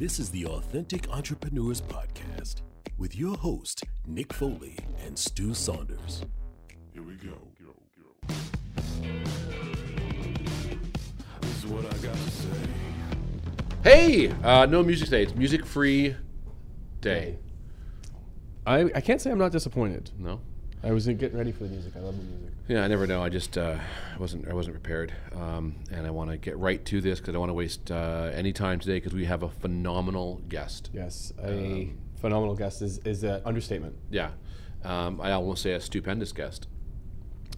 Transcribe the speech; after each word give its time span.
This 0.00 0.18
is 0.18 0.30
the 0.30 0.46
Authentic 0.46 1.10
Entrepreneurs 1.10 1.82
Podcast 1.82 2.62
with 2.96 3.14
your 3.14 3.36
host, 3.36 3.84
Nick 4.06 4.32
Foley 4.32 4.74
and 5.04 5.18
Stu 5.18 5.52
Saunders. 5.52 6.24
Here 6.94 7.02
we 7.02 7.16
go. 7.16 7.36
This 11.42 11.58
is 11.58 11.66
what 11.66 11.84
I 11.84 11.98
got 11.98 12.14
to 12.14 12.30
say. 12.30 12.48
Hey, 13.84 14.32
uh, 14.42 14.64
no 14.64 14.82
music 14.82 15.10
today. 15.10 15.24
It's 15.24 15.34
music 15.34 15.66
free 15.66 16.16
day. 17.02 17.36
I, 18.66 18.90
I 18.94 19.02
can't 19.02 19.20
say 19.20 19.30
I'm 19.30 19.36
not 19.36 19.52
disappointed. 19.52 20.12
No. 20.18 20.40
I 20.82 20.92
wasn't 20.92 21.18
getting 21.18 21.36
ready 21.36 21.52
for 21.52 21.64
the 21.64 21.70
music. 21.70 21.92
I 21.96 22.00
love 22.00 22.16
the 22.16 22.24
music. 22.24 22.50
Yeah, 22.68 22.84
I 22.84 22.88
never 22.88 23.06
know. 23.06 23.22
I 23.22 23.28
just 23.28 23.58
uh, 23.58 23.76
wasn't 24.18 24.48
I 24.48 24.54
wasn't 24.54 24.74
prepared, 24.74 25.12
um, 25.34 25.74
and 25.90 26.06
I 26.06 26.10
want 26.10 26.30
to 26.30 26.38
get 26.38 26.56
right 26.56 26.82
to 26.86 27.00
this 27.00 27.18
because 27.18 27.30
I 27.30 27.32
don't 27.32 27.40
want 27.40 27.50
to 27.50 27.54
waste 27.54 27.90
uh, 27.90 28.30
any 28.32 28.52
time 28.52 28.78
today 28.78 28.94
because 28.94 29.12
we 29.12 29.26
have 29.26 29.42
a 29.42 29.50
phenomenal 29.50 30.40
guest. 30.48 30.88
Yes, 30.92 31.32
a 31.42 31.90
phenomenal 32.20 32.54
guest 32.54 32.80
is 32.80 32.98
is 32.98 33.24
an 33.24 33.42
understatement. 33.44 33.96
Yeah, 34.10 34.30
um, 34.84 35.20
I 35.20 35.32
almost 35.32 35.62
say 35.62 35.72
a 35.72 35.80
stupendous 35.80 36.32
guest. 36.32 36.66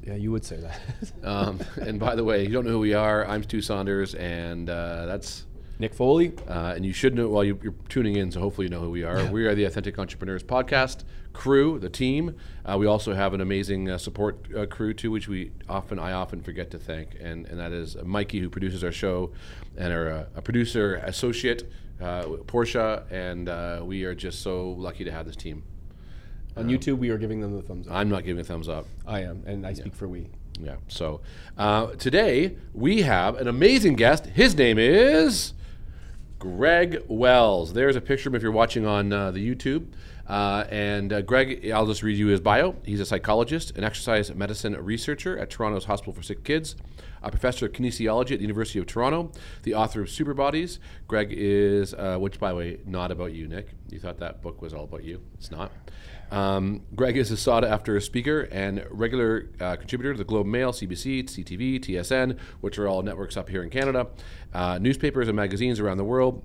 Yeah, 0.04 0.14
you 0.14 0.32
would 0.32 0.44
say 0.44 0.56
that. 0.56 0.80
Um, 1.22 1.60
and 1.80 2.00
by 2.00 2.16
the 2.16 2.24
way, 2.24 2.42
you 2.42 2.52
don't 2.52 2.64
know 2.64 2.72
who 2.72 2.80
we 2.80 2.94
are. 2.94 3.24
I'm 3.26 3.44
Stu 3.44 3.60
Saunders, 3.60 4.16
and 4.16 4.68
uh, 4.68 5.06
that's 5.06 5.44
Nick 5.82 5.94
Foley. 5.94 6.32
Uh, 6.48 6.74
and 6.76 6.86
you 6.86 6.92
should 6.92 7.14
know, 7.14 7.28
well, 7.28 7.42
you, 7.42 7.58
you're 7.60 7.74
tuning 7.88 8.16
in, 8.16 8.30
so 8.30 8.40
hopefully 8.40 8.66
you 8.66 8.70
know 8.70 8.80
who 8.80 8.90
we 8.90 9.02
are. 9.02 9.26
We 9.26 9.46
are 9.46 9.54
the 9.54 9.64
Authentic 9.64 9.98
Entrepreneurs 9.98 10.44
Podcast 10.44 11.02
crew, 11.32 11.78
the 11.80 11.88
team. 11.88 12.36
Uh, 12.64 12.76
we 12.78 12.86
also 12.86 13.14
have 13.14 13.34
an 13.34 13.40
amazing 13.40 13.90
uh, 13.90 13.98
support 13.98 14.46
uh, 14.56 14.64
crew 14.66 14.94
too, 14.94 15.10
which 15.10 15.26
we 15.26 15.50
often, 15.68 15.98
I 15.98 16.12
often 16.12 16.40
forget 16.40 16.70
to 16.70 16.78
thank, 16.78 17.16
and, 17.20 17.46
and 17.46 17.58
that 17.58 17.72
is 17.72 17.96
Mikey, 17.96 18.38
who 18.38 18.48
produces 18.48 18.84
our 18.84 18.92
show, 18.92 19.32
and 19.76 19.92
our 19.92 20.08
uh, 20.08 20.24
a 20.36 20.42
producer 20.42 21.02
associate, 21.04 21.68
uh, 22.00 22.22
Portia, 22.46 23.04
and 23.10 23.48
uh, 23.48 23.80
we 23.82 24.04
are 24.04 24.14
just 24.14 24.40
so 24.40 24.70
lucky 24.70 25.02
to 25.02 25.10
have 25.10 25.26
this 25.26 25.36
team. 25.36 25.64
On 26.56 26.68
YouTube, 26.68 26.98
we 26.98 27.10
are 27.10 27.18
giving 27.18 27.40
them 27.40 27.56
the 27.56 27.62
thumbs 27.62 27.88
up. 27.88 27.94
I'm 27.94 28.08
not 28.08 28.24
giving 28.24 28.40
a 28.40 28.44
thumbs 28.44 28.68
up. 28.68 28.86
I 29.04 29.22
am, 29.22 29.42
and 29.46 29.66
I 29.66 29.72
speak 29.72 29.96
for 29.96 30.06
we. 30.06 30.28
Yeah. 30.60 30.76
So 30.86 31.22
uh, 31.58 31.86
today 31.94 32.56
we 32.72 33.02
have 33.02 33.36
an 33.36 33.48
amazing 33.48 33.96
guest. 33.96 34.26
His 34.26 34.54
name 34.54 34.78
is 34.78 35.54
Greg 36.42 37.04
Wells. 37.06 37.72
There's 37.72 37.94
a 37.94 38.00
picture 38.00 38.28
of 38.28 38.32
him 38.32 38.36
if 38.36 38.42
you're 38.42 38.50
watching 38.50 38.84
on 38.84 39.12
uh, 39.12 39.30
the 39.30 39.38
YouTube. 39.38 39.86
Uh, 40.26 40.64
and 40.70 41.12
uh, 41.12 41.22
Greg, 41.22 41.70
I'll 41.70 41.86
just 41.86 42.02
read 42.02 42.18
you 42.18 42.26
his 42.26 42.40
bio. 42.40 42.74
He's 42.84 42.98
a 42.98 43.06
psychologist, 43.06 43.78
an 43.78 43.84
exercise 43.84 44.34
medicine 44.34 44.74
researcher 44.74 45.38
at 45.38 45.50
Toronto's 45.50 45.84
Hospital 45.84 46.12
for 46.12 46.24
Sick 46.24 46.42
Kids, 46.42 46.74
a 47.22 47.30
professor 47.30 47.66
of 47.66 47.72
kinesiology 47.72 48.32
at 48.32 48.38
the 48.38 48.42
University 48.42 48.80
of 48.80 48.86
Toronto, 48.86 49.30
the 49.62 49.74
author 49.74 50.02
of 50.02 50.10
Super 50.10 50.34
Bodies. 50.34 50.80
Greg 51.06 51.28
is, 51.30 51.94
uh, 51.94 52.18
which 52.18 52.40
by 52.40 52.50
the 52.50 52.56
way, 52.56 52.80
not 52.86 53.12
about 53.12 53.32
you, 53.32 53.46
Nick. 53.46 53.68
You 53.90 54.00
thought 54.00 54.18
that 54.18 54.42
book 54.42 54.60
was 54.60 54.74
all 54.74 54.82
about 54.82 55.04
you. 55.04 55.20
It's 55.34 55.52
not. 55.52 55.70
Um, 56.32 56.80
Greg 56.96 57.18
is 57.18 57.30
a 57.30 57.36
sought 57.36 57.62
after 57.62 58.00
speaker 58.00 58.48
and 58.50 58.84
regular 58.90 59.50
uh, 59.60 59.76
contributor 59.76 60.12
to 60.14 60.18
the 60.18 60.24
Globe 60.24 60.46
Mail, 60.46 60.72
CBC, 60.72 61.24
CTV, 61.24 61.78
TSN, 61.78 62.38
which 62.62 62.78
are 62.78 62.88
all 62.88 63.02
networks 63.02 63.36
up 63.36 63.50
here 63.50 63.62
in 63.62 63.68
Canada, 63.68 64.08
uh, 64.54 64.78
newspapers 64.78 65.28
and 65.28 65.36
magazines 65.36 65.78
around 65.78 65.98
the 65.98 66.04
world. 66.04 66.42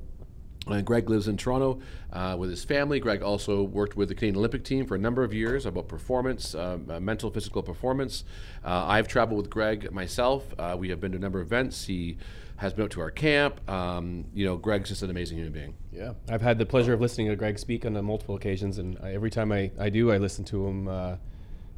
Uh, 0.69 0.81
Greg 0.81 1.09
lives 1.09 1.27
in 1.27 1.37
Toronto 1.37 1.79
uh, 2.13 2.35
with 2.37 2.49
his 2.49 2.63
family. 2.63 2.99
Greg 2.99 3.21
also 3.21 3.63
worked 3.63 3.95
with 3.95 4.09
the 4.09 4.15
Canadian 4.15 4.37
Olympic 4.37 4.63
team 4.63 4.85
for 4.85 4.95
a 4.95 4.99
number 4.99 5.23
of 5.23 5.33
years 5.33 5.65
about 5.65 5.87
performance, 5.87 6.55
uh, 6.55 6.77
uh, 6.89 6.99
mental, 6.99 7.29
physical 7.29 7.61
performance. 7.63 8.23
Uh, 8.63 8.85
I've 8.87 9.07
traveled 9.07 9.41
with 9.41 9.49
Greg 9.49 9.91
myself. 9.91 10.53
Uh, 10.57 10.75
we 10.77 10.89
have 10.89 10.99
been 10.99 11.11
to 11.11 11.17
a 11.17 11.21
number 11.21 11.39
of 11.39 11.47
events. 11.47 11.85
He 11.85 12.17
has 12.57 12.73
been 12.73 12.89
to 12.89 13.01
our 13.01 13.11
camp. 13.11 13.67
Um, 13.69 14.25
you 14.33 14.45
know, 14.45 14.57
Greg's 14.57 14.89
just 14.89 15.03
an 15.03 15.09
amazing 15.09 15.37
human 15.37 15.53
being. 15.53 15.75
Yeah, 15.91 16.13
I've 16.29 16.41
had 16.41 16.57
the 16.57 16.65
pleasure 16.65 16.93
of 16.93 17.01
listening 17.01 17.27
to 17.27 17.35
Greg 17.35 17.59
speak 17.59 17.85
on 17.85 17.93
multiple 18.03 18.35
occasions, 18.35 18.77
and 18.77 18.97
I, 19.01 19.13
every 19.13 19.29
time 19.29 19.51
I, 19.51 19.71
I 19.79 19.89
do, 19.89 20.11
I 20.11 20.17
listen 20.17 20.43
to 20.45 20.67
him, 20.67 20.87
uh, 20.87 21.15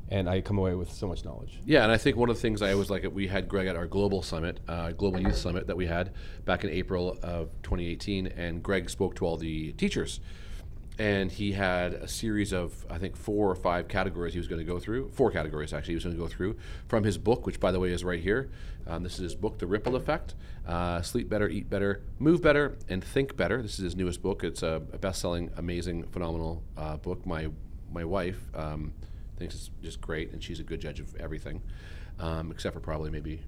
and 0.10 0.28
I 0.28 0.42
come 0.42 0.58
away 0.58 0.74
with 0.74 0.92
so 0.92 1.08
much 1.08 1.24
knowledge. 1.24 1.60
Yeah, 1.66 1.84
and 1.84 1.92
I 1.92 1.98
think 1.98 2.18
one 2.18 2.30
of 2.30 2.36
the 2.36 2.42
things 2.42 2.62
I 2.62 2.74
always 2.74 2.90
like, 2.90 3.06
we 3.14 3.28
had 3.28 3.48
Greg 3.48 3.68
at 3.68 3.76
our 3.76 3.86
global 3.86 4.24
summit, 4.24 4.60
uh, 4.68 4.92
global 4.92 5.22
youth 5.22 5.38
summit 5.38 5.68
that 5.68 5.78
we 5.78 5.86
had 5.86 6.12
back 6.46 6.64
in 6.64 6.72
April 6.72 7.18
of 7.22 7.50
2018, 7.62 8.28
and 8.28 8.64
Greg 8.64 8.90
spoke 8.90 9.16
to 9.16 9.26
all 9.26 9.38
the 9.38 9.72
teachers, 9.74 10.20
and 10.98 11.32
he 11.32 11.52
had 11.52 11.94
a 11.94 12.08
series 12.08 12.52
of 12.52 12.86
I 12.90 12.98
think 12.98 13.16
four 13.16 13.50
or 13.50 13.56
five 13.56 13.88
categories 13.88 14.34
he 14.34 14.40
was 14.40 14.48
going 14.48 14.60
to 14.60 14.66
go 14.66 14.80
through, 14.80 15.10
four 15.10 15.32
categories 15.32 15.74
actually 15.74 15.94
he 15.94 15.96
was 15.96 16.04
going 16.04 16.16
to 16.16 16.22
go 16.22 16.28
through 16.28 16.58
from 16.88 17.04
his 17.04 17.18
book, 17.18 17.46
which 17.46 17.60
by 17.60 17.72
the 17.72 17.80
way 17.80 17.92
is 17.92 18.04
right 18.04 18.22
here. 18.22 18.50
Um, 18.88 19.04
this 19.04 19.14
is 19.14 19.20
his 19.20 19.36
book, 19.36 19.60
The 19.60 19.68
Ripple 19.68 19.96
Effect: 19.96 20.34
uh, 20.68 21.04
Sleep 21.04 21.30
Better, 21.30 21.48
Eat 21.48 21.70
Better, 21.70 22.02
Move 22.18 22.42
Better, 22.42 22.78
and 22.90 23.04
Think 23.04 23.38
Better. 23.38 23.62
This 23.62 23.74
is 23.74 23.84
his 23.84 23.96
newest 23.96 24.24
book. 24.24 24.44
It's 24.44 24.64
a, 24.64 24.82
a 24.92 24.98
best-selling, 24.98 25.52
amazing, 25.58 26.06
phenomenal 26.08 26.64
uh, 26.76 26.98
book. 26.98 27.26
My 27.28 27.50
my 27.92 28.04
wife. 28.04 28.40
Um, 28.56 28.94
thinks 29.40 29.56
it's 29.56 29.72
just 29.82 30.02
great, 30.02 30.32
and 30.32 30.44
she's 30.44 30.60
a 30.60 30.64
good 30.64 30.80
judge 30.82 31.00
of 31.00 31.16
everything, 31.16 31.62
um, 32.20 32.52
except 32.52 32.74
for 32.76 32.80
probably 32.80 33.10
maybe. 33.10 33.42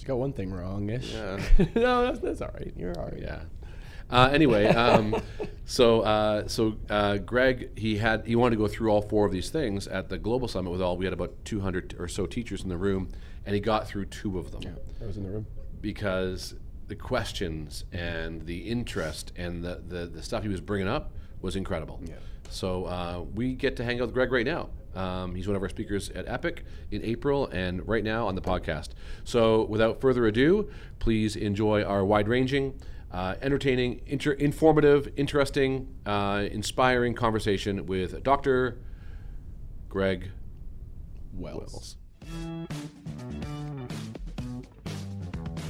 You 0.00 0.06
got 0.06 0.18
one 0.18 0.32
thing 0.32 0.52
wrong 0.52 0.88
ish. 0.90 1.12
Yeah. 1.12 1.38
no, 1.74 2.06
that's, 2.06 2.20
that's 2.20 2.40
all 2.40 2.50
right. 2.54 2.72
You're 2.76 2.96
all 2.98 3.06
right. 3.06 3.20
Yeah. 3.20 3.40
Uh, 4.10 4.30
anyway, 4.32 4.66
um, 4.68 5.14
so 5.66 6.00
uh, 6.00 6.48
so 6.48 6.76
uh, 6.88 7.18
Greg 7.18 7.76
he 7.78 7.98
had 7.98 8.24
he 8.26 8.36
wanted 8.36 8.56
to 8.56 8.62
go 8.62 8.68
through 8.68 8.90
all 8.90 9.02
four 9.02 9.26
of 9.26 9.32
these 9.32 9.50
things 9.50 9.86
at 9.86 10.08
the 10.08 10.16
global 10.16 10.48
summit 10.48 10.70
with 10.70 10.80
all 10.80 10.96
we 10.96 11.04
had 11.04 11.12
about 11.12 11.34
200 11.44 11.96
or 11.98 12.08
so 12.08 12.24
teachers 12.24 12.62
in 12.62 12.68
the 12.70 12.76
room, 12.78 13.10
and 13.44 13.54
he 13.54 13.60
got 13.60 13.86
through 13.86 14.06
two 14.06 14.38
of 14.38 14.50
them 14.50 14.62
Yeah, 14.62 14.70
I 15.02 15.06
was 15.06 15.16
in 15.18 15.24
the 15.24 15.30
room. 15.30 15.46
because 15.82 16.54
the 16.86 16.96
questions 16.96 17.84
and 17.92 18.46
the 18.46 18.60
interest 18.60 19.32
and 19.36 19.62
the, 19.62 19.82
the, 19.86 20.06
the 20.06 20.22
stuff 20.22 20.42
he 20.42 20.48
was 20.48 20.62
bringing 20.62 20.88
up 20.88 21.12
was 21.42 21.54
incredible. 21.54 22.00
Yeah. 22.02 22.14
So 22.50 22.84
uh, 22.84 23.24
we 23.34 23.54
get 23.54 23.76
to 23.76 23.84
hang 23.84 24.00
out 24.00 24.06
with 24.06 24.14
Greg 24.14 24.32
right 24.32 24.46
now. 24.46 24.70
Um, 24.94 25.34
he's 25.34 25.46
one 25.46 25.54
of 25.54 25.62
our 25.62 25.68
speakers 25.68 26.10
at 26.10 26.26
Epic 26.26 26.64
in 26.90 27.04
April 27.04 27.46
and 27.48 27.86
right 27.86 28.02
now 28.02 28.26
on 28.26 28.34
the 28.34 28.40
podcast. 28.40 28.90
So 29.24 29.64
without 29.66 30.00
further 30.00 30.26
ado, 30.26 30.70
please 30.98 31.36
enjoy 31.36 31.84
our 31.84 32.04
wide 32.04 32.26
ranging, 32.26 32.80
uh, 33.12 33.36
entertaining, 33.40 34.00
inter- 34.06 34.32
informative, 34.32 35.12
interesting, 35.16 35.94
uh, 36.04 36.46
inspiring 36.50 37.14
conversation 37.14 37.86
with 37.86 38.22
Dr. 38.24 38.78
Greg 39.88 40.30
Wells. 41.32 41.96
Wells. 42.22 42.68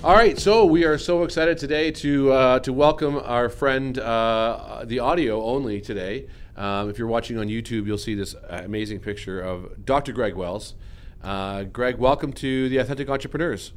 All 0.05 0.15
right, 0.15 0.39
so 0.39 0.65
we 0.65 0.85
are 0.85 0.97
so 0.97 1.25
excited 1.25 1.59
today 1.59 1.91
to 1.91 2.33
uh, 2.33 2.59
to 2.61 2.73
welcome 2.73 3.17
our 3.17 3.49
friend, 3.49 3.99
uh, 3.99 4.85
the 4.87 5.01
audio 5.01 5.43
only 5.43 5.81
today. 5.81 6.29
Um, 6.59 6.91
if 6.91 6.99
you're 6.99 7.09
watching 7.09 7.39
on 7.39 7.47
YouTube, 7.47 7.87
you'll 7.87 7.97
see 7.99 8.17
this 8.17 8.35
amazing 8.49 8.99
picture 8.99 9.41
of 9.41 9.85
Dr. 9.85 10.13
Greg 10.13 10.35
Wells. 10.35 10.75
Uh, 11.23 11.63
Greg, 11.63 11.99
welcome 11.99 12.33
to 12.33 12.69
the 12.69 12.79
Authentic 12.79 13.09
Entrepreneurs. 13.09 13.73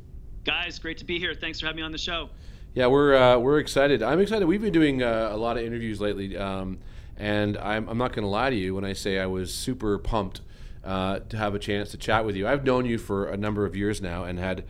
Guys, 0.45 0.79
great 0.79 0.97
to 0.97 1.05
be 1.05 1.19
here. 1.19 1.35
Thanks 1.35 1.59
for 1.59 1.67
having 1.67 1.77
me 1.77 1.83
on 1.83 1.91
the 1.91 1.99
show. 1.99 2.31
Yeah, 2.73 2.87
we're 2.87 3.15
uh, 3.15 3.37
we're 3.37 3.59
excited. 3.59 4.01
I'm 4.01 4.19
excited. 4.19 4.47
We've 4.47 4.61
been 4.61 4.73
doing 4.73 5.03
uh, 5.03 5.29
a 5.31 5.37
lot 5.37 5.57
of 5.57 5.63
interviews 5.63 6.01
lately, 6.01 6.35
um, 6.35 6.79
and 7.17 7.55
I'm, 7.57 7.87
I'm 7.87 7.99
not 7.99 8.13
going 8.13 8.23
to 8.23 8.29
lie 8.29 8.49
to 8.49 8.55
you 8.55 8.73
when 8.73 8.85
I 8.85 8.93
say 8.93 9.19
I 9.19 9.27
was 9.27 9.53
super 9.53 9.99
pumped 9.99 10.41
uh, 10.83 11.19
to 11.19 11.37
have 11.37 11.53
a 11.53 11.59
chance 11.59 11.91
to 11.91 11.97
chat 11.97 12.25
with 12.25 12.35
you. 12.35 12.47
I've 12.47 12.65
known 12.65 12.85
you 12.85 12.97
for 12.97 13.29
a 13.29 13.37
number 13.37 13.63
of 13.67 13.75
years 13.75 14.01
now, 14.01 14.23
and 14.23 14.39
had 14.39 14.65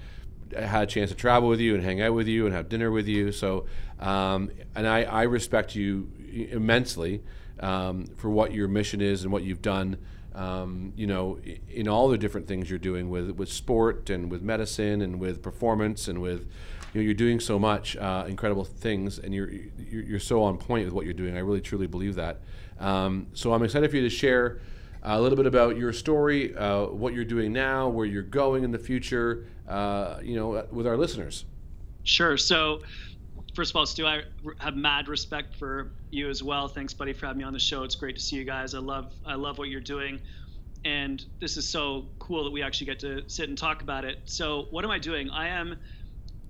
had 0.54 0.84
a 0.84 0.88
chance 0.88 1.12
to 1.12 1.16
travel 1.16 1.48
with 1.48 1.62
you 1.62 1.76
and 1.76 1.84
hang 1.84 2.02
out 2.02 2.14
with 2.14 2.28
you 2.28 2.46
and 2.46 2.54
have 2.54 2.68
dinner 2.68 2.92
with 2.92 3.08
you. 3.08 3.32
So, 3.32 3.68
um, 4.02 4.52
and 4.76 4.86
I, 4.86 5.04
I 5.04 5.24
respect 5.24 5.76
you 5.76 6.12
immensely 6.52 7.22
um, 7.62 8.06
for 8.18 8.30
what 8.30 8.54
your 8.54 8.68
mission 8.68 9.02
is 9.02 9.24
and 9.24 9.32
what 9.32 9.44
you've 9.44 9.62
done. 9.62 9.98
Um, 10.34 10.94
you 10.96 11.08
know, 11.08 11.40
in 11.70 11.88
all 11.88 12.08
the 12.08 12.18
different 12.18 12.48
things 12.48 12.70
you're 12.70 12.80
doing 12.80 13.10
with 13.10 13.32
with 13.32 13.52
sport 13.52 14.10
and 14.10 14.32
with 14.32 14.42
medicine 14.42 15.02
and 15.02 15.20
with 15.20 15.42
performance 15.42 16.08
and 16.08 16.22
with 16.22 16.48
you 16.94 17.02
know, 17.02 17.06
you're 17.06 17.14
doing 17.14 17.40
so 17.40 17.60
much 17.60 17.96
uh, 17.98 18.26
incredible 18.28 18.64
things, 18.64 19.20
and 19.20 19.34
you're, 19.34 19.52
you're 19.52 20.04
you're 20.04 20.20
so 20.20 20.42
on 20.44 20.58
point 20.58 20.86
with 20.86 20.94
what 20.94 21.06
you're 21.06 21.14
doing. 21.14 21.36
I 21.36 21.40
really 21.40 21.62
truly 21.62 21.88
believe 21.88 22.16
that. 22.16 22.42
Um, 22.80 23.28
so 23.34 23.54
I'm 23.54 23.64
excited 23.64 23.90
for 23.90 23.98
you 23.98 24.04
to 24.04 24.10
share 24.10 24.60
a 25.04 25.20
little 25.20 25.36
bit 25.36 25.48
about 25.48 25.78
your 25.78 25.94
story, 25.94 26.56
uh, 26.56 26.86
what 26.86 27.14
you're 27.14 27.26
doing 27.26 27.52
now, 27.52 27.90
where 27.90 28.06
you're 28.06 28.24
going 28.24 28.64
in 28.64 28.72
the 28.72 28.80
future. 28.80 29.48
Uh, 29.68 30.20
you 30.22 30.36
know, 30.36 30.66
with 30.72 30.86
our 30.86 30.98
listeners. 30.98 31.46
Sure. 32.04 32.36
So, 32.36 32.82
first 33.54 33.72
of 33.72 33.76
all, 33.76 33.86
Stu, 33.86 34.06
I 34.06 34.22
have 34.60 34.76
mad 34.76 35.08
respect 35.08 35.56
for 35.56 35.94
you 36.10 36.30
as 36.30 36.42
well. 36.42 36.68
Thanks, 36.68 36.94
buddy, 36.94 37.14
for 37.14 37.26
having 37.28 37.40
me 37.40 37.44
on 37.44 37.54
the 37.54 37.60
show. 37.60 37.84
It's 37.84 37.96
great 37.96 38.16
to 38.16 38.22
see 38.22 38.36
you 38.36 38.46
guys. 38.46 38.74
I 38.74 38.80
love, 38.80 39.14
I 39.26 39.36
love 39.36 39.58
what 39.58 39.70
you're 39.70 39.82
doing, 39.82 40.20
and 40.86 41.24
this 41.40 41.58
is 41.58 41.70
so 41.70 42.10
cool 42.20 42.44
that 42.44 42.52
we 42.52 42.64
actually 42.64 42.88
get 42.88 43.00
to 43.00 43.22
sit 43.28 43.50
and 43.50 43.58
talk 43.58 43.82
about 43.82 44.06
it. 44.06 44.20
So, 44.26 44.68
what 44.72 44.86
am 44.86 44.92
I 44.92 45.00
doing? 45.00 45.30
I 45.30 45.50
am 45.50 45.78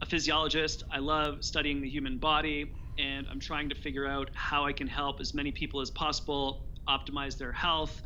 a 0.02 0.06
physiologist. 0.06 0.84
I 0.92 1.00
love 1.00 1.44
studying 1.44 1.82
the 1.82 1.90
human 1.90 2.18
body, 2.18 2.72
and 2.98 3.28
I'm 3.30 3.40
trying 3.40 3.70
to 3.70 3.76
figure 3.76 4.08
out 4.08 4.30
how 4.34 4.66
I 4.66 4.74
can 4.74 4.88
help 4.88 5.20
as 5.20 5.34
many 5.34 5.52
people 5.52 5.82
as 5.82 5.90
possible 5.92 6.66
optimize 6.90 7.38
their 7.38 7.52
health, 7.52 8.02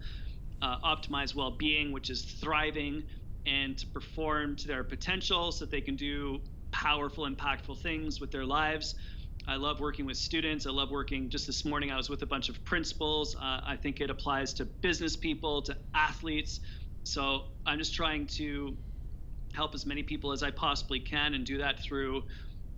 uh, 0.61 0.77
optimize 0.83 1.35
well-being, 1.35 1.91
which 1.91 2.09
is 2.09 2.23
thriving, 2.23 3.03
and 3.45 3.77
to 3.77 3.87
perform 3.87 4.55
to 4.57 4.67
their 4.67 4.83
potential 4.83 5.51
so 5.51 5.65
that 5.65 5.71
they 5.71 5.81
can 5.81 5.95
do 5.95 6.39
powerful, 6.75 7.25
impactful 7.25 7.79
things 7.79 8.19
with 8.19 8.31
their 8.31 8.45
lives. 8.45 8.95
I 9.47 9.55
love 9.55 9.79
working 9.79 10.05
with 10.05 10.17
students. 10.17 10.65
I 10.65 10.71
love 10.71 10.91
working. 10.91 11.29
Just 11.29 11.47
this 11.47 11.63
morning, 11.63 11.89
I 11.89 11.95
was 11.95 12.09
with 12.09 12.21
a 12.21 12.25
bunch 12.25 12.49
of 12.49 12.63
principals. 12.65 13.35
Uh, 13.35 13.61
I 13.65 13.77
think 13.81 14.01
it 14.01 14.09
applies 14.09 14.53
to 14.55 14.65
business 14.65 15.15
people, 15.15 15.61
to 15.63 15.77
athletes. 15.93 16.59
So 17.03 17.43
I'm 17.65 17.77
just 17.77 17.93
trying 17.93 18.27
to 18.39 18.75
help 19.53 19.73
as 19.73 19.85
many 19.85 20.03
people 20.03 20.33
as 20.33 20.43
I 20.43 20.51
possibly 20.51 20.99
can 20.99 21.35
and 21.35 21.45
do 21.45 21.57
that 21.59 21.79
through 21.79 22.23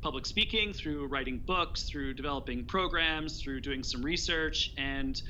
public 0.01 0.27
speaking, 0.27 0.73
through 0.73 1.07
writing 1.07 1.41
books, 1.47 1.83
through 1.83 2.13
developing 2.13 2.65
programs, 2.65 3.41
through 3.41 3.61
doing 3.61 3.81
some 3.81 4.03
research, 4.03 4.73
and 4.77 5.21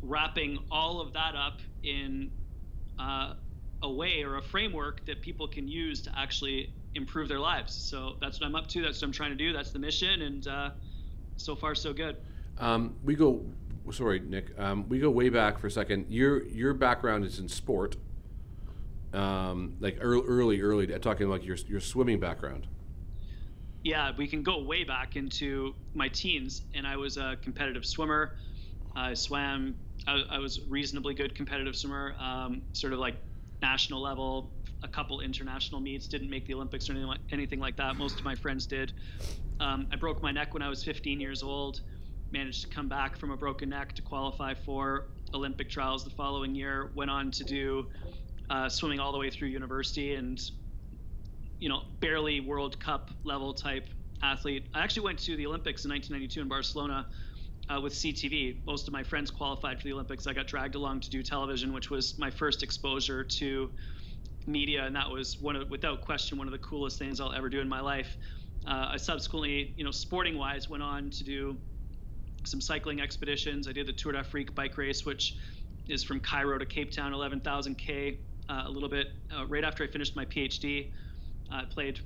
wrapping 0.00 0.58
all 0.70 0.98
of 1.00 1.12
that 1.12 1.34
up 1.34 1.60
in 1.82 2.30
uh, 2.98 3.34
a 3.82 3.92
way 3.92 4.22
or 4.22 4.38
a 4.38 4.42
framework 4.42 5.04
that 5.04 5.20
people 5.20 5.46
can 5.46 5.68
use 5.68 6.00
to 6.02 6.10
actually 6.18 6.70
improve 6.94 7.28
their 7.28 7.40
lives. 7.40 7.74
So 7.74 8.16
that's 8.20 8.40
what 8.40 8.46
I'm 8.46 8.54
up 8.54 8.66
to. 8.68 8.82
That's 8.82 9.00
what 9.00 9.08
I'm 9.08 9.12
trying 9.12 9.30
to 9.30 9.36
do. 9.36 9.52
That's 9.52 9.70
the 9.70 9.78
mission, 9.78 10.22
and 10.22 10.46
uh, 10.46 10.70
so 11.36 11.54
far 11.54 11.74
so 11.74 11.92
good. 11.92 12.16
Um, 12.58 12.96
we 13.04 13.14
go. 13.14 13.44
Sorry, 13.90 14.20
Nick. 14.20 14.58
Um, 14.58 14.88
we 14.88 15.00
go 15.00 15.10
way 15.10 15.28
back 15.28 15.58
for 15.58 15.66
a 15.66 15.70
second. 15.70 16.06
Your 16.08 16.44
your 16.44 16.74
background 16.74 17.24
is 17.24 17.38
in 17.38 17.48
sport. 17.48 17.96
Um, 19.12 19.76
like 19.80 19.98
early, 20.00 20.26
early, 20.26 20.60
early. 20.60 20.86
Talking 20.98 21.28
like 21.28 21.44
your 21.44 21.56
your 21.66 21.80
swimming 21.80 22.20
background. 22.20 22.66
Yeah, 23.82 24.12
we 24.16 24.28
can 24.28 24.44
go 24.44 24.62
way 24.62 24.84
back 24.84 25.16
into 25.16 25.74
my 25.94 26.08
teens, 26.08 26.62
and 26.74 26.86
I 26.86 26.96
was 26.96 27.16
a 27.16 27.36
competitive 27.42 27.84
swimmer. 27.84 28.36
I 28.94 29.14
swam. 29.14 29.74
I, 30.06 30.22
I 30.30 30.38
was 30.38 30.60
reasonably 30.68 31.14
good 31.14 31.34
competitive 31.34 31.74
swimmer, 31.74 32.14
um, 32.20 32.62
sort 32.72 32.92
of 32.92 32.98
like 32.98 33.16
national 33.60 34.00
level, 34.00 34.50
a 34.82 34.88
couple 34.88 35.20
international 35.20 35.80
meets, 35.80 36.06
didn't 36.06 36.30
make 36.30 36.46
the 36.46 36.54
Olympics 36.54 36.88
or 36.88 36.92
anything 36.92 37.08
like, 37.08 37.20
anything 37.30 37.60
like 37.60 37.76
that. 37.76 37.96
Most 37.96 38.18
of 38.18 38.24
my 38.24 38.34
friends 38.34 38.66
did. 38.66 38.92
Um, 39.60 39.86
I 39.92 39.96
broke 39.96 40.22
my 40.22 40.32
neck 40.32 40.54
when 40.54 40.62
I 40.62 40.68
was 40.68 40.82
15 40.82 41.20
years 41.20 41.42
old, 41.42 41.80
managed 42.32 42.62
to 42.62 42.68
come 42.68 42.88
back 42.88 43.16
from 43.16 43.30
a 43.30 43.36
broken 43.36 43.68
neck 43.68 43.94
to 43.94 44.02
qualify 44.02 44.54
for 44.54 45.06
Olympic 45.34 45.70
trials 45.70 46.04
the 46.04 46.10
following 46.10 46.54
year, 46.54 46.90
went 46.94 47.10
on 47.10 47.30
to 47.30 47.44
do 47.44 47.86
uh, 48.50 48.68
swimming 48.68 49.00
all 49.00 49.12
the 49.12 49.18
way 49.18 49.30
through 49.30 49.48
university 49.48 50.14
and, 50.14 50.50
you 51.58 51.68
know, 51.68 51.82
barely 52.00 52.40
World 52.40 52.78
Cup 52.80 53.10
level 53.24 53.54
type 53.54 53.88
athlete. 54.22 54.66
I 54.74 54.80
actually 54.80 55.04
went 55.04 55.18
to 55.20 55.36
the 55.36 55.46
Olympics 55.46 55.84
in 55.84 55.90
1992 55.90 56.40
in 56.40 56.48
Barcelona. 56.48 57.06
Uh, 57.70 57.80
with 57.80 57.92
CTV. 57.92 58.56
Most 58.66 58.88
of 58.88 58.92
my 58.92 59.04
friends 59.04 59.30
qualified 59.30 59.78
for 59.78 59.84
the 59.84 59.92
Olympics. 59.92 60.26
I 60.26 60.32
got 60.32 60.48
dragged 60.48 60.74
along 60.74 60.98
to 61.02 61.10
do 61.10 61.22
television, 61.22 61.72
which 61.72 61.90
was 61.90 62.18
my 62.18 62.28
first 62.28 62.64
exposure 62.64 63.22
to 63.22 63.70
media, 64.46 64.84
and 64.84 64.94
that 64.96 65.10
was 65.10 65.38
one 65.40 65.56
of, 65.56 65.70
without 65.70 66.00
question, 66.00 66.38
one 66.38 66.46
of 66.46 66.52
the 66.52 66.58
coolest 66.58 66.98
things 66.98 67.20
I'll 67.20 67.32
ever 67.32 67.48
do 67.48 67.60
in 67.60 67.68
my 67.68 67.80
life. 67.80 68.16
Uh, 68.66 68.90
I 68.92 68.96
subsequently, 68.96 69.74
you 69.76 69.84
know, 69.84 69.90
sporting 69.90 70.38
wise, 70.38 70.68
went 70.68 70.82
on 70.82 71.10
to 71.10 71.24
do 71.24 71.56
some 72.44 72.60
cycling 72.60 73.00
expeditions. 73.00 73.68
I 73.68 73.72
did 73.72 73.86
the 73.86 73.92
Tour 73.92 74.12
d'Afrique 74.12 74.54
bike 74.54 74.76
race, 74.76 75.04
which 75.04 75.36
is 75.88 76.02
from 76.02 76.20
Cairo 76.20 76.58
to 76.58 76.66
Cape 76.66 76.90
Town, 76.90 77.12
11,000 77.12 77.76
k. 77.76 78.18
Uh, 78.48 78.64
a 78.66 78.70
little 78.70 78.88
bit 78.88 79.08
uh, 79.36 79.46
right 79.46 79.64
after 79.64 79.84
I 79.84 79.86
finished 79.86 80.16
my 80.16 80.24
PhD, 80.24 80.90
I 81.50 81.64
played 81.64 82.00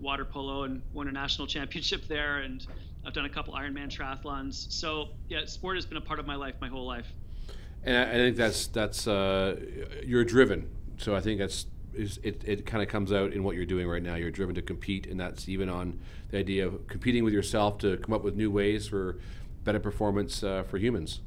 water 0.00 0.24
polo 0.24 0.62
and 0.64 0.82
won 0.92 1.08
a 1.08 1.12
national 1.12 1.46
championship 1.56 2.06
there, 2.08 2.38
and 2.38 2.66
I've 3.04 3.12
done 3.12 3.24
a 3.24 3.28
couple 3.30 3.54
Ironman 3.54 3.88
triathlons. 3.88 4.70
So 4.72 5.08
yeah, 5.28 5.44
sport 5.46 5.76
has 5.76 5.86
been 5.86 5.96
a 5.96 6.02
part 6.02 6.20
of 6.20 6.26
my 6.26 6.36
life 6.36 6.54
my 6.60 6.68
whole 6.68 6.86
life. 6.86 7.06
And 7.82 7.96
I, 7.96 8.10
I 8.10 8.14
think 8.14 8.36
that's 8.36 8.66
that's 8.68 9.06
uh, 9.06 9.56
you're 10.04 10.24
driven. 10.24 10.70
So 10.98 11.14
I 11.14 11.20
think 11.20 11.38
that's 11.38 11.66
is 11.94 12.18
it, 12.22 12.42
it 12.46 12.66
kind 12.66 12.82
of 12.82 12.88
comes 12.88 13.12
out 13.12 13.32
in 13.32 13.42
what 13.42 13.56
you're 13.56 13.66
doing 13.66 13.88
right 13.88 14.02
now. 14.02 14.14
You're 14.14 14.30
driven 14.30 14.54
to 14.54 14.62
compete, 14.62 15.06
and 15.06 15.18
that's 15.18 15.48
even 15.48 15.68
on 15.68 15.98
the 16.30 16.38
idea 16.38 16.66
of 16.66 16.86
competing 16.86 17.24
with 17.24 17.32
yourself 17.32 17.78
to 17.78 17.96
come 17.98 18.14
up 18.14 18.22
with 18.22 18.36
new 18.36 18.50
ways 18.50 18.88
for 18.88 19.18
better 19.64 19.80
performance 19.80 20.42
uh, 20.42 20.62
for 20.64 20.78
humans. 20.78 21.20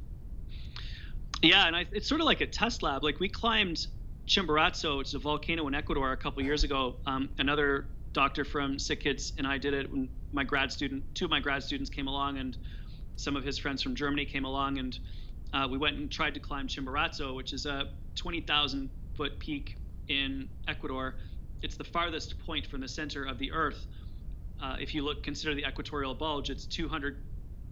Yeah, 1.41 1.67
and 1.67 1.75
I, 1.75 1.85
it's 1.91 2.07
sort 2.07 2.21
of 2.21 2.25
like 2.25 2.41
a 2.41 2.47
test 2.47 2.83
lab. 2.83 3.03
Like 3.03 3.19
we 3.19 3.29
climbed 3.29 3.87
Chimborazo, 4.27 4.97
which 4.97 5.09
is 5.09 5.13
a 5.13 5.19
volcano 5.19 5.67
in 5.67 5.75
Ecuador, 5.75 6.13
a 6.13 6.17
couple 6.17 6.41
years 6.41 6.63
ago. 6.63 6.95
Um, 7.05 7.29
another 7.37 7.85
doctor 8.13 8.45
from 8.45 8.79
Sick 8.79 9.01
Kids 9.01 9.33
and 9.37 9.45
I 9.45 9.57
did 9.57 9.73
it 9.73 9.91
when 9.91 10.07
my 10.31 10.43
grad 10.43 10.71
student, 10.71 11.03
two 11.15 11.25
of 11.25 11.31
my 11.31 11.39
grad 11.39 11.63
students 11.63 11.89
came 11.89 12.07
along, 12.07 12.37
and 12.37 12.57
some 13.15 13.35
of 13.35 13.43
his 13.43 13.57
friends 13.57 13.81
from 13.81 13.95
Germany 13.95 14.25
came 14.25 14.45
along, 14.45 14.77
and 14.77 14.97
uh, 15.53 15.67
we 15.69 15.77
went 15.77 15.97
and 15.97 16.09
tried 16.09 16.33
to 16.35 16.39
climb 16.39 16.67
Chimborazo, 16.67 17.35
which 17.35 17.53
is 17.53 17.65
a 17.65 17.89
20,000 18.15 18.89
foot 19.15 19.37
peak 19.39 19.77
in 20.07 20.49
Ecuador. 20.67 21.15
It's 21.61 21.77
the 21.77 21.83
farthest 21.83 22.37
point 22.45 22.67
from 22.67 22.81
the 22.81 22.87
center 22.87 23.25
of 23.25 23.39
the 23.39 23.51
Earth. 23.51 23.87
Uh, 24.61 24.75
if 24.79 24.93
you 24.93 25.03
look, 25.03 25.23
consider 25.23 25.55
the 25.55 25.65
equatorial 25.67 26.13
bulge. 26.13 26.49
It's 26.49 26.65
200, 26.65 27.17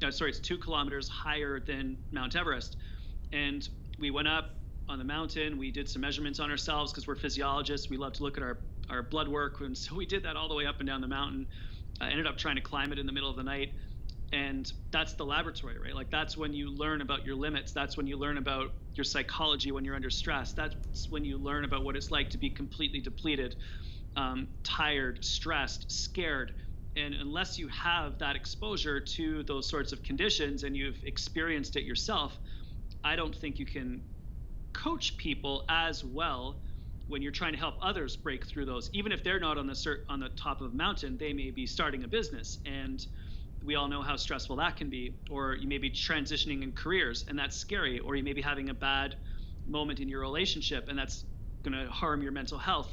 uh, 0.04 0.12
sorry, 0.12 0.32
it's 0.32 0.40
two 0.40 0.58
kilometers 0.58 1.08
higher 1.08 1.60
than 1.60 1.98
Mount 2.12 2.36
Everest. 2.36 2.78
And 3.32 3.68
we 4.00 4.12
went 4.12 4.28
up 4.28 4.56
on 4.90 4.98
the 4.98 5.06
mountain. 5.06 5.58
We 5.58 5.72
did 5.72 5.88
some 5.88 6.02
measurements 6.02 6.40
on 6.40 6.52
ourselves 6.52 6.92
because 6.92 7.08
we're 7.08 7.16
physiologists. 7.16 7.90
We 7.90 7.98
love 7.98 8.14
to 8.14 8.24
look 8.24 8.38
at 8.38 8.44
our 8.44 8.58
our 8.90 9.04
blood 9.04 9.28
work, 9.30 9.62
and 9.62 9.78
so 9.78 9.96
we 9.96 10.06
did 10.06 10.24
that 10.24 10.36
all 10.36 10.50
the 10.50 10.56
way 10.56 10.66
up 10.66 10.80
and 10.80 10.88
down 10.88 11.00
the 11.00 11.08
mountain. 11.08 11.48
I 12.02 12.10
ended 12.10 12.28
up 12.28 12.38
trying 12.38 12.56
to 12.56 12.62
climb 12.62 12.92
it 12.92 13.00
in 13.00 13.06
the 13.06 13.12
middle 13.12 13.30
of 13.30 13.38
the 13.38 13.44
night 13.44 13.74
and 14.32 14.72
that's 14.92 15.14
the 15.16 15.26
laboratory 15.26 15.76
right? 15.84 15.96
Like 15.96 16.12
that's 16.12 16.38
when 16.38 16.54
you 16.54 16.76
learn 16.76 17.02
about 17.02 17.26
your 17.26 17.36
limits. 17.36 17.72
That's 17.74 17.98
when 17.98 18.08
you 18.08 18.18
learn 18.18 18.38
about 18.38 18.70
your 18.96 19.04
psychology 19.04 19.72
when 19.72 19.86
you're 19.86 19.96
under 19.96 20.10
stress. 20.10 20.54
That's 20.54 20.76
when 21.10 21.26
you 21.26 21.38
learn 21.38 21.66
about 21.66 21.84
what 21.84 21.96
it's 21.96 22.12
like 22.12 22.30
to 22.32 22.38
be 22.38 22.50
completely 22.50 23.02
depleted 23.02 23.56
um, 24.16 24.50
tired 24.64 25.24
stressed 25.24 25.92
scared. 25.92 26.54
And 26.96 27.14
unless 27.16 27.58
you 27.58 27.70
have 27.70 28.18
that 28.20 28.36
exposure 28.36 29.00
to 29.00 29.44
those 29.44 29.70
sorts 29.70 29.94
of 29.94 30.04
conditions 30.04 30.64
and 30.64 30.76
you've 30.76 31.02
experienced 31.06 31.76
it 31.78 31.86
yourself 31.86 32.38
i 33.04 33.16
don't 33.16 33.36
think 33.36 33.60
you 33.60 33.66
can 33.66 34.02
coach 34.74 35.18
people 35.18 35.64
as 35.70 36.04
well 36.04 36.62
when 37.08 37.22
you're 37.22 37.32
trying 37.32 37.54
to 37.54 37.60
help 37.60 37.76
others 37.82 38.16
break 38.16 38.48
through 38.48 38.66
those. 38.66 38.90
Even 38.94 39.12
if 39.12 39.24
they're 39.24 39.40
not 39.40 39.58
on 39.58 39.68
the 39.68 39.74
cert- 39.74 40.04
on 40.10 40.20
the 40.20 40.30
top 40.30 40.62
of 40.62 40.72
a 40.72 40.76
mountain 40.76 41.18
they 41.18 41.34
may 41.34 41.52
be 41.52 41.66
starting 41.66 42.04
a 42.04 42.08
business. 42.08 42.60
And 42.66 43.06
we 43.64 43.76
all 43.76 43.88
know 43.88 44.02
how 44.02 44.16
stressful 44.16 44.56
that 44.58 44.76
can 44.76 44.90
be. 44.90 45.14
Or 45.30 45.56
you 45.56 45.68
may 45.68 45.78
be 45.78 45.90
transitioning 45.90 46.64
in 46.64 46.72
careers, 46.72 47.26
and 47.28 47.38
that's 47.38 47.56
scary. 47.56 48.00
Or 48.00 48.16
you 48.16 48.24
may 48.24 48.34
be 48.34 48.42
having 48.42 48.70
a 48.70 48.74
bad 48.74 49.16
moment 49.68 50.00
in 50.00 50.10
your 50.10 50.22
relationship, 50.22 50.90
and 50.90 50.98
that's 50.98 51.26
going 51.64 51.78
to 51.78 51.92
harm 51.92 52.22
your 52.22 52.32
mental 52.32 52.58
health. 52.58 52.92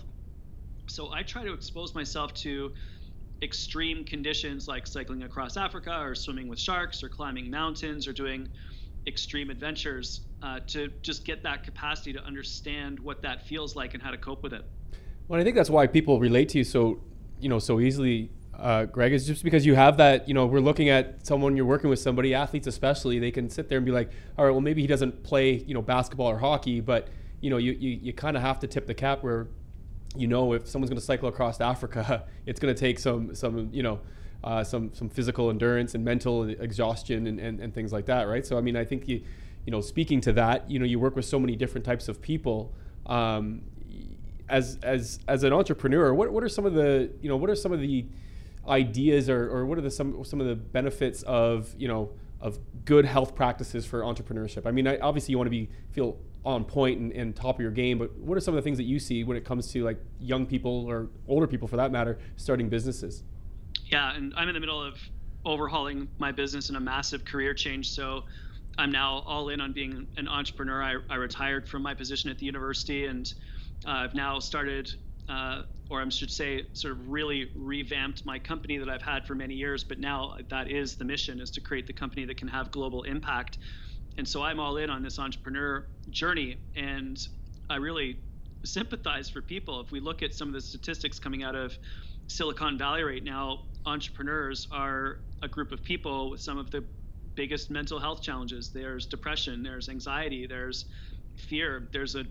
So 0.87 1.12
I 1.12 1.23
try 1.23 1.44
to 1.44 1.53
expose 1.53 1.94
myself 1.94 2.35
to 2.35 2.73
extreme 3.43 4.05
conditions 4.05 4.67
like 4.69 4.87
cycling 4.87 5.22
across 5.22 5.56
Africa, 5.56 5.98
or 6.01 6.15
swimming 6.15 6.48
with 6.48 6.58
sharks, 6.58 7.03
or 7.03 7.08
climbing 7.08 7.51
mountains, 7.51 8.06
or 8.06 8.13
doing 8.13 8.48
extreme 9.06 9.48
adventures 9.48 10.22
uh, 10.43 10.60
to 10.67 10.89
just 11.03 11.25
get 11.25 11.43
that 11.43 11.63
capacity 11.63 12.13
to 12.13 12.22
understand 12.25 12.98
what 13.01 13.22
that 13.22 13.46
feels 13.46 13.75
like 13.75 13.94
and 13.94 14.03
how 14.03 14.10
to 14.10 14.19
cope 14.19 14.43
with 14.43 14.53
it. 14.53 14.65
Well, 15.29 15.41
I 15.41 15.44
think 15.44 15.56
that's 15.56 15.70
why 15.70 15.87
people 15.87 16.20
relate 16.20 16.48
to 16.51 16.58
you 16.58 16.65
so, 16.65 17.01
you 17.41 17.48
know, 17.48 17.58
so 17.58 17.81
easily 17.81 18.31
uh, 18.58 18.86
Greg, 18.86 19.12
is 19.12 19.27
just 19.27 19.44
because 19.44 19.65
you 19.65 19.74
have 19.74 19.96
that, 19.98 20.27
you 20.27 20.34
know, 20.34 20.46
we're 20.46 20.60
looking 20.60 20.88
at 20.88 21.24
someone 21.24 21.56
you're 21.56 21.65
working 21.65 21.88
with, 21.88 22.00
somebody, 22.00 22.34
athletes 22.34 22.67
especially, 22.67 23.19
they 23.19 23.31
can 23.31 23.48
sit 23.48 23.69
there 23.69 23.79
and 23.79 23.84
be 23.86 23.93
like, 23.93 24.10
all 24.36 24.44
right, 24.44 24.50
well, 24.50 24.60
maybe 24.60 24.81
he 24.81 24.88
doesn't 24.88 25.22
play, 25.22 25.53
you 25.53 25.74
know, 25.74 25.82
basketball 25.82 26.27
or 26.27 26.38
hockey, 26.38 26.81
but, 26.81 27.08
you 27.41 27.50
know, 27.50 27.56
you, 27.56 27.72
you, 27.72 27.91
you 28.03 28.12
kind 28.12 28.36
of 28.36 28.43
have 28.43 28.58
to 28.60 28.67
tip 28.67 28.86
the 28.86 28.94
cap 28.94 29.22
where, 29.22 29.46
you 30.17 30.27
know, 30.27 30.53
if 30.55 30.67
someone's 30.69 30.91
going 30.91 30.98
to 30.98 31.05
cycle 31.05 31.29
across 31.29 31.60
Africa, 31.72 32.24
it's 32.46 32.58
going 32.58 32.74
to 32.74 32.79
take 32.79 32.98
some, 32.98 33.34
some, 33.34 33.69
you 33.72 33.82
know, 33.82 34.00
uh, 34.43 34.65
some, 34.65 34.93
some 34.93 35.08
physical 35.08 35.50
endurance 35.50 35.94
and 35.94 36.05
mental 36.05 36.48
exhaustion 36.48 37.27
and, 37.29 37.38
and, 37.38 37.60
and 37.60 37.74
things 37.74 37.93
like 37.93 38.06
that, 38.06 38.24
right? 38.24 38.44
So, 38.44 38.58
I 38.58 38.60
mean, 38.60 38.77
I 38.77 38.84
think 38.84 39.06
you, 39.08 39.22
you 39.67 39.70
know, 39.70 39.81
speaking 39.81 40.20
to 40.22 40.32
that, 40.32 40.69
you 40.69 40.79
know, 40.79 40.84
you 40.84 40.98
work 40.98 41.15
with 41.15 41.24
so 41.24 41.38
many 41.38 41.55
different 41.55 41.84
types 41.84 42.08
of 42.08 42.20
people. 42.20 42.72
Um, 43.06 43.62
as, 44.48 44.79
as, 44.82 45.20
as 45.29 45.43
an 45.43 45.53
entrepreneur, 45.53 46.15
what, 46.15 46.32
what 46.32 46.43
are 46.43 46.48
some 46.48 46.65
of 46.65 46.74
the, 46.74 47.10
you 47.20 47.29
know, 47.29 47.36
what 47.36 47.50
are 47.50 47.55
some 47.55 47.72
of 47.72 47.81
the, 47.81 48.06
ideas 48.69 49.29
or, 49.29 49.48
or 49.51 49.67
what 49.67 49.79
are 49.79 49.82
the 49.82 49.91
some 49.91 50.25
some 50.25 50.41
of 50.41 50.46
the 50.46 50.55
benefits 50.55 51.22
of 51.22 51.75
you 51.79 51.89
know 51.89 52.10
of 52.41 52.58
good 52.84 53.05
health 53.05 53.34
practices 53.34 53.84
for 53.84 54.03
entrepreneurship? 54.03 54.67
I 54.67 54.70
mean, 54.70 54.87
I, 54.87 54.98
obviously 54.98 55.32
you 55.32 55.39
want 55.39 55.46
to 55.46 55.51
be 55.51 55.69
feel 55.91 56.19
on 56.44 56.65
point 56.65 56.98
and, 56.98 57.13
and, 57.13 57.34
top 57.34 57.56
of 57.56 57.60
your 57.60 57.70
game, 57.70 57.98
but 57.98 58.17
what 58.17 58.39
are 58.39 58.41
some 58.41 58.55
of 58.55 58.56
the 58.56 58.63
things 58.63 58.79
that 58.79 58.84
you 58.84 58.98
see 58.98 59.25
when 59.25 59.37
it 59.37 59.44
comes 59.44 59.70
to 59.72 59.84
like 59.84 59.98
young 60.20 60.46
people 60.46 60.87
or 60.89 61.08
older 61.27 61.46
people 61.46 61.67
for 61.67 61.77
that 61.77 61.91
matter 61.91 62.19
starting 62.37 62.69
businesses? 62.69 63.25
Yeah, 63.87 64.15
and 64.15 64.32
I'm 64.37 64.48
in 64.48 64.55
the 64.55 64.60
middle 64.60 64.82
of 64.82 64.98
overhauling 65.44 66.08
my 66.19 66.31
business 66.32 66.69
and 66.69 66.77
a 66.77 66.81
massive 66.81 67.25
career 67.25 67.55
change. 67.55 67.91
So 67.91 68.25
I'm 68.79 68.93
now 68.93 69.25
all 69.27 69.48
in 69.48 69.60
on 69.60 69.72
being 69.72 70.06
an 70.17 70.29
entrepreneur. 70.29 70.82
I, 70.82 70.96
I 71.10 71.17
retired 71.17 71.69
from 71.69 71.82
my 71.82 71.94
position 71.94 72.31
at 72.31 72.39
the 72.39 72.46
university 72.46 73.06
and 73.06 73.32
uh, 73.87 73.91
I've 73.91 74.15
now 74.15 74.39
started 74.39 74.94
uh, 75.29 75.63
or 75.90 76.02
I 76.02 76.08
should 76.10 76.30
say, 76.30 76.64
sort 76.74 76.92
of 76.92 77.08
really 77.08 77.50
revamped 77.54 78.24
my 78.26 78.38
company 78.38 78.76
that 78.78 78.88
I've 78.88 79.02
had 79.02 79.26
for 79.26 79.34
many 79.34 79.54
years. 79.54 79.84
But 79.84 79.98
now 79.98 80.36
that 80.50 80.70
is 80.70 80.96
the 80.96 81.04
mission: 81.04 81.40
is 81.40 81.50
to 81.52 81.60
create 81.60 81.86
the 81.86 81.92
company 81.92 82.24
that 82.26 82.36
can 82.36 82.48
have 82.48 82.70
global 82.70 83.02
impact. 83.04 83.58
And 84.16 84.26
so 84.26 84.42
I'm 84.42 84.58
all 84.58 84.76
in 84.78 84.90
on 84.90 85.02
this 85.02 85.18
entrepreneur 85.18 85.86
journey, 86.10 86.58
and 86.76 87.16
I 87.70 87.76
really 87.76 88.18
sympathize 88.64 89.30
for 89.30 89.40
people. 89.40 89.80
If 89.80 89.92
we 89.92 90.00
look 90.00 90.22
at 90.22 90.34
some 90.34 90.48
of 90.48 90.54
the 90.54 90.60
statistics 90.60 91.18
coming 91.18 91.44
out 91.44 91.54
of 91.54 91.78
Silicon 92.26 92.76
Valley 92.76 93.02
right 93.02 93.22
now, 93.22 93.60
entrepreneurs 93.86 94.66
are 94.72 95.18
a 95.42 95.48
group 95.48 95.70
of 95.70 95.82
people 95.84 96.30
with 96.30 96.40
some 96.40 96.58
of 96.58 96.70
the 96.70 96.84
biggest 97.36 97.70
mental 97.70 98.00
health 98.00 98.20
challenges. 98.20 98.70
There's 98.70 99.06
depression, 99.06 99.62
there's 99.62 99.88
anxiety, 99.88 100.46
there's 100.46 100.86
fear, 101.36 101.88
there's 101.92 102.16
a 102.16 102.24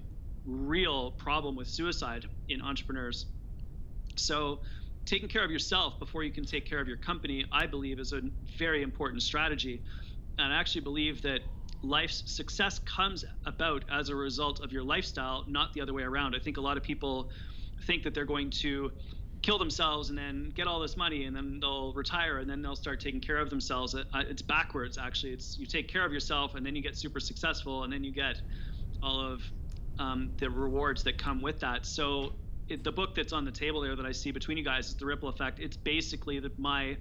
real 0.45 1.11
problem 1.11 1.55
with 1.55 1.69
suicide 1.69 2.25
in 2.49 2.61
entrepreneurs. 2.61 3.27
So, 4.19 4.61
taking 5.05 5.29
care 5.29 5.45
of 5.45 5.51
yourself 5.51 5.97
before 5.99 6.23
you 6.23 6.31
can 6.31 6.45
take 6.45 6.67
care 6.67 6.79
of 6.79 6.87
your 6.87 6.97
company, 6.97 7.45
I 7.51 7.65
believe, 7.65 7.99
is 7.99 8.11
a 8.11 8.21
very 8.57 8.83
important 8.83 9.23
strategy. 9.23 9.81
And 10.37 10.53
I 10.53 10.59
actually 10.59 10.81
believe 10.81 11.21
that 11.21 11.41
life's 11.81 12.23
success 12.25 12.79
comes 12.79 13.23
about 13.45 13.85
as 13.89 14.09
a 14.09 14.15
result 14.15 14.59
of 14.59 14.71
your 14.71 14.83
lifestyle, 14.83 15.45
not 15.47 15.73
the 15.73 15.81
other 15.81 15.93
way 15.93 16.03
around. 16.03 16.35
I 16.35 16.39
think 16.39 16.57
a 16.57 16.61
lot 16.61 16.77
of 16.77 16.83
people 16.83 17.29
think 17.85 18.03
that 18.03 18.13
they're 18.13 18.25
going 18.25 18.49
to 18.49 18.91
kill 19.43 19.59
themselves 19.59 20.09
and 20.09 20.17
then 20.17 20.51
get 20.55 20.67
all 20.67 20.79
this 20.79 20.97
money 20.97 21.25
and 21.25 21.35
then 21.35 21.59
they'll 21.61 21.93
retire 21.93 22.39
and 22.39 22.49
then 22.49 22.61
they'll 22.61 22.75
start 22.75 22.99
taking 22.99 23.21
care 23.21 23.37
of 23.37 23.49
themselves. 23.49 23.95
It's 24.15 24.41
backwards, 24.41 24.97
actually. 24.97 25.33
It's 25.33 25.57
you 25.57 25.65
take 25.65 25.87
care 25.87 26.05
of 26.05 26.11
yourself 26.11 26.55
and 26.55 26.65
then 26.65 26.75
you 26.75 26.81
get 26.81 26.97
super 26.97 27.19
successful 27.19 27.83
and 27.83 27.93
then 27.93 28.03
you 28.03 28.11
get 28.11 28.41
all 29.01 29.21
of 29.21 29.41
um, 29.99 30.33
the 30.39 30.49
rewards 30.49 31.03
that 31.03 31.17
come 31.17 31.41
with 31.41 31.59
that. 31.59 31.85
So 31.85 32.33
it, 32.69 32.83
the 32.83 32.91
book 32.91 33.15
that's 33.15 33.33
on 33.33 33.45
the 33.45 33.51
table 33.51 33.81
there 33.81 33.95
that 33.95 34.05
I 34.05 34.11
see 34.11 34.31
between 34.31 34.57
you 34.57 34.63
guys 34.63 34.89
is 34.89 34.95
the 34.95 35.05
Ripple 35.05 35.29
Effect. 35.29 35.59
It's 35.59 35.77
basically 35.77 36.39
the, 36.39 36.51
my 36.57 36.97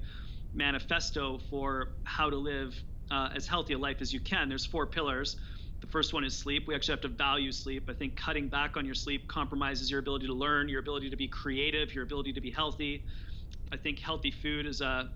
manifesto 0.54 1.38
for 1.50 1.88
how 2.04 2.30
to 2.30 2.37
live 2.37 2.80
uh, 3.11 3.30
as 3.35 3.46
healthy 3.46 3.75
a 3.75 3.78
life 3.78 3.99
as 4.00 4.12
you 4.12 4.20
can. 4.20 4.49
There's 4.49 4.66
four 4.66 4.87
pillars. 4.87 5.37
The 5.80 5.87
first 5.87 6.14
one 6.14 6.25
is 6.25 6.37
sleep. 6.37 6.66
We 6.66 6.75
actually 6.75 6.94
have 6.94 7.02
to 7.02 7.08
value 7.08 7.52
sleep. 7.52 7.88
I 7.88 7.92
think 7.92 8.16
cutting 8.16 8.49
back 8.49 8.76
on 8.76 8.87
your 8.87 8.94
sleep 8.94 9.28
compromises 9.28 9.90
your 9.90 10.00
ability 10.00 10.26
to 10.26 10.32
learn, 10.32 10.68
your 10.68 10.80
ability 10.80 11.11
to 11.11 11.16
be 11.16 11.28
creative, 11.28 11.94
your 11.94 12.04
ability 12.04 12.32
to 12.32 12.40
be 12.40 12.50
healthy. 12.50 13.04
I 13.73 13.76
think 13.76 13.99
healthy 13.99 14.30
food 14.30 14.66
is 14.66 14.80
a 14.80 15.11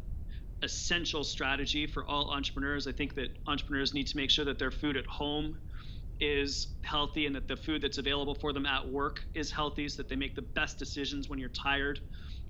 essential 0.63 1.25
strategy 1.25 1.87
for 1.87 2.05
all 2.05 2.31
entrepreneurs. 2.31 2.87
I 2.87 2.93
think 2.93 3.15
that 3.15 3.39
entrepreneurs 3.47 3.95
need 3.95 4.07
to 4.09 4.17
make 4.17 4.31
sure 4.31 4.45
that 4.45 4.59
their 4.59 4.71
food 4.71 4.97
at 4.97 5.07
home 5.07 5.57
is 6.21 6.69
healthy 6.83 7.27
and 7.27 7.35
that 7.35 7.49
the 7.49 7.57
food 7.57 7.83
that's 7.83 7.99
available 7.99 8.35
for 8.35 8.53
them 8.53 8.67
at 8.67 8.87
work 8.87 9.21
is 9.35 9.51
healthy 9.51 9.89
so 9.89 9.97
that 9.97 10.09
they 10.09 10.17
make 10.17 10.35
the 10.35 10.43
best 10.55 10.79
decisions 10.79 11.29
when 11.29 11.39
you're 11.39 11.49
tired, 11.49 12.01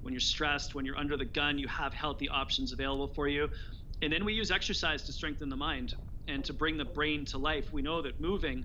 when 0.03 0.13
you're 0.13 0.21
stressed, 0.21 0.75
when 0.75 0.85
you're 0.85 0.99
under 0.99 1.17
the 1.17 1.25
gun, 1.25 1.59
you 1.59 1.69
have 1.69 1.95
healthy 1.95 2.29
options 2.29 2.73
available 2.73 3.09
for 3.09 3.29
you. 3.29 3.49
And 4.03 4.13
then 4.13 4.25
we 4.25 4.33
use 4.33 4.51
exercise 4.51 5.03
to 5.05 5.13
strengthen 5.13 5.49
the 5.49 5.57
mind 5.57 5.95
and 6.27 6.45
to 6.45 6.53
bring 6.53 6.77
the 6.77 6.85
brain 6.85 7.25
to 7.27 7.39
life. 7.39 7.73
We 7.73 7.83
know 7.83 8.03
that 8.03 8.21
moving 8.21 8.65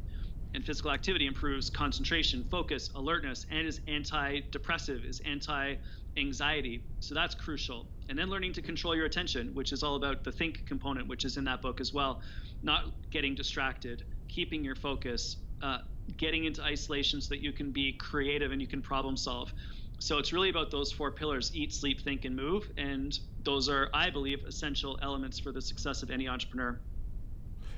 and 0.54 0.64
physical 0.64 0.92
activity 0.92 1.28
improves 1.28 1.70
concentration, 1.70 2.46
focus, 2.50 2.90
alertness, 2.96 3.46
and 3.52 3.68
is 3.68 3.82
antidepressive, 3.88 5.06
is 5.06 5.20
anti 5.26 5.76
anxiety. 6.18 6.86
So 7.00 7.14
that's 7.14 7.36
crucial. 7.36 7.88
And 8.08 8.18
then 8.18 8.30
learning 8.30 8.54
to 8.54 8.62
control 8.62 8.96
your 8.96 9.06
attention, 9.06 9.54
which 9.54 9.74
is 9.74 9.84
all 9.84 9.96
about 9.96 10.24
the 10.24 10.32
think 10.32 10.66
component, 10.66 11.10
which 11.10 11.26
is 11.26 11.36
in 11.36 11.44
that 11.44 11.62
book 11.62 11.82
as 11.82 11.94
well. 11.94 12.22
Not 12.64 12.84
getting 13.12 13.36
distracted, 13.36 14.04
keeping 14.36 14.65
your 14.65 14.75
focus, 14.75 15.38
uh, 15.62 15.77
getting 16.18 16.44
into 16.44 16.62
isolation 16.62 17.22
so 17.22 17.30
that 17.30 17.39
you 17.39 17.54
can 17.54 17.72
be 17.72 17.94
creative 17.94 18.51
and 18.51 18.60
you 18.60 18.68
can 18.68 18.82
problem 18.82 19.15
solve. 19.15 19.54
So 20.00 20.18
it's 20.18 20.34
really 20.34 20.50
about 20.50 20.70
those 20.72 20.92
four 20.92 21.10
pillars 21.10 21.51
eat, 21.54 21.74
sleep, 21.74 22.01
think, 22.01 22.25
and 22.25 22.36
move. 22.36 22.70
And 22.77 23.18
those 23.44 23.70
are, 23.70 23.89
I 23.94 24.10
believe, 24.10 24.44
essential 24.46 25.00
elements 25.01 25.39
for 25.39 25.54
the 25.54 25.62
success 25.62 26.04
of 26.04 26.12
any 26.12 26.27
entrepreneur. 26.27 26.77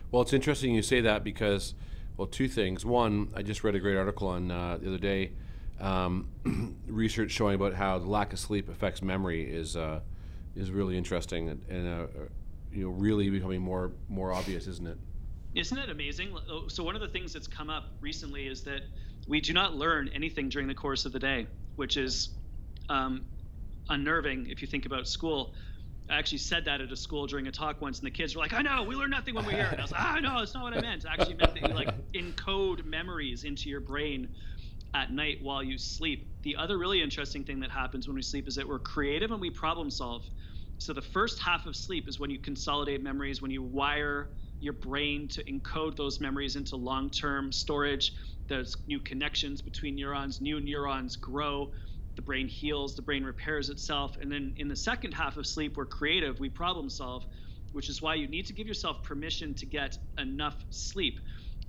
Well, 0.09 0.23
it's 0.23 0.33
interesting 0.33 0.73
you 0.73 0.81
say 0.81 0.99
that 1.01 1.23
because, 1.23 1.75
well, 2.17 2.27
two 2.27 2.47
things. 2.47 2.83
One, 2.83 3.31
I 3.35 3.43
just 3.43 3.63
read 3.63 3.75
a 3.75 3.79
great 3.79 3.95
article 3.95 4.27
on 4.27 4.49
uh, 4.49 4.77
the 4.81 4.87
other 4.87 4.97
day, 4.97 5.33
um, 5.79 6.27
research 6.87 7.29
showing 7.29 7.53
about 7.53 7.75
how 7.75 7.99
the 7.99 8.07
lack 8.07 8.33
of 8.33 8.39
sleep 8.39 8.67
affects 8.67 9.03
memory 9.03 9.43
is 9.43 9.75
uh, 9.75 9.99
is 10.55 10.71
really 10.71 10.97
interesting 10.97 11.49
and, 11.49 11.61
and 11.69 11.87
uh, 11.87 12.07
you 12.71 12.85
know 12.85 12.89
really 12.89 13.29
becoming 13.29 13.61
more 13.61 13.91
more 14.09 14.33
obvious, 14.33 14.65
isn't 14.65 14.87
it? 14.87 14.97
Isn't 15.57 15.79
it 15.79 15.89
amazing? 15.89 16.37
So 16.69 16.83
one 16.83 16.93
of 16.95 17.01
the 17.01 17.07
things 17.07 17.33
that's 17.33 17.47
come 17.47 17.71
up 17.71 17.97
recently 17.99 18.45
is 18.45 18.63
that 18.65 18.83
we 19.27 19.41
do 19.41 19.53
not 19.53 19.73
learn 19.73 20.07
anything 20.09 20.49
during 20.49 20.67
the 20.67 20.75
course 20.75 21.03
of 21.05 21.13
the 21.13 21.19
day, 21.19 21.47
which 21.75 21.97
is 21.97 22.37
um, 22.89 23.31
unnerving 23.89 24.47
if 24.51 24.61
you 24.61 24.67
think 24.67 24.85
about 24.85 25.07
school. 25.07 25.55
I 26.09 26.17
actually 26.19 26.37
said 26.37 26.65
that 26.65 26.79
at 26.79 26.91
a 26.91 26.95
school 26.95 27.25
during 27.25 27.47
a 27.47 27.51
talk 27.51 27.81
once, 27.81 27.99
and 27.99 28.05
the 28.05 28.11
kids 28.11 28.35
were 28.35 28.41
like, 28.41 28.53
"I 28.53 28.61
know, 28.61 28.83
we 28.83 28.95
learn 28.95 29.09
nothing 29.09 29.33
when 29.33 29.45
we're 29.45 29.53
here." 29.53 29.71
And 29.71 29.79
I 29.79 29.83
was 29.83 29.91
like, 29.91 30.01
"Ah, 30.01 30.19
no, 30.21 30.39
that's 30.39 30.53
not 30.53 30.63
what 30.63 30.73
I 30.75 30.77
meant. 30.77 31.05
It 31.05 31.09
actually 31.09 31.35
meant 31.35 31.55
that 31.55 31.63
you 31.63 31.73
like 31.73 31.91
encode 32.15 32.85
memories 32.85 33.43
into 33.43 33.67
your 33.69 33.81
brain 33.81 34.35
at 34.93 35.11
night 35.11 35.39
while 35.41 35.63
you 35.63 35.79
sleep." 35.79 36.31
The 36.43 36.55
other 36.57 36.77
really 36.77 37.01
interesting 37.01 37.43
thing 37.43 37.61
that 37.61 37.71
happens 37.71 38.07
when 38.07 38.15
we 38.15 38.21
sleep 38.21 38.47
is 38.47 38.55
that 38.55 38.67
we're 38.67 38.79
creative 38.79 39.31
and 39.31 39.41
we 39.41 39.49
problem 39.49 39.89
solve. 39.89 40.23
So 40.77 40.93
the 40.93 41.01
first 41.01 41.39
half 41.41 41.65
of 41.65 41.75
sleep 41.75 42.07
is 42.07 42.19
when 42.19 42.29
you 42.29 42.39
consolidate 42.39 43.01
memories, 43.01 43.41
when 43.41 43.51
you 43.51 43.63
wire 43.63 44.31
your 44.59 44.73
brain 44.73 45.27
to 45.29 45.43
encode 45.43 45.95
those 45.95 46.19
memories 46.19 46.55
into 46.55 46.75
long-term 46.75 47.51
storage. 47.51 48.13
There's 48.47 48.75
new 48.87 48.99
connections 48.99 49.61
between 49.61 49.95
neurons, 49.95 50.41
new 50.41 50.59
neurons 50.59 51.15
grow 51.15 51.71
the 52.17 52.21
brain 52.23 52.47
heals, 52.47 52.95
the 52.95 53.01
brain 53.01 53.23
repairs 53.23 53.69
itself. 53.69 54.17
And 54.19 54.29
then 54.29 54.51
in 54.57 54.67
the 54.67 54.75
second 54.75 55.13
half 55.13 55.37
of 55.37 55.47
sleep, 55.47 55.77
we're 55.77 55.85
creative, 55.85 56.39
we 56.39 56.49
problem 56.49 56.89
solve, 56.89 57.25
which 57.71 57.89
is 57.89 58.01
why 58.01 58.15
you 58.15 58.27
need 58.27 58.47
to 58.47 58.53
give 58.53 58.67
yourself 58.67 59.03
permission 59.03 59.53
to 59.53 59.65
get 59.65 59.97
enough 60.17 60.65
sleep. 60.69 61.19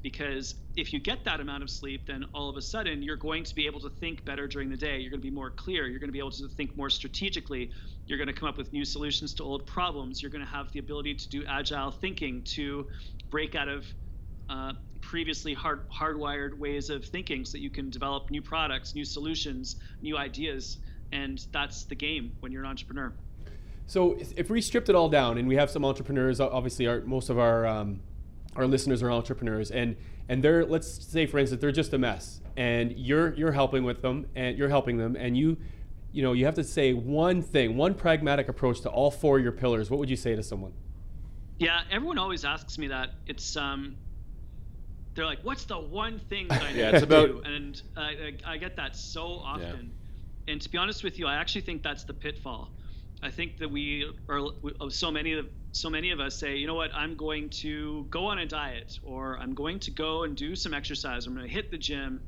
Because 0.03 0.55
if 0.77 0.93
you 0.93 1.01
get 1.01 1.25
that 1.25 1.41
amount 1.41 1.63
of 1.63 1.71
sleep, 1.71 2.07
then 2.07 2.25
all 2.33 2.49
of 2.49 2.57
a 2.57 2.63
sudden 2.63 3.03
you're 3.03 3.17
going 3.17 3.43
to 3.45 3.55
be 3.55 3.67
able 3.67 3.81
to 3.81 3.91
think 3.91 4.25
better 4.25 4.47
during 4.47 4.71
the 4.71 4.77
day. 4.77 4.99
You're 4.99 5.11
going 5.11 5.21
to 5.21 5.27
be 5.27 5.35
more 5.35 5.51
clear. 5.51 5.89
You're 5.89 5.99
going 5.99 6.09
to 6.09 6.13
be 6.13 6.21
able 6.21 6.31
to 6.33 6.49
think 6.49 6.77
more 6.77 6.89
strategically. 6.89 7.71
You're 8.07 8.19
going 8.19 8.29
to 8.29 8.33
come 8.33 8.49
up 8.49 8.57
with 8.57 8.73
new 8.73 8.85
solutions 8.85 9.35
to 9.35 9.43
old 9.43 9.67
problems. 9.67 10.23
You're 10.23 10.31
going 10.31 10.45
to 10.45 10.51
have 10.51 10.71
the 10.73 10.79
ability 10.79 11.15
to 11.15 11.29
do 11.29 11.45
agile 11.47 11.91
thinking, 11.91 12.43
to 12.43 12.87
break 13.29 13.57
out 13.57 13.69
of 13.69 13.87
uh, 14.49 14.73
previously 15.01 15.55
hard 15.55 15.89
hardwired 15.91 16.57
ways 16.57 16.91
of 16.91 17.05
thinking 17.05 17.45
so 17.45 17.53
that 17.53 17.61
you 17.61 17.71
can 17.71 17.91
develop 17.91 18.31
new 18.31 18.43
products, 18.43 18.95
new 18.95 19.05
solutions, 19.05 19.77
new 20.01 20.17
ideas. 20.17 20.79
And 21.13 21.45
that's 21.53 21.85
the 21.85 21.95
game 21.95 22.33
when 22.41 22.53
you're 22.53 22.63
an 22.63 22.71
entrepreneur. 22.71 23.13
So 23.87 24.19
if 24.37 24.51
we 24.51 24.61
stripped 24.61 24.91
it 24.91 24.95
all 24.95 25.09
down, 25.09 25.39
and 25.39 25.49
we 25.49 25.57
have 25.57 25.71
some 25.71 25.83
entrepreneurs, 25.83 26.41
obviously, 26.41 26.87
our, 26.87 27.01
most 27.01 27.31
of 27.31 27.39
our 27.39 27.67
um, 27.67 28.01
our 28.59 28.67
listeners 28.67 29.03
are 29.03 29.11
entrepreneurs, 29.11 29.71
and 29.71 29.97
and 30.29 30.43
they're 30.43 30.67
let's 30.67 30.89
say 31.07 31.25
for 31.27 31.39
instance 31.39 31.61
they're 31.61 31.73
just 31.73 31.93
a 31.95 31.99
mess, 31.99 32.41
and 32.57 32.93
you're 32.93 33.33
you're 33.35 33.53
helping 33.53 33.85
with 33.85 34.03
them, 34.03 34.27
and 34.35 34.59
you're 34.59 34.69
helping 34.69 34.99
them, 34.99 35.17
and 35.17 35.37
you 35.37 35.57
you 36.13 36.23
know 36.23 36.33
you 36.33 36.45
have 36.45 36.57
to 36.57 36.65
say 36.65 36.93
one 36.93 37.41
thing, 37.41 37.77
one 37.77 37.95
pragmatic 37.95 38.49
approach 38.49 38.81
to 38.83 38.89
all 38.91 39.11
four 39.11 39.39
of 39.39 39.43
your 39.43 39.53
pillars. 39.53 39.91
What 39.91 40.01
would 40.01 40.11
you 40.11 40.17
say 40.17 40.35
to 40.37 40.43
someone? 40.43 40.73
Yeah, 41.59 41.83
everyone 41.91 42.19
always 42.19 42.45
asks 42.45 42.77
me 42.79 42.89
that. 42.89 43.11
It's 43.27 43.57
um, 43.57 43.97
they're 45.15 45.25
like, 45.27 45.41
"What's 45.45 45.65
the 45.65 45.79
one 45.79 46.19
thing 46.29 46.49
that 46.49 46.63
I 46.63 46.73
need 46.73 46.79
Yeah, 46.81 46.91
to 46.91 46.97
it's 46.97 47.05
about- 47.05 47.29
do?" 47.29 47.43
And 47.45 47.81
I, 47.97 48.03
I, 48.03 48.53
I 48.55 48.57
get 48.59 48.77
that 48.77 48.97
so 48.97 49.25
often. 49.45 49.93
And 50.49 50.61
to 50.63 50.69
be 50.71 50.79
honest 50.79 51.05
with 51.05 51.19
you, 51.19 51.27
I 51.27 51.35
actually 51.37 51.61
think 51.61 51.83
that's 51.83 52.05
the 52.05 52.15
pitfall. 52.15 52.71
I 53.23 53.31
think 53.31 53.59
that 53.59 53.71
we 53.71 54.11
are 54.29 54.41
we- 54.63 54.73
so 54.91 55.11
many 55.11 55.33
of 55.35 55.47
so 55.73 55.91
many 55.91 56.11
of 56.11 56.21
us 56.21 56.39
say, 56.39 56.57
you 56.57 56.67
know 56.67 56.75
what, 56.75 56.91
I'm 56.95 57.17
going 57.17 57.51
to 57.61 58.07
go 58.11 58.27
on 58.27 58.39
a 58.39 58.47
diet, 58.47 58.99
or 59.03 59.39
I'm 59.39 59.55
going 59.55 59.79
to 59.81 59.91
go 59.91 60.25
and 60.25 60.37
do 60.37 60.57
some 60.57 60.73
exercise. 60.75 61.27
I'm 61.27 61.35
going 61.35 61.47
to 61.47 61.53
hit 61.53 61.71
the 61.71 61.79
gym, 61.79 62.21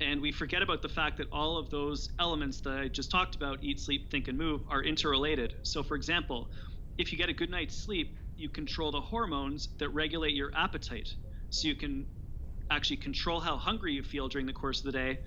and 0.00 0.20
we 0.20 0.32
forget 0.32 0.62
about 0.62 0.82
the 0.82 0.88
fact 0.88 1.18
that 1.18 1.28
all 1.30 1.58
of 1.58 1.70
those 1.70 2.08
elements 2.18 2.60
that 2.62 2.78
I 2.78 2.88
just 2.88 3.10
talked 3.10 3.36
about 3.36 3.62
eat, 3.62 3.80
sleep, 3.80 4.10
think, 4.10 4.28
and 4.28 4.38
move 4.38 4.62
are 4.68 4.82
interrelated. 4.82 5.54
So, 5.62 5.82
for 5.82 5.94
example, 5.94 6.48
if 6.98 7.12
you 7.12 7.18
get 7.18 7.28
a 7.28 7.34
good 7.34 7.50
night's 7.50 7.76
sleep, 7.76 8.16
you 8.36 8.48
control 8.48 8.90
the 8.90 9.00
hormones 9.00 9.68
that 9.78 9.90
regulate 9.90 10.34
your 10.34 10.50
appetite. 10.56 11.08
So, 11.50 11.68
you 11.68 11.76
can 11.76 12.06
actually 12.70 12.96
control 12.96 13.40
how 13.40 13.56
hungry 13.56 13.92
you 13.92 14.02
feel 14.02 14.28
during 14.28 14.46
the 14.46 14.52
course 14.52 14.80
of 14.80 14.86
the 14.86 14.92
day 14.92 15.18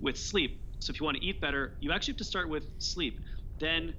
with 0.00 0.16
sleep. 0.16 0.62
So, 0.78 0.90
if 0.92 1.00
you 1.00 1.04
want 1.04 1.18
to 1.18 1.24
eat 1.24 1.40
better, 1.40 1.74
you 1.80 1.92
actually 1.92 2.12
have 2.12 2.18
to 2.18 2.24
start 2.24 2.48
with 2.48 2.64
sleep. 2.78 3.18
Then, 3.60 3.94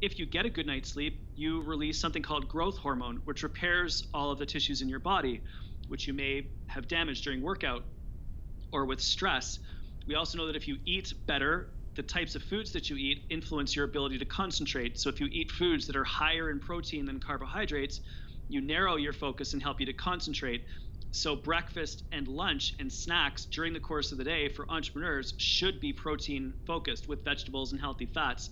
if 0.00 0.18
you 0.18 0.26
get 0.26 0.46
a 0.46 0.50
good 0.50 0.66
night's 0.66 0.90
sleep, 0.90 1.20
you 1.34 1.62
release 1.62 2.00
something 2.00 2.22
called 2.22 2.48
growth 2.48 2.78
hormone, 2.78 3.20
which 3.24 3.42
repairs 3.42 4.06
all 4.14 4.30
of 4.30 4.38
the 4.38 4.46
tissues 4.46 4.82
in 4.82 4.88
your 4.88 5.00
body, 5.00 5.40
which 5.88 6.06
you 6.06 6.14
may 6.14 6.46
have 6.66 6.86
damaged 6.88 7.24
during 7.24 7.42
workout 7.42 7.84
or 8.72 8.84
with 8.84 9.00
stress. 9.00 9.58
We 10.06 10.14
also 10.14 10.38
know 10.38 10.46
that 10.46 10.56
if 10.56 10.68
you 10.68 10.78
eat 10.84 11.12
better, 11.26 11.70
the 11.96 12.02
types 12.02 12.34
of 12.34 12.42
foods 12.42 12.70
that 12.72 12.88
you 12.88 12.96
eat 12.96 13.24
influence 13.28 13.74
your 13.74 13.84
ability 13.84 14.18
to 14.18 14.24
concentrate. 14.24 14.98
So 15.00 15.08
if 15.08 15.20
you 15.20 15.28
eat 15.32 15.50
foods 15.50 15.86
that 15.86 15.96
are 15.96 16.04
higher 16.04 16.50
in 16.50 16.60
protein 16.60 17.04
than 17.04 17.18
carbohydrates, 17.18 18.00
you 18.48 18.60
narrow 18.60 18.96
your 18.96 19.12
focus 19.12 19.52
and 19.52 19.62
help 19.62 19.80
you 19.80 19.86
to 19.86 19.92
concentrate. 19.92 20.64
So 21.10 21.34
breakfast 21.34 22.04
and 22.12 22.28
lunch 22.28 22.74
and 22.78 22.92
snacks 22.92 23.46
during 23.46 23.72
the 23.72 23.80
course 23.80 24.12
of 24.12 24.18
the 24.18 24.24
day 24.24 24.48
for 24.48 24.70
entrepreneurs 24.70 25.34
should 25.38 25.80
be 25.80 25.92
protein 25.92 26.54
focused 26.66 27.08
with 27.08 27.24
vegetables 27.24 27.72
and 27.72 27.80
healthy 27.80 28.06
fats. 28.06 28.50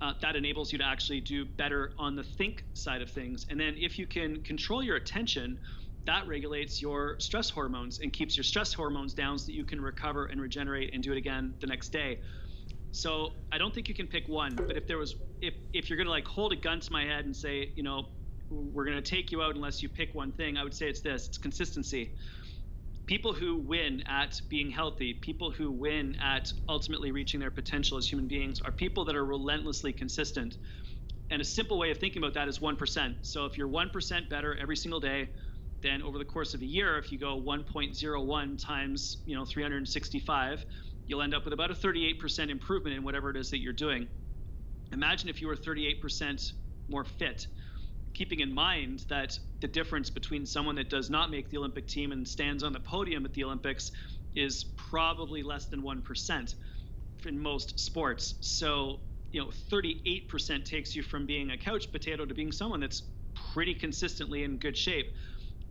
Uh, 0.00 0.12
that 0.20 0.36
enables 0.36 0.72
you 0.72 0.78
to 0.78 0.84
actually 0.84 1.20
do 1.20 1.44
better 1.44 1.92
on 1.98 2.16
the 2.16 2.22
think 2.22 2.64
side 2.74 3.00
of 3.00 3.10
things. 3.10 3.46
And 3.48 3.58
then 3.58 3.74
if 3.78 3.98
you 3.98 4.06
can 4.06 4.42
control 4.42 4.82
your 4.82 4.96
attention, 4.96 5.58
that 6.06 6.26
regulates 6.26 6.82
your 6.82 7.16
stress 7.18 7.48
hormones 7.48 8.00
and 8.00 8.12
keeps 8.12 8.36
your 8.36 8.44
stress 8.44 8.72
hormones 8.74 9.14
down 9.14 9.38
so 9.38 9.46
that 9.46 9.54
you 9.54 9.64
can 9.64 9.80
recover 9.80 10.26
and 10.26 10.40
regenerate 10.40 10.90
and 10.92 11.02
do 11.02 11.12
it 11.12 11.16
again 11.18 11.54
the 11.60 11.66
next 11.66 11.90
day. 11.90 12.18
So 12.90 13.30
I 13.52 13.58
don't 13.58 13.74
think 13.74 13.88
you 13.88 13.94
can 13.94 14.06
pick 14.06 14.28
one. 14.28 14.54
But 14.54 14.76
if 14.76 14.86
there 14.86 14.98
was, 14.98 15.16
if 15.40 15.54
if 15.72 15.88
you're 15.88 15.96
gonna 15.96 16.10
like 16.10 16.26
hold 16.26 16.52
a 16.52 16.56
gun 16.56 16.80
to 16.80 16.92
my 16.92 17.04
head 17.04 17.24
and 17.24 17.34
say, 17.34 17.70
you 17.74 17.82
know, 17.82 18.08
we're 18.50 18.84
gonna 18.84 19.02
take 19.02 19.32
you 19.32 19.42
out 19.42 19.54
unless 19.54 19.82
you 19.82 19.88
pick 19.88 20.14
one 20.14 20.32
thing, 20.32 20.56
I 20.56 20.62
would 20.62 20.74
say 20.74 20.88
it's 20.88 21.00
this: 21.00 21.26
it's 21.28 21.38
consistency. 21.38 22.12
People 23.06 23.34
who 23.34 23.56
win 23.58 24.02
at 24.06 24.40
being 24.48 24.70
healthy, 24.70 25.12
people 25.12 25.50
who 25.50 25.70
win 25.70 26.16
at 26.22 26.50
ultimately 26.68 27.12
reaching 27.12 27.38
their 27.38 27.50
potential 27.50 27.98
as 27.98 28.08
human 28.08 28.26
beings, 28.26 28.60
are 28.64 28.72
people 28.72 29.04
that 29.04 29.14
are 29.14 29.26
relentlessly 29.26 29.92
consistent. 29.92 30.56
And 31.30 31.42
a 31.42 31.44
simple 31.44 31.78
way 31.78 31.90
of 31.90 31.98
thinking 31.98 32.22
about 32.22 32.34
that 32.34 32.48
is 32.48 32.60
1%. 32.60 33.16
So 33.22 33.44
if 33.44 33.58
you're 33.58 33.68
1% 33.68 34.30
better 34.30 34.56
every 34.56 34.76
single 34.76 35.00
day, 35.00 35.28
then 35.82 36.02
over 36.02 36.16
the 36.16 36.24
course 36.24 36.54
of 36.54 36.62
a 36.62 36.66
year, 36.66 36.96
if 36.96 37.12
you 37.12 37.18
go 37.18 37.38
1.01 37.38 38.64
times, 38.64 39.18
you 39.26 39.36
know, 39.36 39.44
365, 39.44 40.64
you'll 41.06 41.20
end 41.20 41.34
up 41.34 41.44
with 41.44 41.52
about 41.52 41.70
a 41.70 41.74
38% 41.74 42.48
improvement 42.48 42.96
in 42.96 43.04
whatever 43.04 43.28
it 43.28 43.36
is 43.36 43.50
that 43.50 43.60
you're 43.60 43.74
doing. 43.74 44.08
Imagine 44.92 45.28
if 45.28 45.42
you 45.42 45.48
were 45.48 45.56
38% 45.56 46.52
more 46.88 47.04
fit, 47.04 47.46
keeping 48.14 48.40
in 48.40 48.52
mind 48.52 49.04
that 49.08 49.38
the 49.60 49.68
difference 49.68 50.08
between 50.08 50.46
someone 50.46 50.76
that 50.76 50.88
does 50.88 51.10
not 51.10 51.30
make 51.30 51.50
the 51.50 51.58
Olympic 51.58 51.86
team 51.86 52.12
and 52.12 52.26
stands 52.26 52.62
on 52.62 52.72
the 52.72 52.80
podium 52.80 53.24
at 53.24 53.34
the 53.34 53.44
Olympics 53.44 53.90
is 54.34 54.64
probably 54.76 55.42
less 55.42 55.66
than 55.66 55.82
1% 55.82 56.54
in 57.26 57.38
most 57.38 57.78
sports. 57.78 58.34
So, 58.40 59.00
you 59.32 59.40
know, 59.40 59.50
38% 59.72 60.64
takes 60.64 60.94
you 60.94 61.02
from 61.02 61.26
being 61.26 61.50
a 61.50 61.58
couch 61.58 61.90
potato 61.90 62.24
to 62.24 62.34
being 62.34 62.52
someone 62.52 62.80
that's 62.80 63.02
pretty 63.52 63.74
consistently 63.74 64.44
in 64.44 64.58
good 64.58 64.76
shape. 64.76 65.06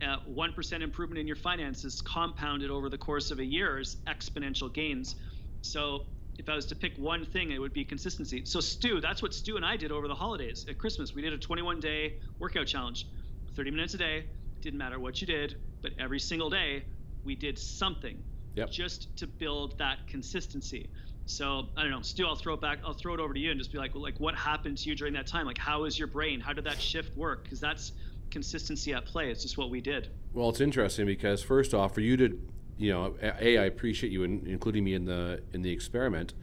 Uh, 0.02 0.16
1% 0.28 0.82
improvement 0.82 1.18
in 1.18 1.26
your 1.26 1.36
finances 1.36 2.02
compounded 2.02 2.70
over 2.70 2.88
the 2.90 2.98
course 2.98 3.30
of 3.30 3.38
a 3.38 3.44
year 3.44 3.78
is 3.78 3.96
exponential 4.08 4.72
gains. 4.72 5.14
So 5.62 6.06
if 6.38 6.48
I 6.48 6.54
was 6.54 6.66
to 6.66 6.74
pick 6.74 6.96
one 6.96 7.24
thing, 7.24 7.50
it 7.52 7.58
would 7.58 7.72
be 7.72 7.84
consistency. 7.84 8.44
So 8.44 8.60
Stu, 8.60 9.00
that's 9.00 9.22
what 9.22 9.32
Stu 9.34 9.56
and 9.56 9.64
I 9.64 9.76
did 9.76 9.92
over 9.92 10.08
the 10.08 10.14
holidays 10.14 10.66
at 10.68 10.78
Christmas. 10.78 11.14
We 11.14 11.22
did 11.22 11.32
a 11.32 11.38
21 11.38 11.80
day 11.80 12.14
workout 12.38 12.66
challenge, 12.66 13.06
30 13.54 13.70
minutes 13.70 13.94
a 13.94 13.98
day. 13.98 14.24
Didn't 14.60 14.78
matter 14.78 14.98
what 14.98 15.20
you 15.20 15.26
did, 15.26 15.56
but 15.82 15.92
every 15.98 16.18
single 16.18 16.50
day 16.50 16.84
we 17.24 17.34
did 17.34 17.58
something 17.58 18.22
Yep. 18.56 18.70
just 18.70 19.16
to 19.16 19.26
build 19.26 19.76
that 19.78 20.06
consistency. 20.06 20.88
So 21.26 21.66
I 21.76 21.82
don't 21.82 21.90
know, 21.90 22.02
Stu. 22.02 22.26
I'll 22.26 22.36
throw 22.36 22.54
it 22.54 22.60
back. 22.60 22.78
I'll 22.84 22.94
throw 22.94 23.14
it 23.14 23.20
over 23.20 23.34
to 23.34 23.40
you 23.40 23.50
and 23.50 23.58
just 23.58 23.72
be 23.72 23.78
like, 23.78 23.94
well, 23.94 24.02
like 24.02 24.18
what 24.20 24.34
happened 24.36 24.78
to 24.78 24.88
you 24.88 24.94
during 24.94 25.12
that 25.14 25.26
time? 25.26 25.46
Like, 25.46 25.58
how 25.58 25.84
is 25.84 25.98
your 25.98 26.08
brain? 26.08 26.38
How 26.40 26.52
did 26.52 26.64
that 26.64 26.80
shift 26.80 27.16
work? 27.16 27.44
Because 27.44 27.60
that's 27.60 27.92
consistency 28.30 28.92
at 28.92 29.06
play. 29.06 29.30
It's 29.30 29.42
just 29.42 29.56
what 29.58 29.70
we 29.70 29.80
did. 29.80 30.08
Well, 30.32 30.48
it's 30.50 30.60
interesting 30.60 31.06
because 31.06 31.42
first 31.42 31.74
off, 31.74 31.94
for 31.94 32.00
you 32.00 32.16
to, 32.18 32.38
you 32.76 32.90
know, 32.90 33.14
a 33.22 33.58
I 33.58 33.64
appreciate 33.64 34.12
you 34.12 34.24
in, 34.24 34.44
including 34.46 34.84
me 34.84 34.94
in 34.94 35.04
the 35.04 35.42
in 35.52 35.62
the 35.62 35.70
experiment, 35.70 36.34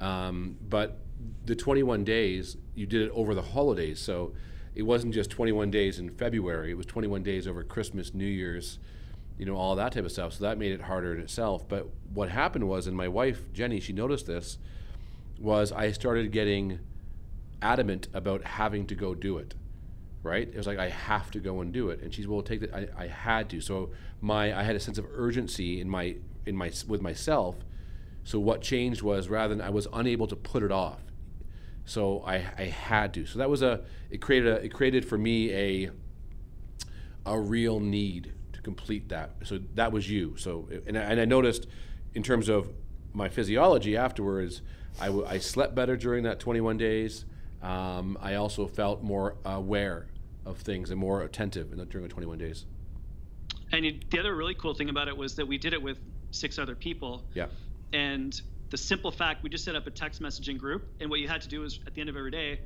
um, 0.00 0.56
but 0.68 0.98
the 1.44 1.54
21 1.54 2.04
days 2.04 2.56
you 2.74 2.86
did 2.86 3.02
it 3.02 3.10
over 3.12 3.34
the 3.34 3.42
holidays, 3.42 4.00
so 4.00 4.32
it 4.74 4.82
wasn't 4.82 5.12
just 5.12 5.30
21 5.30 5.70
days 5.70 5.98
in 5.98 6.10
February. 6.10 6.70
It 6.70 6.76
was 6.76 6.86
21 6.86 7.22
days 7.22 7.46
over 7.46 7.64
Christmas, 7.64 8.14
New 8.14 8.24
Year's, 8.24 8.78
you 9.36 9.44
know, 9.44 9.56
all 9.56 9.74
that 9.76 9.92
type 9.92 10.04
of 10.04 10.12
stuff. 10.12 10.34
So 10.34 10.44
that 10.44 10.58
made 10.58 10.72
it 10.72 10.82
harder 10.82 11.14
in 11.14 11.20
itself. 11.20 11.68
But 11.68 11.88
what 12.14 12.28
happened 12.28 12.68
was, 12.68 12.86
and 12.86 12.96
my 12.96 13.08
wife 13.08 13.52
Jenny, 13.52 13.80
she 13.80 13.92
noticed 13.92 14.26
this, 14.26 14.58
was 15.38 15.72
I 15.72 15.90
started 15.92 16.30
getting 16.30 16.78
adamant 17.60 18.08
about 18.14 18.44
having 18.44 18.86
to 18.86 18.94
go 18.94 19.14
do 19.14 19.38
it 19.38 19.54
right? 20.22 20.48
It 20.48 20.56
was 20.56 20.66
like 20.66 20.78
I 20.78 20.88
have 20.88 21.30
to 21.32 21.40
go 21.40 21.60
and 21.60 21.72
do 21.72 21.90
it, 21.90 22.00
and 22.02 22.12
she's 22.12 22.26
well 22.26 22.42
take 22.42 22.60
that. 22.60 22.74
I, 22.74 22.88
I 22.96 23.06
had 23.06 23.48
to, 23.50 23.60
so 23.60 23.90
my 24.20 24.58
I 24.58 24.62
had 24.62 24.76
a 24.76 24.80
sense 24.80 24.98
of 24.98 25.06
urgency 25.12 25.80
in 25.80 25.88
my 25.88 26.16
in 26.46 26.56
my 26.56 26.72
with 26.86 27.00
myself. 27.00 27.56
So 28.24 28.38
what 28.38 28.60
changed 28.60 29.02
was 29.02 29.28
rather 29.28 29.54
than 29.54 29.64
I 29.64 29.70
was 29.70 29.86
unable 29.92 30.26
to 30.26 30.36
put 30.36 30.62
it 30.62 30.70
off, 30.70 31.00
so 31.84 32.22
I 32.26 32.36
I 32.58 32.64
had 32.64 33.14
to. 33.14 33.26
So 33.26 33.38
that 33.38 33.48
was 33.48 33.62
a 33.62 33.82
it 34.10 34.20
created 34.20 34.48
a 34.48 34.64
it 34.64 34.72
created 34.72 35.04
for 35.04 35.16
me 35.18 35.52
a 35.52 35.90
a 37.26 37.38
real 37.38 37.80
need 37.80 38.32
to 38.52 38.60
complete 38.60 39.08
that. 39.08 39.36
So 39.44 39.60
that 39.74 39.92
was 39.92 40.10
you. 40.10 40.36
So 40.36 40.68
and 40.86 40.98
I, 40.98 41.02
and 41.02 41.20
I 41.20 41.24
noticed 41.24 41.66
in 42.14 42.22
terms 42.22 42.48
of 42.48 42.70
my 43.12 43.28
physiology 43.28 43.96
afterwards, 43.96 44.62
I, 45.00 45.06
w- 45.06 45.26
I 45.26 45.38
slept 45.38 45.74
better 45.74 45.96
during 45.96 46.24
that 46.24 46.40
21 46.40 46.76
days. 46.76 47.24
Um, 47.62 48.16
I 48.20 48.36
also 48.36 48.66
felt 48.66 49.02
more 49.02 49.36
aware 49.44 50.06
of 50.46 50.58
things 50.58 50.90
and 50.90 50.98
more 50.98 51.22
attentive 51.22 51.72
in 51.72 51.78
the, 51.78 51.84
during 51.84 52.06
the 52.06 52.12
21 52.12 52.38
days. 52.38 52.64
And 53.72 53.84
you, 53.84 54.00
the 54.10 54.18
other 54.18 54.34
really 54.34 54.54
cool 54.54 54.74
thing 54.74 54.88
about 54.88 55.08
it 55.08 55.16
was 55.16 55.36
that 55.36 55.46
we 55.46 55.58
did 55.58 55.72
it 55.72 55.82
with 55.82 55.98
six 56.30 56.58
other 56.58 56.74
people. 56.74 57.24
Yeah. 57.34 57.46
And 57.92 58.40
the 58.70 58.76
simple 58.76 59.10
fact, 59.10 59.42
we 59.42 59.50
just 59.50 59.64
set 59.64 59.76
up 59.76 59.86
a 59.86 59.90
text 59.90 60.22
messaging 60.22 60.58
group, 60.58 60.88
and 61.00 61.10
what 61.10 61.20
you 61.20 61.28
had 61.28 61.42
to 61.42 61.48
do 61.48 61.64
is 61.64 61.80
at 61.86 61.94
the 61.94 62.00
end 62.00 62.10
of 62.10 62.16
every 62.16 62.30
day, 62.30 62.60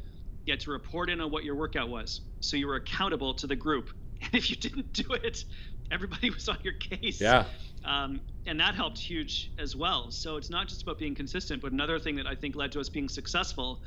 you 0.44 0.52
had 0.52 0.60
to 0.60 0.70
report 0.70 1.08
in 1.08 1.20
on 1.20 1.30
what 1.30 1.44
your 1.44 1.54
workout 1.54 1.88
was. 1.88 2.20
So 2.40 2.56
you 2.56 2.66
were 2.66 2.76
accountable 2.76 3.34
to 3.34 3.46
the 3.46 3.56
group. 3.56 3.90
And 4.22 4.37
if 4.37 4.48
you 4.48 4.56
didn't 4.56 4.90
do 4.94 5.12
it, 5.12 5.44
everybody 5.90 6.30
was 6.34 6.48
on 6.48 6.56
your 6.62 6.72
case. 6.74 7.20
Yeah. 7.20 7.44
Um, 7.84 8.20
and 8.46 8.58
that 8.60 8.74
helped 8.74 8.96
huge 8.96 9.50
as 9.58 9.76
well. 9.76 10.10
So 10.10 10.37
it's 10.37 10.48
not 10.48 10.66
just 10.66 10.82
about 10.82 10.98
being 10.98 11.14
consistent, 11.14 11.60
but 11.60 11.72
another 11.72 11.98
thing 11.98 12.16
that 12.16 12.26
I 12.26 12.34
think 12.34 12.56
led 12.56 12.72
to 12.72 12.80
us 12.80 12.88
being 12.88 13.10
successful, 13.10 13.82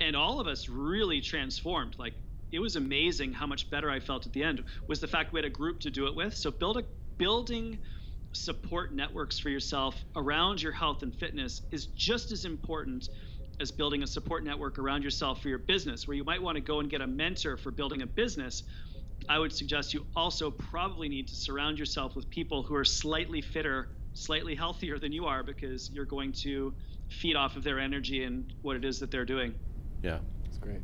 and 0.00 0.14
all 0.14 0.38
of 0.38 0.46
us 0.46 0.68
really 0.68 1.20
transformed. 1.20 1.96
Like 1.98 2.14
it 2.52 2.60
was 2.60 2.76
amazing 2.76 3.32
how 3.32 3.46
much 3.46 3.70
better 3.70 3.90
I 3.90 3.98
felt 3.98 4.26
at 4.26 4.32
the 4.32 4.44
end. 4.44 4.62
Was 4.86 5.00
the 5.00 5.08
fact 5.08 5.32
we 5.32 5.38
had 5.38 5.44
a 5.44 5.50
group 5.50 5.80
to 5.80 5.90
do 5.90 6.06
it 6.06 6.14
with. 6.14 6.34
So 6.34 6.50
build 6.50 6.76
a 6.76 6.84
building 7.18 7.78
support 8.32 8.94
networks 8.94 9.38
for 9.38 9.48
yourself 9.48 10.04
around 10.16 10.62
your 10.62 10.72
health 10.72 11.02
and 11.02 11.14
fitness 11.14 11.62
is 11.70 11.86
just 11.86 12.32
as 12.32 12.44
important 12.44 13.08
as 13.60 13.70
building 13.70 14.02
a 14.02 14.06
support 14.06 14.42
network 14.42 14.78
around 14.78 15.02
yourself 15.02 15.42
for 15.42 15.48
your 15.48 15.58
business 15.58 16.08
where 16.08 16.16
you 16.16 16.24
might 16.24 16.42
want 16.42 16.56
to 16.56 16.60
go 16.60 16.80
and 16.80 16.90
get 16.90 17.02
a 17.02 17.06
mentor 17.06 17.58
for 17.58 17.70
building 17.70 18.00
a 18.00 18.06
business 18.06 18.62
i 19.28 19.38
would 19.38 19.52
suggest 19.52 19.92
you 19.92 20.06
also 20.16 20.50
probably 20.50 21.10
need 21.10 21.28
to 21.28 21.36
surround 21.36 21.78
yourself 21.78 22.16
with 22.16 22.28
people 22.30 22.62
who 22.62 22.74
are 22.74 22.84
slightly 22.84 23.42
fitter 23.42 23.88
slightly 24.14 24.54
healthier 24.54 24.98
than 24.98 25.12
you 25.12 25.26
are 25.26 25.42
because 25.42 25.90
you're 25.90 26.06
going 26.06 26.32
to 26.32 26.72
feed 27.10 27.36
off 27.36 27.56
of 27.56 27.62
their 27.62 27.78
energy 27.78 28.24
and 28.24 28.54
what 28.62 28.76
it 28.76 28.84
is 28.84 28.98
that 28.98 29.10
they're 29.10 29.26
doing 29.26 29.54
Yeah. 30.02 30.20
That's 30.44 30.56
great. 30.58 30.80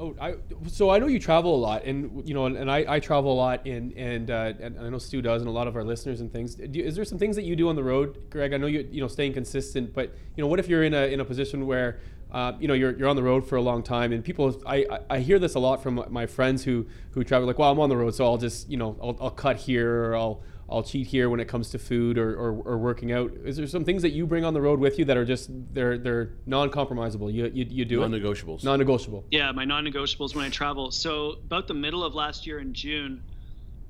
Oh, 0.00 0.14
I 0.20 0.34
so 0.68 0.90
I 0.90 1.00
know 1.00 1.08
you 1.08 1.18
travel 1.18 1.56
a 1.56 1.58
lot, 1.58 1.84
and 1.84 2.22
you 2.26 2.32
know, 2.32 2.46
and, 2.46 2.56
and 2.56 2.70
I, 2.70 2.84
I 2.86 3.00
travel 3.00 3.32
a 3.32 3.34
lot, 3.34 3.66
and 3.66 3.92
and, 3.94 4.30
uh, 4.30 4.52
and 4.60 4.78
I 4.78 4.88
know 4.90 4.98
Stu 4.98 5.20
does, 5.20 5.42
and 5.42 5.48
a 5.48 5.52
lot 5.52 5.66
of 5.66 5.74
our 5.74 5.82
listeners 5.82 6.20
and 6.20 6.32
things. 6.32 6.54
Do, 6.54 6.80
is 6.80 6.94
there 6.94 7.04
some 7.04 7.18
things 7.18 7.34
that 7.34 7.42
you 7.42 7.56
do 7.56 7.68
on 7.68 7.74
the 7.74 7.82
road, 7.82 8.30
Greg? 8.30 8.52
I 8.52 8.58
know 8.58 8.68
you 8.68 8.86
you 8.92 9.00
know 9.00 9.08
staying 9.08 9.32
consistent, 9.32 9.92
but 9.92 10.14
you 10.36 10.44
know, 10.44 10.46
what 10.46 10.60
if 10.60 10.68
you're 10.68 10.84
in 10.84 10.94
a 10.94 11.12
in 11.12 11.18
a 11.18 11.24
position 11.24 11.66
where 11.66 11.98
uh, 12.30 12.52
you 12.60 12.68
know 12.68 12.74
you're, 12.74 12.96
you're 12.96 13.08
on 13.08 13.16
the 13.16 13.24
road 13.24 13.44
for 13.44 13.56
a 13.56 13.60
long 13.62 13.82
time, 13.82 14.12
and 14.12 14.22
people 14.22 14.62
I, 14.64 14.86
I 14.88 15.00
I 15.16 15.18
hear 15.18 15.40
this 15.40 15.56
a 15.56 15.58
lot 15.58 15.82
from 15.82 16.04
my 16.10 16.26
friends 16.26 16.62
who 16.62 16.86
who 17.10 17.24
travel 17.24 17.48
like, 17.48 17.58
well, 17.58 17.72
I'm 17.72 17.80
on 17.80 17.88
the 17.88 17.96
road, 17.96 18.14
so 18.14 18.24
I'll 18.24 18.38
just 18.38 18.70
you 18.70 18.76
know 18.76 18.96
I'll, 19.02 19.18
I'll 19.20 19.30
cut 19.30 19.56
here 19.56 20.04
or 20.04 20.16
I'll 20.16 20.40
I'll 20.70 20.82
cheat 20.82 21.06
here 21.06 21.30
when 21.30 21.40
it 21.40 21.48
comes 21.48 21.70
to 21.70 21.78
food 21.78 22.18
or, 22.18 22.34
or, 22.34 22.52
or 22.62 22.78
working 22.78 23.10
out. 23.10 23.32
Is 23.44 23.56
there 23.56 23.66
some 23.66 23.84
things 23.84 24.02
that 24.02 24.10
you 24.10 24.26
bring 24.26 24.44
on 24.44 24.52
the 24.52 24.60
road 24.60 24.78
with 24.78 24.98
you 24.98 25.04
that 25.06 25.16
are 25.16 25.24
just 25.24 25.48
they're 25.72 25.96
they're 25.96 26.32
non-compromisable? 26.46 27.32
You 27.32 27.50
you, 27.52 27.66
you 27.68 27.84
do 27.84 28.02
it? 28.02 28.08
Non-negotiables. 28.08 28.64
non-negotiable. 28.64 29.24
Yeah, 29.30 29.50
my 29.52 29.64
non-negotiables 29.64 30.34
when 30.34 30.44
I 30.44 30.50
travel. 30.50 30.90
So 30.90 31.36
about 31.46 31.68
the 31.68 31.74
middle 31.74 32.04
of 32.04 32.14
last 32.14 32.46
year 32.46 32.58
in 32.58 32.74
June. 32.74 33.22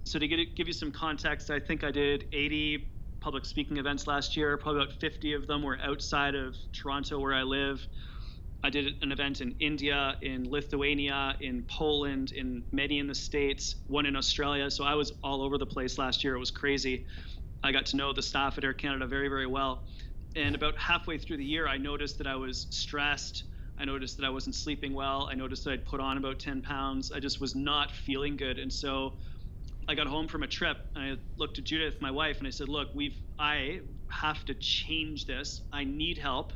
So 0.04 0.18
to 0.18 0.28
get, 0.28 0.54
give 0.54 0.68
you 0.68 0.72
some 0.72 0.92
context, 0.92 1.50
I 1.50 1.60
think 1.60 1.84
I 1.84 1.90
did 1.90 2.26
80 2.32 2.86
public 3.20 3.44
speaking 3.44 3.76
events 3.76 4.06
last 4.06 4.36
year. 4.36 4.56
Probably 4.56 4.82
about 4.82 4.94
50 5.00 5.34
of 5.34 5.46
them 5.46 5.62
were 5.62 5.78
outside 5.82 6.34
of 6.34 6.54
Toronto, 6.72 7.18
where 7.18 7.34
I 7.34 7.42
live. 7.42 7.86
I 8.64 8.70
did 8.70 8.94
an 9.02 9.12
event 9.12 9.40
in 9.40 9.54
India, 9.60 10.16
in 10.20 10.50
Lithuania, 10.50 11.36
in 11.40 11.62
Poland, 11.68 12.32
in 12.32 12.64
many 12.72 12.98
in 12.98 13.06
the 13.06 13.14
States, 13.14 13.76
one 13.86 14.04
in 14.04 14.16
Australia. 14.16 14.70
So 14.70 14.84
I 14.84 14.94
was 14.94 15.12
all 15.22 15.42
over 15.42 15.58
the 15.58 15.66
place 15.66 15.96
last 15.96 16.24
year. 16.24 16.34
It 16.34 16.40
was 16.40 16.50
crazy. 16.50 17.06
I 17.62 17.70
got 17.70 17.86
to 17.86 17.96
know 17.96 18.12
the 18.12 18.22
staff 18.22 18.58
at 18.58 18.64
Air 18.64 18.72
Canada 18.72 19.06
very, 19.06 19.28
very 19.28 19.46
well. 19.46 19.84
And 20.34 20.54
about 20.54 20.76
halfway 20.76 21.18
through 21.18 21.36
the 21.36 21.44
year, 21.44 21.68
I 21.68 21.76
noticed 21.76 22.18
that 22.18 22.26
I 22.26 22.34
was 22.34 22.66
stressed. 22.70 23.44
I 23.78 23.84
noticed 23.84 24.16
that 24.16 24.26
I 24.26 24.30
wasn't 24.30 24.56
sleeping 24.56 24.92
well. 24.92 25.28
I 25.30 25.34
noticed 25.34 25.64
that 25.64 25.72
I'd 25.72 25.86
put 25.86 26.00
on 26.00 26.18
about 26.18 26.40
10 26.40 26.62
pounds. 26.62 27.12
I 27.12 27.20
just 27.20 27.40
was 27.40 27.54
not 27.54 27.92
feeling 27.92 28.36
good. 28.36 28.58
And 28.58 28.72
so 28.72 29.14
I 29.88 29.94
got 29.94 30.06
home 30.06 30.28
from 30.28 30.42
a 30.42 30.46
trip 30.46 30.78
and 30.94 31.04
I 31.04 31.16
looked 31.36 31.58
at 31.58 31.64
Judith, 31.64 31.94
my 32.00 32.10
wife, 32.10 32.38
and 32.38 32.46
I 32.46 32.50
said, 32.50 32.68
"Look, 32.68 32.88
we've 32.94 33.16
I 33.38 33.80
have 34.08 34.44
to 34.44 34.54
change 34.54 35.24
this. 35.24 35.62
I 35.72 35.84
need 35.84 36.18
help, 36.18 36.52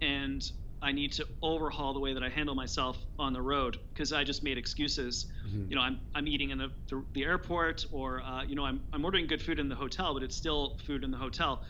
and 0.00 0.42
I 0.86 0.92
need 0.92 1.12
to 1.14 1.26
overhaul 1.42 1.92
the 1.92 1.98
way 1.98 2.14
that 2.14 2.22
I 2.22 2.28
handle 2.28 2.54
myself 2.54 2.96
on 3.18 3.32
the 3.32 3.42
road 3.42 3.76
because 3.92 4.12
I 4.12 4.22
just 4.22 4.44
made 4.44 4.56
excuses. 4.56 5.26
You 5.68 5.74
know, 5.74 5.82
I'm 5.82 5.98
I'm 6.14 6.28
eating 6.28 6.50
in 6.50 6.58
the 6.58 6.68
the, 6.88 7.04
the 7.12 7.24
airport, 7.24 7.84
or 7.90 8.22
uh, 8.22 8.44
you 8.44 8.54
know, 8.54 8.64
I'm 8.64 8.80
I'm 8.92 9.04
ordering 9.04 9.26
good 9.26 9.42
food 9.42 9.58
in 9.58 9.68
the 9.68 9.74
hotel, 9.74 10.14
but 10.14 10.22
it's 10.22 10.36
still 10.36 10.76
food 10.86 11.02
in 11.02 11.10
the 11.10 11.16
hotel. 11.18 11.62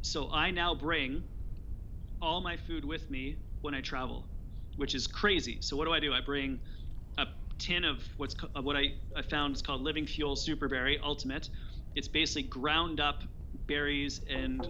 So 0.00 0.30
I 0.32 0.50
now 0.50 0.74
bring 0.74 1.24
all 2.22 2.40
my 2.40 2.56
food 2.56 2.86
with 2.86 3.10
me 3.10 3.36
when 3.60 3.74
I 3.74 3.82
travel, 3.82 4.26
which 4.76 4.94
is 4.94 5.06
crazy. 5.06 5.58
So 5.60 5.76
what 5.76 5.84
do 5.84 5.92
I 5.92 6.00
do? 6.00 6.14
I 6.14 6.22
bring 6.22 6.58
a 7.18 7.26
tin 7.58 7.84
of 7.84 8.02
what's 8.16 8.34
of 8.54 8.64
what 8.64 8.76
I, 8.76 8.84
I 9.14 9.20
found 9.20 9.54
is 9.56 9.60
called 9.60 9.82
Living 9.82 10.06
Fuel 10.06 10.36
Super 10.36 10.68
Berry 10.68 10.98
Ultimate. 11.04 11.50
It's 11.94 12.08
basically 12.08 12.44
ground 12.48 12.98
up 12.98 13.24
berries 13.68 14.22
and 14.30 14.66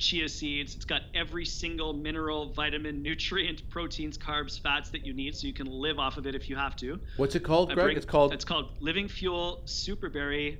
chia 0.00 0.28
seeds. 0.28 0.74
It's 0.74 0.84
got 0.84 1.02
every 1.14 1.44
single 1.44 1.92
mineral, 1.92 2.52
vitamin, 2.52 3.02
nutrient, 3.02 3.68
proteins, 3.70 4.18
carbs, 4.18 4.60
fats 4.60 4.90
that 4.90 5.06
you 5.06 5.12
need, 5.12 5.36
so 5.36 5.46
you 5.46 5.52
can 5.52 5.66
live 5.66 5.98
off 5.98 6.16
of 6.16 6.26
it 6.26 6.34
if 6.34 6.48
you 6.48 6.56
have 6.56 6.74
to. 6.76 6.98
What's 7.18 7.34
it 7.34 7.44
called, 7.44 7.70
I 7.70 7.74
Greg? 7.74 7.86
bring- 7.86 7.96
it's 7.96 8.06
called. 8.06 8.32
It's 8.32 8.44
called 8.44 8.72
Living 8.80 9.06
Fuel 9.06 9.62
Superberry. 9.66 10.58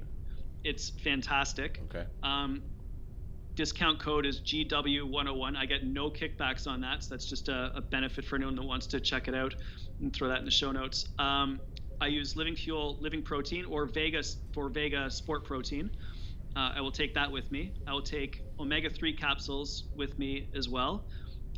It's 0.62 0.90
fantastic. 0.90 1.80
Okay. 1.86 2.06
Um, 2.22 2.62
discount 3.54 3.98
code 3.98 4.26
is 4.26 4.40
GW101. 4.40 5.56
I 5.56 5.66
get 5.66 5.86
no 5.86 6.10
kickbacks 6.10 6.66
on 6.66 6.80
that, 6.82 7.02
so 7.02 7.10
that's 7.10 7.24
just 7.26 7.48
a, 7.48 7.72
a 7.74 7.80
benefit 7.80 8.24
for 8.24 8.36
anyone 8.36 8.54
that 8.56 8.62
wants 8.64 8.86
to 8.88 9.00
check 9.00 9.26
it 9.26 9.34
out. 9.34 9.54
And 10.00 10.12
throw 10.12 10.28
that 10.28 10.38
in 10.38 10.44
the 10.44 10.50
show 10.50 10.70
notes. 10.72 11.08
Um, 11.18 11.60
I 12.00 12.06
use 12.06 12.36
Living 12.36 12.56
Fuel 12.56 12.96
Living 13.00 13.22
Protein 13.22 13.64
or 13.66 13.84
Vegas 13.86 14.38
for 14.52 14.68
Vega 14.68 15.10
Sport 15.10 15.44
Protein. 15.44 15.90
Uh, 16.56 16.70
I 16.76 16.80
will 16.80 16.90
take 16.90 17.14
that 17.14 17.30
with 17.30 17.50
me. 17.52 17.72
I 17.86 17.92
will 17.92 18.02
take 18.02 18.40
omega 18.58 18.90
3 18.90 19.12
capsules 19.12 19.84
with 19.94 20.18
me 20.18 20.48
as 20.54 20.68
well, 20.68 21.06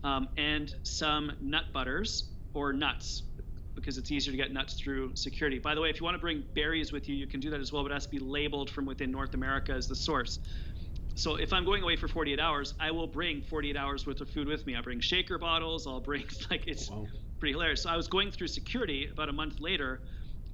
um, 0.04 0.28
and 0.36 0.72
some 0.82 1.32
nut 1.40 1.64
butters 1.72 2.30
or 2.54 2.72
nuts 2.72 3.24
because 3.74 3.96
it's 3.96 4.10
easier 4.10 4.32
to 4.32 4.36
get 4.36 4.52
nuts 4.52 4.74
through 4.74 5.16
security. 5.16 5.58
By 5.58 5.74
the 5.74 5.80
way, 5.80 5.88
if 5.88 5.98
you 5.98 6.04
want 6.04 6.14
to 6.14 6.20
bring 6.20 6.44
berries 6.54 6.92
with 6.92 7.08
you, 7.08 7.14
you 7.14 7.26
can 7.26 7.40
do 7.40 7.50
that 7.50 7.60
as 7.60 7.72
well, 7.72 7.82
but 7.82 7.90
it 7.90 7.94
has 7.94 8.04
to 8.04 8.10
be 8.10 8.18
labeled 8.18 8.68
from 8.68 8.84
within 8.84 9.10
North 9.10 9.32
America 9.34 9.72
as 9.72 9.88
the 9.88 9.96
source. 9.96 10.38
So 11.14 11.36
if 11.36 11.52
I'm 11.52 11.64
going 11.64 11.82
away 11.82 11.96
for 11.96 12.08
48 12.08 12.38
hours, 12.38 12.74
I 12.80 12.90
will 12.90 13.06
bring 13.06 13.42
48 13.42 13.76
hours 13.76 14.06
worth 14.06 14.20
of 14.20 14.30
food 14.30 14.48
with 14.48 14.66
me. 14.66 14.76
I 14.76 14.80
bring 14.80 15.00
shaker 15.00 15.38
bottles. 15.38 15.86
I'll 15.86 16.00
bring 16.00 16.24
like 16.50 16.64
it's 16.66 16.90
pretty 17.38 17.52
hilarious. 17.52 17.82
So 17.82 17.90
I 17.90 17.96
was 17.96 18.08
going 18.08 18.30
through 18.30 18.48
security 18.48 19.08
about 19.10 19.28
a 19.28 19.32
month 19.32 19.60
later 19.60 20.02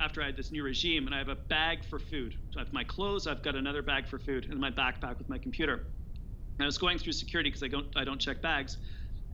after 0.00 0.22
I 0.22 0.26
had 0.26 0.36
this 0.36 0.52
new 0.52 0.62
regime, 0.62 1.06
and 1.06 1.14
I 1.14 1.18
have 1.18 1.28
a 1.28 1.34
bag 1.34 1.84
for 1.84 1.98
food. 1.98 2.36
So 2.50 2.60
I 2.60 2.64
have 2.64 2.72
my 2.72 2.84
clothes. 2.84 3.26
I've 3.26 3.42
got 3.42 3.56
another 3.56 3.82
bag 3.82 4.06
for 4.06 4.18
food, 4.18 4.46
and 4.50 4.58
my 4.58 4.70
backpack 4.70 5.18
with 5.18 5.28
my 5.28 5.38
computer. 5.38 5.74
And 5.74 6.62
I 6.62 6.66
was 6.66 6.78
going 6.78 6.98
through 6.98 7.12
security 7.12 7.50
because 7.50 7.62
I 7.62 7.68
don't 7.68 7.86
I 7.96 8.04
don't 8.04 8.20
check 8.20 8.40
bags, 8.40 8.78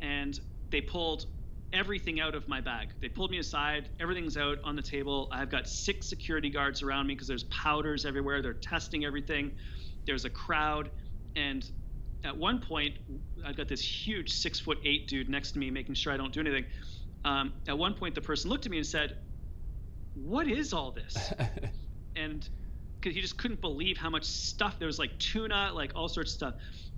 and 0.00 0.38
they 0.70 0.81
pulled 0.81 1.27
everything 1.72 2.20
out 2.20 2.35
of 2.35 2.46
my 2.48 2.61
bag. 2.61 2.90
They 3.00 3.09
pulled 3.09 3.31
me 3.31 3.38
aside. 3.38 3.88
Everything's 4.00 4.37
out 4.37 4.59
on 4.62 4.77
the 4.77 4.83
table. 4.83 5.29
I've 5.33 5.50
got 5.50 5.68
six 5.68 6.07
security 6.07 6.48
guards 6.48 6.83
around 6.83 7.07
me 7.07 7.14
because 7.14 7.27
there's 7.27 7.44
powders 7.44 8.07
everywhere. 8.07 8.42
They're 8.42 8.53
testing 8.55 9.05
everything. 9.05 9.53
There's 10.07 10.24
a 10.24 10.31
crowd, 10.31 10.90
and 11.35 11.68
at 12.24 12.37
one 12.37 12.61
point, 12.61 12.96
I've 13.44 13.57
got 13.57 13.68
this 13.68 13.83
huge 13.83 14.33
six 14.33 14.59
foot 14.59 14.79
eight 14.85 15.09
dude 15.09 15.29
next 15.29 15.53
to 15.53 15.59
me, 15.59 15.70
making 15.70 15.94
sure 15.94 16.12
I 16.12 16.16
don't 16.16 16.33
do 16.33 16.40
anything. 16.40 16.64
Um, 17.24 17.53
at 17.68 17.77
one 17.77 17.94
point, 17.94 18.14
the 18.14 18.20
person 18.20 18.50
looked 18.50 18.66
at 18.66 18.70
me 18.70 18.79
and 18.79 18.87
said, 18.87 19.18
"What 20.14 20.48
is 20.48 20.72
all 20.72 20.92
this?" 20.92 21.35
and 22.16 22.48
because 23.00 23.14
he 23.14 23.20
just 23.20 23.38
couldn't 23.38 23.61
believe 23.61 23.98
how 23.98 24.11
much 24.11 24.24
stuff 24.24 24.79
there 24.79 24.87
was, 24.87 24.98
like 24.98 25.18
tuna, 25.18 25.72
like 25.74 25.92
all 25.94 26.09
sorts 26.09 26.33
of 26.33 26.35
stuff. 26.37 26.55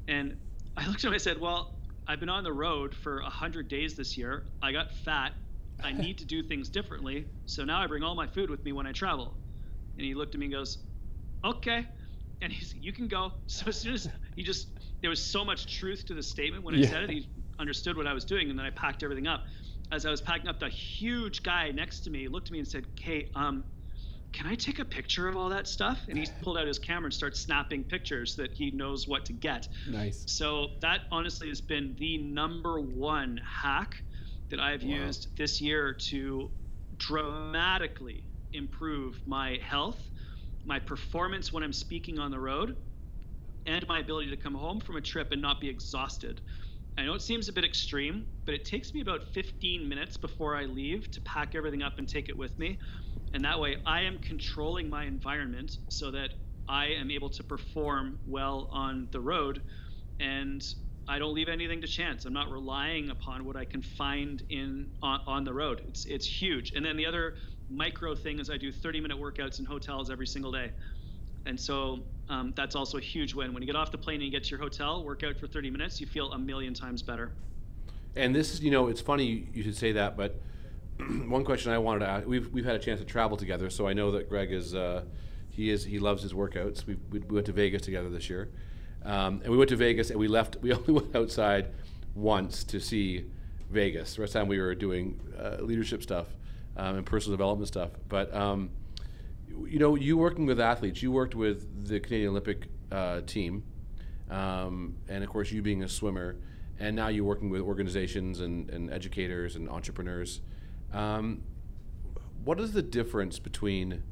And 0.08 0.36
I 0.76 0.86
looked 0.86 0.98
at 1.00 1.04
him 1.04 1.08
and 1.08 1.14
I 1.16 1.18
said, 1.18 1.40
"Well, 1.40 1.80
I've 2.06 2.20
been 2.20 2.28
on 2.28 2.44
the 2.44 2.52
road 2.52 2.94
for 2.94 3.20
a 3.20 3.30
hundred 3.30 3.68
days 3.68 3.96
this 3.96 4.16
year. 4.16 4.46
I 4.62 4.72
got 4.72 4.92
fat. 4.92 5.34
I 5.82 5.92
need 5.92 6.18
to 6.18 6.24
do 6.24 6.42
things 6.42 6.68
differently. 6.70 7.28
So 7.46 7.64
now 7.64 7.80
I 7.82 7.86
bring 7.86 8.02
all 8.02 8.14
my 8.14 8.26
food 8.26 8.50
with 8.50 8.64
me 8.64 8.72
when 8.72 8.86
I 8.86 8.92
travel." 8.92 9.38
And 9.96 10.04
he 10.04 10.14
looked 10.14 10.34
at 10.34 10.38
me 10.40 10.46
and 10.46 10.52
goes, 10.54 10.86
"Okay." 11.44 11.86
And 12.42 12.52
he's, 12.52 12.74
"You 12.74 12.92
can 12.92 13.08
go." 13.08 13.32
So 13.48 13.66
as 13.68 13.80
soon 13.80 13.94
as 13.94 14.08
he 14.36 14.42
just, 14.42 14.78
there 15.00 15.10
was 15.10 15.24
so 15.24 15.44
much 15.44 15.66
truth 15.78 16.04
to 16.06 16.14
the 16.14 16.22
statement 16.22 16.64
when 16.64 16.74
I 16.74 16.80
Yeah. 16.80 16.82
said 16.82 17.04
it. 17.04 17.10
He 17.10 17.30
understood 17.58 17.96
what 17.96 18.06
I 18.06 18.12
was 18.12 18.24
doing, 18.24 18.50
and 18.50 18.58
then 18.58 18.66
I 18.66 18.70
packed 18.70 19.02
everything 19.02 19.26
up. 19.26 19.44
As 19.92 20.04
I 20.04 20.10
was 20.10 20.20
packing 20.20 20.48
up, 20.48 20.58
the 20.58 20.68
huge 20.68 21.42
guy 21.42 21.70
next 21.70 22.00
to 22.00 22.10
me 22.10 22.28
looked 22.28 22.48
at 22.48 22.52
me 22.52 22.58
and 22.58 22.68
said, 22.68 22.84
"Kate, 22.96 23.30
um, 23.34 23.64
can 24.32 24.46
I 24.46 24.54
take 24.54 24.78
a 24.78 24.84
picture 24.84 25.28
of 25.28 25.36
all 25.36 25.48
that 25.48 25.68
stuff?" 25.68 26.06
And 26.08 26.18
he 26.18 26.26
pulled 26.42 26.58
out 26.58 26.66
his 26.66 26.78
camera 26.78 27.06
and 27.06 27.14
started 27.14 27.36
snapping 27.36 27.84
pictures 27.84 28.34
that 28.36 28.52
he 28.52 28.70
knows 28.72 29.06
what 29.06 29.24
to 29.26 29.32
get. 29.32 29.68
Nice. 29.88 30.24
So 30.26 30.68
that 30.80 31.02
honestly 31.10 31.48
has 31.48 31.60
been 31.60 31.94
the 31.98 32.18
number 32.18 32.80
one 32.80 33.40
hack 33.44 33.94
that 34.50 34.60
I've 34.60 34.82
used 34.82 35.28
this 35.36 35.60
year 35.60 35.92
to 35.92 36.50
dramatically 36.98 38.24
improve 38.52 39.20
my 39.26 39.58
health, 39.62 40.10
my 40.64 40.78
performance 40.78 41.52
when 41.52 41.62
I'm 41.62 41.72
speaking 41.72 42.18
on 42.18 42.30
the 42.30 42.38
road, 42.38 42.76
and 43.66 43.86
my 43.88 44.00
ability 44.00 44.30
to 44.30 44.36
come 44.36 44.54
home 44.54 44.80
from 44.80 44.96
a 44.96 45.00
trip 45.00 45.32
and 45.32 45.42
not 45.42 45.60
be 45.60 45.68
exhausted. 45.68 46.40
I 46.98 47.04
know 47.04 47.14
it 47.14 47.22
seems 47.22 47.48
a 47.48 47.52
bit 47.52 47.64
extreme, 47.64 48.26
but 48.46 48.54
it 48.54 48.64
takes 48.64 48.94
me 48.94 49.00
about 49.02 49.22
15 49.34 49.88
minutes 49.88 50.16
before 50.16 50.56
I 50.56 50.64
leave 50.64 51.10
to 51.12 51.20
pack 51.20 51.54
everything 51.54 51.82
up 51.82 51.98
and 51.98 52.08
take 52.08 52.28
it 52.28 52.36
with 52.36 52.58
me. 52.58 52.78
And 53.34 53.44
that 53.44 53.60
way 53.60 53.76
I 53.84 54.00
am 54.02 54.18
controlling 54.18 54.88
my 54.88 55.04
environment 55.04 55.78
so 55.90 56.10
that 56.12 56.30
I 56.68 56.86
am 56.86 57.10
able 57.10 57.28
to 57.30 57.44
perform 57.44 58.18
well 58.26 58.68
on 58.72 59.08
the 59.12 59.20
road 59.20 59.62
and 60.20 60.62
I 61.08 61.18
don't 61.18 61.34
leave 61.34 61.48
anything 61.48 61.80
to 61.82 61.86
chance. 61.86 62.24
I'm 62.24 62.32
not 62.32 62.50
relying 62.50 63.10
upon 63.10 63.44
what 63.44 63.56
I 63.56 63.64
can 63.64 63.82
find 63.82 64.42
in 64.48 64.88
on, 65.02 65.20
on 65.26 65.44
the 65.44 65.52
road. 65.52 65.82
It's 65.86 66.04
it's 66.06 66.26
huge. 66.26 66.72
And 66.74 66.84
then 66.84 66.96
the 66.96 67.06
other 67.06 67.34
micro 67.68 68.14
thing 68.14 68.40
is 68.40 68.50
I 68.50 68.56
do 68.56 68.72
30 68.72 69.00
minute 69.00 69.18
workouts 69.18 69.60
in 69.60 69.66
hotels 69.66 70.10
every 70.10 70.26
single 70.26 70.50
day. 70.50 70.72
And 71.44 71.60
so 71.60 72.06
um, 72.28 72.52
that's 72.56 72.74
also 72.74 72.98
a 72.98 73.00
huge 73.00 73.34
win. 73.34 73.52
When 73.52 73.62
you 73.62 73.66
get 73.66 73.76
off 73.76 73.90
the 73.90 73.98
plane 73.98 74.16
and 74.16 74.24
you 74.24 74.30
get 74.30 74.44
to 74.44 74.50
your 74.50 74.58
hotel, 74.58 75.04
work 75.04 75.22
out 75.22 75.36
for 75.36 75.46
30 75.46 75.70
minutes, 75.70 76.00
you 76.00 76.06
feel 76.06 76.32
a 76.32 76.38
million 76.38 76.74
times 76.74 77.02
better. 77.02 77.32
And 78.16 78.34
this 78.34 78.54
is, 78.54 78.60
you 78.60 78.70
know, 78.70 78.88
it's 78.88 79.00
funny 79.00 79.48
you 79.52 79.62
should 79.62 79.76
say 79.76 79.92
that, 79.92 80.16
but 80.16 80.40
one 81.26 81.44
question 81.44 81.72
I 81.72 81.78
wanted 81.78 82.00
to 82.00 82.08
ask: 82.08 82.26
we've 82.26 82.50
we've 82.52 82.64
had 82.64 82.74
a 82.74 82.78
chance 82.78 83.00
to 83.00 83.06
travel 83.06 83.36
together, 83.36 83.68
so 83.68 83.86
I 83.86 83.92
know 83.92 84.10
that 84.12 84.28
Greg 84.28 84.52
is 84.52 84.74
uh, 84.74 85.02
he 85.50 85.70
is 85.70 85.84
he 85.84 85.98
loves 85.98 86.22
his 86.22 86.32
workouts. 86.32 86.86
We 86.86 86.96
we 87.10 87.20
went 87.20 87.46
to 87.46 87.52
Vegas 87.52 87.82
together 87.82 88.08
this 88.08 88.30
year, 88.30 88.48
um, 89.04 89.40
and 89.42 89.48
we 89.48 89.58
went 89.58 89.68
to 89.70 89.76
Vegas 89.76 90.10
and 90.10 90.18
we 90.18 90.28
left. 90.28 90.56
We 90.62 90.72
only 90.72 90.92
went 90.92 91.14
outside 91.14 91.68
once 92.14 92.64
to 92.64 92.80
see 92.80 93.26
Vegas. 93.70 94.14
The 94.14 94.22
rest 94.22 94.30
of 94.30 94.32
the 94.32 94.38
time 94.40 94.48
we 94.48 94.58
were 94.58 94.74
doing 94.74 95.20
uh, 95.38 95.58
leadership 95.60 96.02
stuff 96.02 96.26
um, 96.76 96.96
and 96.96 97.06
personal 97.06 97.36
development 97.36 97.68
stuff. 97.68 97.90
But 98.08 98.34
um, 98.34 98.70
you 99.68 99.78
know, 99.78 99.94
you 99.94 100.16
working 100.16 100.46
with 100.46 100.60
athletes, 100.60 101.02
you 101.02 101.12
worked 101.12 101.34
with 101.34 101.86
the 101.86 102.00
Canadian 102.00 102.30
Olympic 102.30 102.66
uh, 102.90 103.20
team, 103.22 103.62
um, 104.30 104.96
and 105.08 105.22
of 105.22 105.30
course, 105.30 105.50
you 105.52 105.62
being 105.62 105.82
a 105.82 105.88
swimmer, 105.88 106.36
and 106.78 106.94
now 106.94 107.08
you're 107.08 107.24
working 107.24 107.50
with 107.50 107.60
organizations 107.60 108.40
and, 108.40 108.70
and 108.70 108.92
educators 108.92 109.56
and 109.56 109.68
entrepreneurs. 109.68 110.40
Um, 110.92 111.42
what 112.44 112.60
is 112.60 112.72
the 112.72 112.82
difference 112.82 113.38
between 113.38 114.02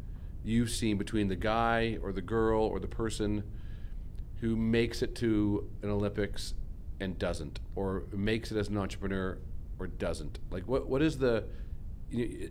you've 0.44 0.70
seen 0.70 0.98
between 0.98 1.28
the 1.28 1.36
guy 1.36 1.98
or 2.02 2.12
the 2.12 2.22
girl 2.22 2.62
or 2.64 2.78
the 2.78 2.88
person 2.88 3.44
who 4.40 4.56
makes 4.56 5.02
it 5.02 5.14
to 5.16 5.70
an 5.82 5.90
Olympics 5.90 6.54
and 7.00 7.18
doesn't, 7.18 7.60
or 7.74 8.04
makes 8.12 8.52
it 8.52 8.58
as 8.58 8.68
an 8.68 8.76
entrepreneur 8.76 9.38
or 9.78 9.86
doesn't? 9.86 10.38
Like, 10.50 10.66
what 10.66 10.86
what 10.88 11.02
is 11.02 11.18
the 11.18 11.44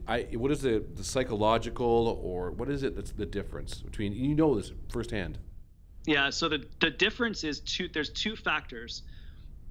I, 0.08 0.28
what 0.34 0.52
is 0.52 0.62
the, 0.62 0.84
the 0.95 1.04
psychological 1.04 2.19
or 2.21 2.52
what 2.52 2.69
is 2.69 2.84
it 2.84 2.95
that's 2.95 3.12
the 3.12 3.26
difference 3.26 3.76
between 3.82 4.13
you 4.13 4.36
know 4.36 4.56
this 4.56 4.71
firsthand 4.89 5.38
Yeah, 6.06 6.30
so 6.30 6.49
the, 6.49 6.65
the 6.82 6.89
difference 6.89 7.43
is 7.43 7.62
two 7.62 7.88
there's 7.93 8.10
two 8.10 8.36
factors. 8.36 9.04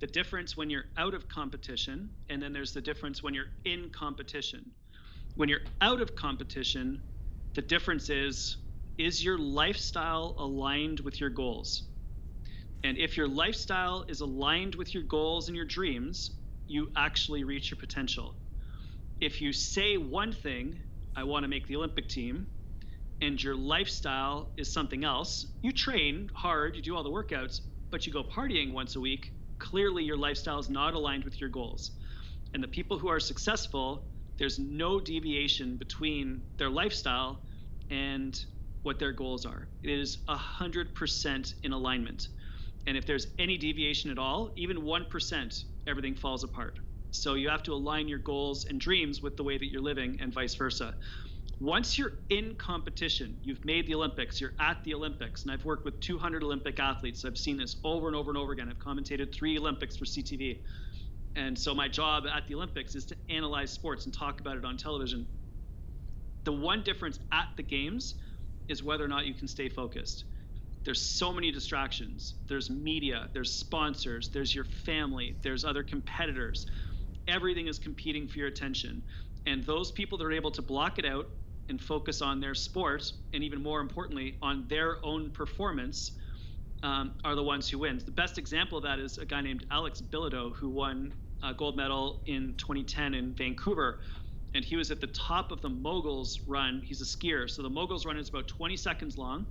The 0.00 0.06
difference 0.06 0.56
when 0.56 0.68
you're 0.68 0.86
out 0.96 1.14
of 1.14 1.28
competition, 1.28 2.10
and 2.28 2.42
then 2.42 2.52
there's 2.52 2.72
the 2.72 2.80
difference 2.80 3.22
when 3.22 3.34
you're 3.34 3.52
in 3.64 3.90
competition. 3.90 4.68
When 5.36 5.48
you're 5.48 5.66
out 5.80 6.00
of 6.00 6.16
competition, 6.16 7.00
the 7.54 7.62
difference 7.62 8.10
is 8.10 8.56
is 8.98 9.24
your 9.24 9.38
lifestyle 9.38 10.34
aligned 10.38 11.00
with 11.00 11.20
your 11.20 11.30
goals? 11.30 11.84
And 12.84 12.98
if 12.98 13.16
your 13.16 13.28
lifestyle 13.28 14.04
is 14.08 14.20
aligned 14.20 14.74
with 14.74 14.92
your 14.94 15.04
goals 15.04 15.48
and 15.48 15.56
your 15.56 15.64
dreams, 15.66 16.32
you 16.66 16.90
actually 16.96 17.44
reach 17.44 17.70
your 17.70 17.78
potential. 17.78 18.34
If 19.22 19.40
you 19.40 19.52
say 19.52 19.98
one 19.98 20.32
thing, 20.32 20.80
I 21.14 21.22
want 21.22 21.44
to 21.44 21.48
make 21.48 21.68
the 21.68 21.76
Olympic 21.76 22.08
team, 22.08 22.48
and 23.20 23.40
your 23.40 23.54
lifestyle 23.54 24.50
is 24.56 24.72
something 24.72 25.04
else, 25.04 25.46
you 25.62 25.70
train 25.70 26.28
hard, 26.34 26.74
you 26.74 26.82
do 26.82 26.96
all 26.96 27.04
the 27.04 27.08
workouts, 27.08 27.60
but 27.92 28.04
you 28.04 28.12
go 28.12 28.24
partying 28.24 28.72
once 28.72 28.96
a 28.96 29.00
week, 29.00 29.32
clearly 29.60 30.02
your 30.02 30.16
lifestyle 30.16 30.58
is 30.58 30.68
not 30.68 30.94
aligned 30.94 31.22
with 31.22 31.40
your 31.40 31.50
goals. 31.50 31.92
And 32.52 32.60
the 32.60 32.66
people 32.66 32.98
who 32.98 33.06
are 33.06 33.20
successful, 33.20 34.08
there's 34.40 34.58
no 34.58 34.98
deviation 34.98 35.76
between 35.76 36.42
their 36.58 36.68
lifestyle 36.68 37.42
and 37.90 38.36
what 38.82 38.98
their 38.98 39.12
goals 39.12 39.46
are. 39.46 39.68
It 39.84 39.90
is 39.90 40.18
100% 40.28 41.54
in 41.62 41.72
alignment. 41.72 42.26
And 42.88 42.96
if 42.96 43.06
there's 43.06 43.28
any 43.38 43.56
deviation 43.56 44.10
at 44.10 44.18
all, 44.18 44.50
even 44.56 44.78
1%, 44.78 45.64
everything 45.86 46.16
falls 46.16 46.42
apart. 46.42 46.80
So 47.12 47.34
you 47.34 47.48
have 47.50 47.62
to 47.64 47.74
align 47.74 48.08
your 48.08 48.18
goals 48.18 48.64
and 48.66 48.80
dreams 48.80 49.22
with 49.22 49.36
the 49.36 49.44
way 49.44 49.58
that 49.58 49.70
you're 49.70 49.82
living 49.82 50.18
and 50.20 50.32
vice 50.32 50.54
versa. 50.54 50.94
Once 51.60 51.98
you're 51.98 52.14
in 52.30 52.56
competition, 52.56 53.38
you've 53.42 53.64
made 53.64 53.86
the 53.86 53.94
Olympics, 53.94 54.40
you're 54.40 54.54
at 54.58 54.82
the 54.84 54.94
Olympics, 54.94 55.44
and 55.44 55.52
I've 55.52 55.64
worked 55.64 55.84
with 55.84 56.00
200 56.00 56.42
Olympic 56.42 56.80
athletes. 56.80 57.24
I've 57.24 57.38
seen 57.38 57.56
this 57.56 57.76
over 57.84 58.08
and 58.08 58.16
over 58.16 58.30
and 58.30 58.38
over 58.38 58.52
again. 58.52 58.68
I've 58.68 58.80
commentated 58.80 59.32
three 59.32 59.58
Olympics 59.58 59.96
for 59.96 60.04
CTV. 60.06 60.60
And 61.36 61.58
so 61.58 61.74
my 61.74 61.88
job 61.88 62.24
at 62.26 62.48
the 62.48 62.54
Olympics 62.56 62.94
is 62.94 63.06
to 63.06 63.16
analyze 63.30 63.70
sports 63.70 64.06
and 64.06 64.14
talk 64.14 64.40
about 64.40 64.56
it 64.56 64.64
on 64.64 64.76
television. 64.76 65.28
The 66.44 66.52
one 66.52 66.82
difference 66.82 67.18
at 67.32 67.48
the 67.56 67.62
games 67.62 68.16
is 68.68 68.82
whether 68.82 69.04
or 69.04 69.08
not 69.08 69.26
you 69.26 69.34
can 69.34 69.48
stay 69.48 69.68
focused. 69.68 70.24
there's 70.84 71.00
so 71.02 71.32
many 71.32 71.52
distractions. 71.52 72.34
There's 72.48 72.70
media, 72.70 73.28
there's 73.34 73.52
sponsors, 73.52 74.30
there's 74.30 74.54
your 74.54 74.64
family, 74.64 75.36
there's 75.42 75.64
other 75.64 75.82
competitors. 75.82 76.66
Everything 77.28 77.68
is 77.68 77.78
competing 77.78 78.26
for 78.26 78.38
your 78.38 78.48
attention. 78.48 79.02
And 79.46 79.64
those 79.64 79.90
people 79.90 80.18
that 80.18 80.24
are 80.24 80.32
able 80.32 80.50
to 80.52 80.62
block 80.62 80.98
it 80.98 81.04
out 81.04 81.28
and 81.68 81.80
focus 81.80 82.22
on 82.22 82.40
their 82.40 82.54
sport, 82.54 83.12
and 83.32 83.42
even 83.42 83.62
more 83.62 83.80
importantly, 83.80 84.36
on 84.42 84.66
their 84.68 84.96
own 85.04 85.30
performance, 85.30 86.12
um, 86.82 87.12
are 87.24 87.34
the 87.34 87.42
ones 87.42 87.68
who 87.68 87.78
win. 87.78 88.00
The 88.04 88.10
best 88.10 88.38
example 88.38 88.78
of 88.78 88.84
that 88.84 88.98
is 88.98 89.18
a 89.18 89.24
guy 89.24 89.40
named 89.40 89.64
Alex 89.70 90.00
Bilodeau, 90.00 90.54
who 90.54 90.68
won 90.68 91.12
a 91.42 91.54
gold 91.54 91.76
medal 91.76 92.20
in 92.26 92.54
2010 92.58 93.14
in 93.14 93.32
Vancouver. 93.34 94.00
And 94.54 94.64
he 94.64 94.76
was 94.76 94.90
at 94.90 95.00
the 95.00 95.06
top 95.08 95.50
of 95.50 95.60
the 95.60 95.68
moguls 95.68 96.40
run. 96.46 96.82
He's 96.84 97.00
a 97.00 97.04
skier. 97.04 97.48
So 97.48 97.62
the 97.62 97.70
moguls 97.70 98.04
run 98.04 98.18
is 98.18 98.28
about 98.28 98.48
20 98.48 98.76
seconds 98.76 99.16
long 99.16 99.46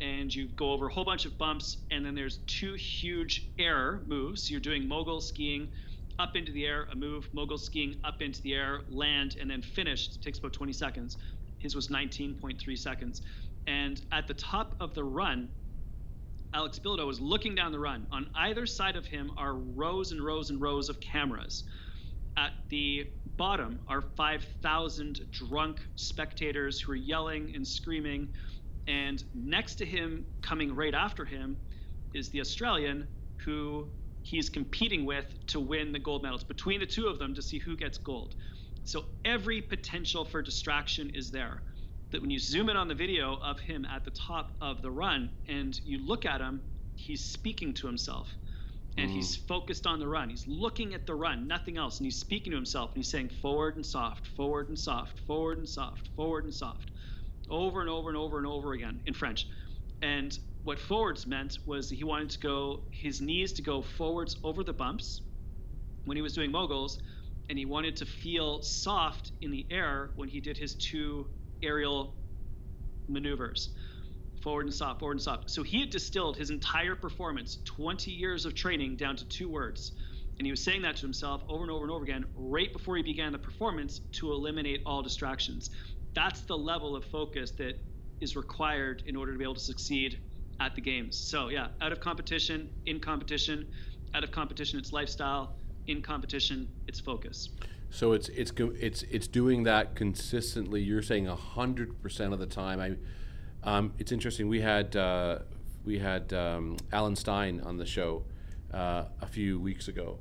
and 0.00 0.34
you 0.34 0.48
go 0.56 0.72
over 0.72 0.86
a 0.86 0.92
whole 0.92 1.04
bunch 1.04 1.26
of 1.26 1.36
bumps, 1.38 1.78
and 1.90 2.04
then 2.04 2.14
there's 2.14 2.38
two 2.46 2.74
huge 2.74 3.50
air 3.58 4.00
moves. 4.06 4.50
You're 4.50 4.60
doing 4.60 4.86
mogul 4.86 5.20
skiing 5.20 5.68
up 6.18 6.36
into 6.36 6.52
the 6.52 6.66
air, 6.66 6.88
a 6.92 6.96
move, 6.96 7.28
mogul 7.32 7.58
skiing 7.58 7.96
up 8.04 8.20
into 8.20 8.42
the 8.42 8.54
air, 8.54 8.80
land, 8.88 9.36
and 9.40 9.50
then 9.50 9.62
finish. 9.62 10.08
It 10.08 10.22
takes 10.22 10.38
about 10.38 10.52
20 10.52 10.72
seconds. 10.72 11.16
His 11.58 11.74
was 11.74 11.88
19.3 11.88 12.78
seconds. 12.78 13.22
And 13.66 14.00
at 14.12 14.26
the 14.26 14.34
top 14.34 14.74
of 14.80 14.94
the 14.94 15.04
run, 15.04 15.48
Alex 16.54 16.78
Bilodeau 16.78 17.06
was 17.06 17.20
looking 17.20 17.54
down 17.54 17.72
the 17.72 17.78
run. 17.78 18.06
On 18.10 18.26
either 18.34 18.66
side 18.66 18.96
of 18.96 19.06
him 19.06 19.30
are 19.36 19.54
rows 19.54 20.12
and 20.12 20.24
rows 20.24 20.50
and 20.50 20.60
rows 20.60 20.88
of 20.88 20.98
cameras. 21.00 21.64
At 22.36 22.52
the 22.70 23.06
bottom 23.36 23.80
are 23.88 24.00
5,000 24.00 25.20
drunk 25.30 25.80
spectators 25.96 26.80
who 26.80 26.92
are 26.92 26.96
yelling 26.96 27.52
and 27.54 27.66
screaming 27.66 28.28
and 28.88 29.22
next 29.34 29.74
to 29.76 29.84
him, 29.84 30.24
coming 30.42 30.74
right 30.74 30.94
after 30.94 31.24
him, 31.24 31.58
is 32.14 32.30
the 32.30 32.40
Australian 32.40 33.06
who 33.44 33.86
he's 34.28 34.50
competing 34.50 35.06
with 35.06 35.24
to 35.46 35.58
win 35.58 35.90
the 35.90 35.98
gold 35.98 36.22
medals. 36.22 36.44
Between 36.44 36.80
the 36.80 36.86
two 36.86 37.06
of 37.06 37.18
them 37.18 37.34
to 37.34 37.40
see 37.40 37.58
who 37.58 37.76
gets 37.76 37.96
gold. 37.96 38.34
So 38.84 39.06
every 39.24 39.62
potential 39.62 40.24
for 40.24 40.42
distraction 40.42 41.10
is 41.14 41.30
there. 41.30 41.62
That 42.10 42.20
when 42.20 42.30
you 42.30 42.38
zoom 42.38 42.68
in 42.68 42.76
on 42.76 42.88
the 42.88 42.94
video 42.94 43.38
of 43.42 43.58
him 43.58 43.86
at 43.86 44.04
the 44.04 44.10
top 44.10 44.50
of 44.60 44.82
the 44.82 44.90
run 44.90 45.30
and 45.48 45.80
you 45.84 45.98
look 45.98 46.26
at 46.26 46.42
him, 46.42 46.60
he's 46.94 47.24
speaking 47.24 47.72
to 47.74 47.86
himself. 47.86 48.28
And 48.98 49.10
mm. 49.10 49.14
he's 49.14 49.34
focused 49.34 49.86
on 49.86 49.98
the 49.98 50.06
run. 50.06 50.28
He's 50.28 50.46
looking 50.46 50.92
at 50.92 51.06
the 51.06 51.14
run, 51.14 51.46
nothing 51.46 51.78
else. 51.78 51.98
And 51.98 52.04
he's 52.04 52.16
speaking 52.16 52.50
to 52.50 52.56
himself 52.56 52.90
and 52.90 52.98
he's 52.98 53.08
saying 53.08 53.30
forward 53.40 53.76
and 53.76 53.86
soft, 53.86 54.26
forward 54.36 54.68
and 54.68 54.78
soft, 54.78 55.20
forward 55.20 55.56
and 55.56 55.68
soft, 55.68 56.08
forward 56.16 56.44
and 56.44 56.52
soft 56.52 56.90
over 57.50 57.80
and 57.80 57.88
over 57.88 58.10
and 58.10 58.18
over 58.18 58.36
and 58.36 58.46
over 58.46 58.72
again 58.72 59.00
in 59.06 59.14
French. 59.14 59.46
And 60.02 60.38
what 60.68 60.78
forwards 60.78 61.26
meant 61.26 61.56
was 61.64 61.88
he 61.88 62.04
wanted 62.04 62.28
to 62.28 62.38
go 62.40 62.82
his 62.90 63.22
knees 63.22 63.54
to 63.54 63.62
go 63.62 63.80
forwards 63.80 64.36
over 64.44 64.62
the 64.62 64.72
bumps 64.74 65.22
when 66.04 66.14
he 66.14 66.20
was 66.20 66.34
doing 66.34 66.52
moguls, 66.52 66.98
and 67.48 67.58
he 67.58 67.64
wanted 67.64 67.96
to 67.96 68.04
feel 68.04 68.60
soft 68.60 69.32
in 69.40 69.50
the 69.50 69.66
air 69.70 70.10
when 70.16 70.28
he 70.28 70.42
did 70.42 70.58
his 70.58 70.74
two 70.74 71.26
aerial 71.62 72.14
maneuvers 73.08 73.70
forward 74.42 74.66
and 74.66 74.74
soft, 74.74 75.00
forward 75.00 75.14
and 75.14 75.22
soft. 75.22 75.50
So 75.50 75.62
he 75.62 75.80
had 75.80 75.88
distilled 75.88 76.36
his 76.36 76.50
entire 76.50 76.94
performance, 76.94 77.60
20 77.64 78.10
years 78.10 78.44
of 78.44 78.54
training, 78.54 78.96
down 78.96 79.16
to 79.16 79.24
two 79.24 79.48
words. 79.48 79.92
And 80.38 80.44
he 80.46 80.52
was 80.52 80.62
saying 80.62 80.82
that 80.82 80.96
to 80.96 81.02
himself 81.02 81.42
over 81.48 81.62
and 81.62 81.70
over 81.70 81.84
and 81.84 81.90
over 81.90 82.04
again 82.04 82.26
right 82.36 82.70
before 82.74 82.98
he 82.98 83.02
began 83.02 83.32
the 83.32 83.38
performance 83.38 84.02
to 84.20 84.32
eliminate 84.32 84.82
all 84.84 85.00
distractions 85.02 85.70
that's 86.14 86.42
the 86.42 86.56
level 86.56 86.94
of 86.94 87.04
focus 87.06 87.52
that 87.52 87.74
is 88.20 88.36
required 88.36 89.02
in 89.06 89.16
order 89.16 89.32
to 89.32 89.38
be 89.38 89.44
able 89.44 89.54
to 89.54 89.60
succeed 89.60 90.18
at 90.60 90.74
the 90.74 90.80
games. 90.80 91.16
So 91.16 91.48
yeah, 91.48 91.68
out 91.80 91.92
of 91.92 92.00
competition, 92.00 92.70
in 92.86 93.00
competition, 93.00 93.66
out 94.14 94.24
of 94.24 94.30
competition, 94.30 94.78
it's 94.78 94.92
lifestyle. 94.92 95.54
In 95.86 96.02
competition, 96.02 96.68
it's 96.86 97.00
focus. 97.00 97.48
So 97.90 98.12
it's 98.12 98.28
it's 98.30 98.52
it's 98.58 99.02
it's 99.04 99.26
doing 99.26 99.62
that 99.64 99.94
consistently. 99.94 100.82
You're 100.82 101.02
saying 101.02 101.26
hundred 101.26 102.02
percent 102.02 102.32
of 102.32 102.38
the 102.38 102.46
time. 102.46 102.80
I, 102.80 102.96
um, 103.68 103.92
it's 103.98 104.12
interesting. 104.12 104.48
We 104.48 104.60
had 104.60 104.94
uh, 104.94 105.38
we 105.84 105.98
had 105.98 106.32
um, 106.32 106.76
Alan 106.92 107.16
Stein 107.16 107.62
on 107.62 107.78
the 107.78 107.86
show 107.86 108.24
uh, 108.72 109.04
a 109.22 109.26
few 109.26 109.58
weeks 109.58 109.88
ago, 109.88 110.18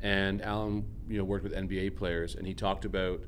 and 0.00 0.40
Alan, 0.40 0.86
you 1.08 1.18
know, 1.18 1.24
worked 1.24 1.44
with 1.44 1.52
NBA 1.52 1.96
players, 1.96 2.34
and 2.36 2.46
he 2.46 2.54
talked 2.54 2.86
about 2.86 3.20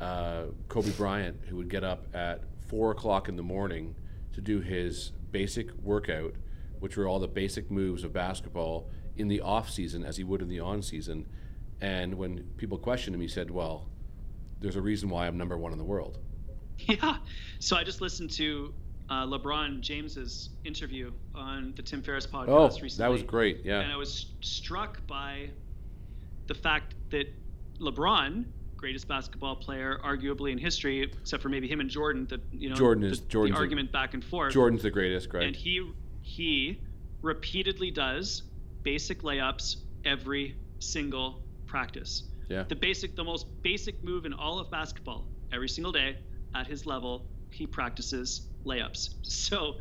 uh, 0.00 0.44
Kobe 0.68 0.90
Bryant, 0.90 1.40
who 1.48 1.56
would 1.56 1.70
get 1.70 1.84
up 1.84 2.06
at 2.14 2.42
four 2.66 2.90
o'clock 2.90 3.30
in 3.30 3.36
the 3.36 3.42
morning 3.42 3.94
to 4.34 4.42
do 4.42 4.60
his 4.60 5.12
basic 5.30 5.70
workout, 5.82 6.34
which 6.80 6.96
were 6.96 7.06
all 7.06 7.18
the 7.18 7.28
basic 7.28 7.70
moves 7.70 8.04
of 8.04 8.12
basketball 8.12 8.90
in 9.16 9.28
the 9.28 9.40
off 9.40 9.70
season 9.70 10.04
as 10.04 10.16
he 10.16 10.24
would 10.24 10.42
in 10.42 10.48
the 10.48 10.60
on 10.60 10.82
season. 10.82 11.26
And 11.80 12.14
when 12.14 12.44
people 12.56 12.78
questioned 12.78 13.14
him, 13.14 13.20
he 13.20 13.28
said, 13.28 13.50
"Well, 13.50 13.88
there's 14.60 14.76
a 14.76 14.82
reason 14.82 15.08
why 15.08 15.26
I'm 15.26 15.36
number 15.36 15.56
one 15.56 15.72
in 15.72 15.78
the 15.78 15.84
world." 15.84 16.18
Yeah. 16.80 17.16
So 17.58 17.76
I 17.76 17.82
just 17.82 18.00
listened 18.00 18.30
to 18.32 18.72
uh, 19.10 19.26
LeBron 19.26 19.80
James's 19.80 20.50
interview 20.64 21.10
on 21.34 21.72
the 21.76 21.82
Tim 21.82 22.02
Ferriss 22.02 22.24
podcast 22.24 22.48
oh, 22.48 22.68
recently. 22.80 22.98
that 22.98 23.10
was 23.10 23.24
great. 23.24 23.64
Yeah. 23.64 23.80
And 23.80 23.92
I 23.92 23.96
was 23.96 24.26
struck 24.40 25.04
by 25.08 25.50
the 26.46 26.54
fact 26.54 26.94
that 27.10 27.26
LeBron 27.80 28.44
greatest 28.78 29.06
basketball 29.06 29.56
player, 29.56 30.00
arguably 30.02 30.52
in 30.52 30.56
history, 30.56 31.02
except 31.02 31.42
for 31.42 31.50
maybe 31.50 31.68
him 31.68 31.80
and 31.80 31.90
Jordan. 31.90 32.26
The 32.26 32.40
you 32.50 32.70
know 32.70 32.76
Jordan 32.76 33.04
is 33.04 33.20
the, 33.20 33.26
Jordan's 33.28 33.56
the 33.56 33.60
argument 33.60 33.92
back 33.92 34.14
and 34.14 34.24
forth. 34.24 34.54
Jordan's 34.54 34.82
the 34.82 34.90
greatest, 34.90 35.34
right? 35.34 35.42
And 35.42 35.54
he 35.54 35.92
he 36.22 36.80
repeatedly 37.20 37.90
does 37.90 38.44
basic 38.82 39.22
layups 39.22 39.76
every 40.04 40.56
single 40.78 41.42
practice. 41.66 42.22
Yeah. 42.48 42.64
The 42.66 42.76
basic, 42.76 43.14
the 43.16 43.24
most 43.24 43.46
basic 43.62 44.02
move 44.02 44.24
in 44.24 44.32
all 44.32 44.58
of 44.58 44.70
basketball, 44.70 45.26
every 45.52 45.68
single 45.68 45.92
day 45.92 46.16
at 46.54 46.66
his 46.66 46.86
level, 46.86 47.26
he 47.50 47.66
practices 47.66 48.48
layups. 48.64 49.10
So 49.22 49.74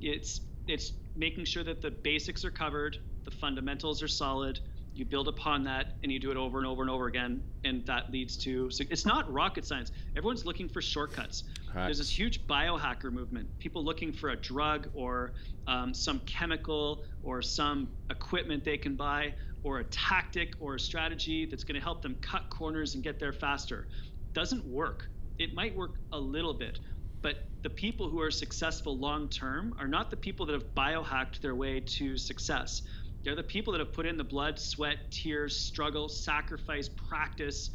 it's 0.00 0.40
it's 0.68 0.92
making 1.16 1.44
sure 1.44 1.64
that 1.64 1.82
the 1.82 1.90
basics 1.90 2.44
are 2.44 2.50
covered, 2.50 2.98
the 3.24 3.30
fundamentals 3.30 4.02
are 4.02 4.08
solid, 4.08 4.60
you 4.94 5.04
build 5.04 5.28
upon 5.28 5.64
that 5.64 5.94
and 6.02 6.12
you 6.12 6.18
do 6.18 6.30
it 6.30 6.36
over 6.36 6.58
and 6.58 6.66
over 6.66 6.82
and 6.82 6.90
over 6.90 7.06
again 7.06 7.40
and 7.64 7.84
that 7.86 8.10
leads 8.10 8.36
to 8.36 8.70
it's 8.90 9.06
not 9.06 9.30
rocket 9.32 9.64
science. 9.64 9.92
Everyone's 10.16 10.44
looking 10.44 10.68
for 10.68 10.82
shortcuts. 10.82 11.44
Right. 11.74 11.84
there's 11.84 11.98
this 11.98 12.10
huge 12.10 12.46
biohacker 12.46 13.10
movement. 13.10 13.48
People 13.58 13.82
looking 13.84 14.12
for 14.12 14.30
a 14.30 14.36
drug 14.36 14.88
or 14.92 15.32
um, 15.66 15.94
some 15.94 16.20
chemical 16.20 17.04
or 17.22 17.40
some 17.40 17.88
equipment 18.10 18.64
they 18.64 18.76
can 18.76 18.94
buy 18.94 19.34
or 19.62 19.78
a 19.78 19.84
tactic 19.84 20.52
or 20.60 20.74
a 20.74 20.80
strategy 20.80 21.46
that's 21.46 21.64
going 21.64 21.76
to 21.76 21.80
help 21.80 22.02
them 22.02 22.16
cut 22.20 22.50
corners 22.50 22.94
and 22.94 23.02
get 23.02 23.18
there 23.18 23.32
faster. 23.32 23.88
Doesn't 24.34 24.66
work. 24.66 25.08
It 25.38 25.54
might 25.54 25.74
work 25.74 25.92
a 26.12 26.18
little 26.18 26.54
bit 26.54 26.78
but 27.22 27.36
the 27.62 27.70
people 27.70 28.10
who 28.10 28.20
are 28.20 28.30
successful 28.30 28.98
long 28.98 29.28
term 29.28 29.74
are 29.78 29.86
not 29.86 30.10
the 30.10 30.16
people 30.16 30.44
that 30.46 30.52
have 30.52 30.74
biohacked 30.76 31.40
their 31.40 31.54
way 31.54 31.80
to 31.80 32.18
success 32.18 32.82
they're 33.24 33.36
the 33.36 33.42
people 33.42 33.72
that 33.72 33.78
have 33.78 33.92
put 33.92 34.06
in 34.06 34.16
the 34.16 34.24
blood, 34.24 34.58
sweat, 34.58 34.98
tears, 35.10 35.56
struggle, 35.58 36.08
sacrifice, 36.08 36.88
practice 36.88 37.70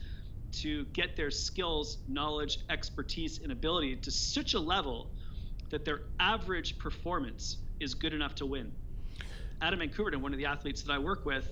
to 0.51 0.85
get 0.93 1.15
their 1.15 1.31
skills, 1.31 1.99
knowledge, 2.07 2.59
expertise, 2.69 3.39
and 3.43 3.51
ability 3.51 3.95
to 3.97 4.11
such 4.11 4.53
a 4.53 4.59
level 4.59 5.09
that 5.69 5.85
their 5.85 5.99
average 6.19 6.77
performance 6.77 7.57
is 7.79 7.93
good 7.93 8.13
enough 8.13 8.35
to 8.35 8.45
win. 8.45 8.71
Adam 9.61 9.79
Van 9.79 10.21
one 10.21 10.33
of 10.33 10.37
the 10.37 10.45
athletes 10.45 10.83
that 10.83 10.91
I 10.91 10.99
work 10.99 11.25
with, 11.25 11.49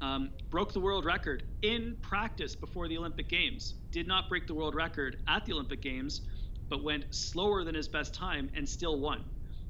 um, 0.00 0.30
broke 0.50 0.72
the 0.72 0.80
world 0.80 1.04
record 1.04 1.44
in 1.62 1.96
practice 2.00 2.54
before 2.56 2.88
the 2.88 2.96
Olympic 2.96 3.28
Games. 3.28 3.74
Did 3.92 4.06
not 4.06 4.28
break 4.28 4.46
the 4.46 4.54
world 4.54 4.74
record 4.74 5.16
at 5.28 5.44
the 5.44 5.52
Olympic 5.52 5.82
Games, 5.82 6.22
but 6.68 6.82
went 6.82 7.04
slower 7.10 7.64
than 7.64 7.74
his 7.74 7.88
best 7.88 8.14
time 8.14 8.50
and 8.54 8.68
still 8.68 9.00
won. 9.00 9.24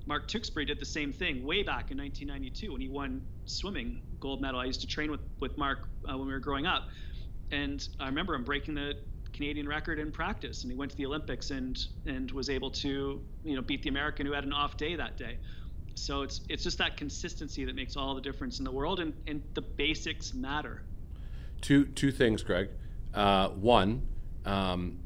Mark 0.06 0.28
Tewksbury 0.28 0.64
did 0.64 0.80
the 0.80 0.86
same 0.86 1.12
thing 1.12 1.44
way 1.44 1.62
back 1.62 1.90
in 1.90 1.98
1992 1.98 2.72
when 2.72 2.80
he 2.80 2.88
won 2.88 3.22
swimming 3.44 4.02
gold 4.18 4.40
medal. 4.40 4.60
I 4.60 4.64
used 4.64 4.80
to 4.80 4.86
train 4.86 5.10
with 5.10 5.20
with 5.40 5.56
Mark 5.58 5.88
uh, 6.08 6.16
when 6.16 6.26
we 6.26 6.32
were 6.32 6.38
growing 6.38 6.66
up, 6.66 6.88
and 7.50 7.86
I 7.98 8.06
remember 8.06 8.34
him 8.34 8.44
breaking 8.44 8.74
the 8.74 8.94
Canadian 9.32 9.68
record 9.68 9.98
in 9.98 10.10
practice, 10.10 10.62
and 10.62 10.72
he 10.72 10.76
went 10.76 10.90
to 10.90 10.96
the 10.96 11.06
Olympics 11.06 11.50
and 11.50 11.78
and 12.06 12.30
was 12.32 12.50
able 12.50 12.70
to 12.70 13.20
you 13.44 13.56
know 13.56 13.62
beat 13.62 13.82
the 13.82 13.88
American 13.88 14.26
who 14.26 14.32
had 14.32 14.44
an 14.44 14.52
off 14.52 14.76
day 14.76 14.96
that 14.96 15.16
day. 15.16 15.38
So 15.94 16.22
it's 16.22 16.40
it's 16.48 16.62
just 16.62 16.78
that 16.78 16.96
consistency 16.96 17.64
that 17.64 17.74
makes 17.74 17.96
all 17.96 18.14
the 18.14 18.20
difference 18.20 18.58
in 18.58 18.64
the 18.64 18.70
world, 18.70 19.00
and 19.00 19.12
and 19.26 19.42
the 19.54 19.62
basics 19.62 20.34
matter. 20.34 20.82
Two 21.60 21.86
two 21.86 22.10
things, 22.10 22.42
Greg. 22.42 22.70
Uh, 23.12 23.48
one, 23.48 24.06
um, 24.44 24.98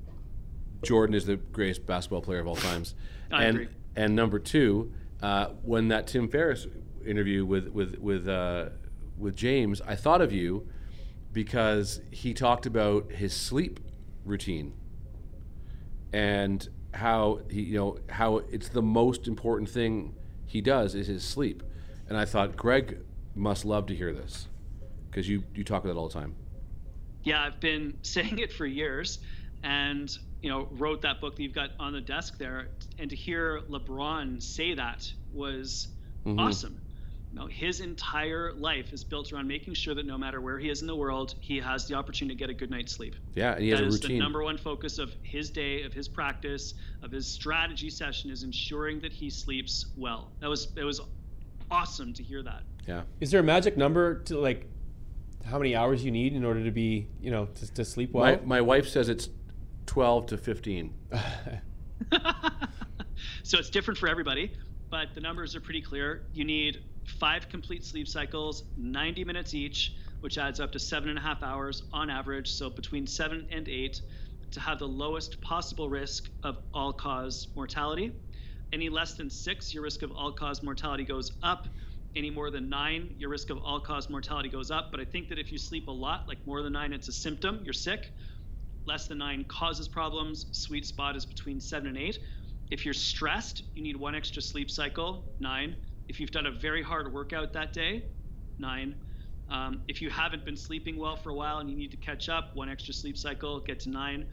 Jordan 0.83 1.14
is 1.14 1.24
the 1.24 1.37
greatest 1.37 1.87
basketball 1.87 2.20
player 2.20 2.40
of 2.40 2.46
all 2.46 2.57
times, 2.57 2.94
I 3.33 3.44
and 3.44 3.57
agree. 3.61 3.74
And 3.96 4.14
number 4.16 4.38
two, 4.38 4.92
uh, 5.22 5.48
when 5.62 5.88
that 5.88 6.07
Tim 6.07 6.28
Ferriss 6.28 6.66
interview 7.07 7.44
with 7.44 7.68
with 7.68 7.98
with 7.98 8.28
uh, 8.28 8.70
with 9.18 9.37
James, 9.37 9.80
I 9.83 9.94
thought 9.96 10.20
of 10.20 10.33
you 10.33 10.68
because 11.33 12.00
he 12.11 12.35
talked 12.35 12.66
about 12.66 13.11
his 13.12 13.35
sleep 13.35 13.80
routine 14.24 14.72
and 16.12 16.68
how 16.94 17.40
he 17.50 17.62
you 17.62 17.76
know 17.76 17.98
how 18.09 18.38
it's 18.50 18.68
the 18.68 18.83
most 18.83 19.26
important 19.26 19.68
thing 19.68 20.14
he 20.46 20.61
does 20.61 20.94
is 20.94 21.07
his 21.07 21.24
sleep. 21.24 21.62
And 22.09 22.16
I 22.16 22.24
thought 22.24 22.57
Greg 22.57 22.98
must 23.35 23.64
love 23.64 23.87
to 23.87 23.94
hear 23.94 24.12
this 24.12 24.48
because 25.11 25.28
you 25.28 25.42
you 25.54 25.64
talk 25.64 25.85
about 25.85 25.96
it 25.96 25.98
all 25.98 26.09
the 26.09 26.14
time. 26.14 26.35
Yeah, 27.22 27.42
I've 27.42 27.61
been 27.61 27.98
saying 28.02 28.38
it 28.38 28.52
for 28.52 28.66
years, 28.66 29.18
and 29.62 30.16
you 30.44 30.50
know, 30.50 30.68
wrote 30.72 31.00
that 31.00 31.22
book 31.22 31.35
that 31.37 31.42
you've 31.42 31.54
got 31.54 31.70
on 31.80 31.94
the 31.94 32.00
desk 32.02 32.37
there. 32.37 32.68
And 32.98 33.09
to 33.09 33.16
hear 33.16 33.62
LeBron 33.70 34.42
say 34.42 34.74
that 34.74 35.11
was 35.33 35.88
Mhm. 36.26 36.38
awesome. 36.38 36.78
You 37.33 37.38
know, 37.40 37.46
his 37.46 37.80
entire 37.80 38.52
life 38.52 38.92
is 38.92 39.02
built 39.02 39.33
around 39.33 39.48
making 39.48 39.72
sure 39.72 39.94
that 39.94 40.04
no 40.04 40.18
matter 40.18 40.42
where 40.42 40.59
he 40.59 40.68
is 40.68 40.83
in 40.83 40.87
the 40.87 40.94
world, 40.94 41.35
he 41.40 41.59
has 41.61 41.88
the 41.88 41.94
opportunity 41.94 42.35
to 42.35 42.38
get 42.38 42.50
a 42.50 42.54
good 42.54 42.70
night's 42.70 42.92
sleep. 42.92 43.14
Yeah, 43.35 43.54
and 43.54 43.62
he 43.64 43.70
has 43.70 43.80
That 43.80 43.85
a 43.87 43.88
is 43.88 44.00
the 44.00 44.09
routine. 44.09 44.18
number 44.18 44.42
one 44.44 44.59
focus 44.59 44.98
of 44.98 45.14
his 45.22 45.48
day, 45.48 45.83
of 45.83 45.94
his 45.94 46.09
practice, 46.09 46.74
of 47.02 47.11
his 47.11 47.26
strategy 47.26 47.88
session 47.88 48.30
is 48.30 48.42
ensuring 48.42 49.00
that 49.00 49.14
he 49.14 49.30
sleeps 49.30 49.87
well. 49.96 50.30
That 50.40 50.50
was 50.50 50.68
it 50.76 50.85
was 50.85 51.00
awesome 51.70 52.12
to 52.12 52.22
hear 52.22 52.42
that. 52.42 52.64
yeah. 52.87 53.04
Is 53.20 53.30
there 53.30 53.40
a 53.40 53.44
magic 53.44 53.78
number 53.78 54.16
to 54.24 54.37
like 54.38 54.66
how 55.46 55.57
many 55.59 55.74
hours 55.74 56.04
you 56.04 56.11
need 56.11 56.35
in 56.35 56.44
order 56.44 56.62
to 56.62 56.70
be, 56.70 57.07
you 57.22 57.30
know, 57.30 57.46
to, 57.46 57.72
to 57.72 57.85
sleep 57.85 58.12
well? 58.12 58.24
My, 58.24 58.40
my 58.44 58.61
wife 58.61 58.87
says 58.88 59.09
it's 59.09 59.30
12 59.86 60.26
to 60.26 60.36
15. 60.36 60.94
so 63.42 63.58
it's 63.58 63.70
different 63.70 63.98
for 63.98 64.08
everybody, 64.08 64.52
but 64.90 65.08
the 65.14 65.20
numbers 65.20 65.54
are 65.54 65.60
pretty 65.60 65.80
clear. 65.80 66.22
You 66.32 66.44
need 66.44 66.82
five 67.04 67.48
complete 67.48 67.84
sleep 67.84 68.08
cycles, 68.08 68.64
90 68.76 69.24
minutes 69.24 69.54
each, 69.54 69.94
which 70.20 70.38
adds 70.38 70.60
up 70.60 70.72
to 70.72 70.78
seven 70.78 71.10
and 71.10 71.18
a 71.18 71.22
half 71.22 71.42
hours 71.42 71.82
on 71.92 72.10
average. 72.10 72.50
So 72.50 72.70
between 72.70 73.06
seven 73.06 73.46
and 73.50 73.68
eight 73.68 74.00
to 74.52 74.60
have 74.60 74.78
the 74.78 74.88
lowest 74.88 75.40
possible 75.40 75.88
risk 75.88 76.30
of 76.42 76.58
all 76.72 76.92
cause 76.92 77.48
mortality. 77.54 78.12
Any 78.72 78.88
less 78.88 79.14
than 79.14 79.28
six, 79.28 79.74
your 79.74 79.82
risk 79.82 80.02
of 80.02 80.12
all 80.12 80.32
cause 80.32 80.62
mortality 80.62 81.04
goes 81.04 81.32
up. 81.42 81.68
Any 82.16 82.30
more 82.30 82.50
than 82.50 82.68
nine, 82.68 83.14
your 83.18 83.30
risk 83.30 83.50
of 83.50 83.58
all 83.58 83.80
cause 83.80 84.08
mortality 84.08 84.48
goes 84.48 84.70
up. 84.70 84.90
But 84.90 85.00
I 85.00 85.04
think 85.04 85.28
that 85.28 85.38
if 85.38 85.50
you 85.50 85.58
sleep 85.58 85.88
a 85.88 85.92
lot, 85.92 86.28
like 86.28 86.38
more 86.46 86.62
than 86.62 86.72
nine, 86.72 86.92
it's 86.92 87.08
a 87.08 87.12
symptom, 87.12 87.60
you're 87.64 87.72
sick 87.72 88.12
less 88.86 89.06
than 89.06 89.18
nine 89.18 89.44
causes 89.44 89.88
problems. 89.88 90.46
Sweet 90.52 90.86
spot 90.86 91.16
is 91.16 91.24
between 91.24 91.60
seven 91.60 91.88
and 91.88 91.98
eight. 91.98 92.18
If 92.70 92.84
you're 92.84 92.94
stressed, 92.94 93.62
you 93.74 93.82
need 93.82 93.96
one 93.96 94.14
extra 94.14 94.40
sleep 94.40 94.70
cycle, 94.70 95.24
nine. 95.38 95.76
If 96.08 96.20
you've 96.20 96.30
done 96.30 96.46
a 96.46 96.50
very 96.50 96.82
hard 96.82 97.12
workout 97.12 97.52
that 97.52 97.72
day, 97.72 98.04
nine. 98.58 98.94
Um, 99.50 99.82
if 99.88 100.00
you 100.00 100.08
haven't 100.10 100.44
been 100.44 100.56
sleeping 100.56 100.96
well 100.96 101.16
for 101.16 101.30
a 101.30 101.34
while 101.34 101.58
and 101.58 101.68
you 101.68 101.76
need 101.76 101.90
to 101.90 101.96
catch 101.98 102.28
up, 102.28 102.54
one 102.54 102.68
extra 102.68 102.94
sleep 102.94 103.18
cycle, 103.18 103.60
get 103.60 103.80
to 103.80 103.90
nine. 103.90 104.26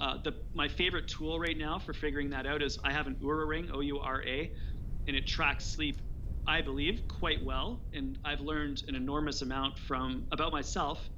Uh, 0.00 0.18
the, 0.22 0.34
my 0.54 0.68
favorite 0.68 1.08
tool 1.08 1.38
right 1.38 1.58
now 1.58 1.78
for 1.78 1.92
figuring 1.92 2.30
that 2.30 2.46
out 2.46 2.62
is 2.62 2.78
I 2.84 2.92
have 2.92 3.06
an 3.06 3.16
Oura 3.22 3.46
ring, 3.46 3.70
O 3.72 3.80
U 3.80 3.98
R 3.98 4.22
A, 4.22 4.52
and 5.06 5.16
it 5.16 5.26
tracks 5.26 5.64
sleep, 5.64 6.00
I 6.46 6.60
believe, 6.60 7.02
quite 7.08 7.44
well. 7.44 7.80
And 7.92 8.18
I've 8.24 8.40
learned 8.40 8.84
an 8.88 8.94
enormous 8.94 9.42
amount 9.42 9.78
from 9.78 10.24
about 10.32 10.52
myself 10.52 11.08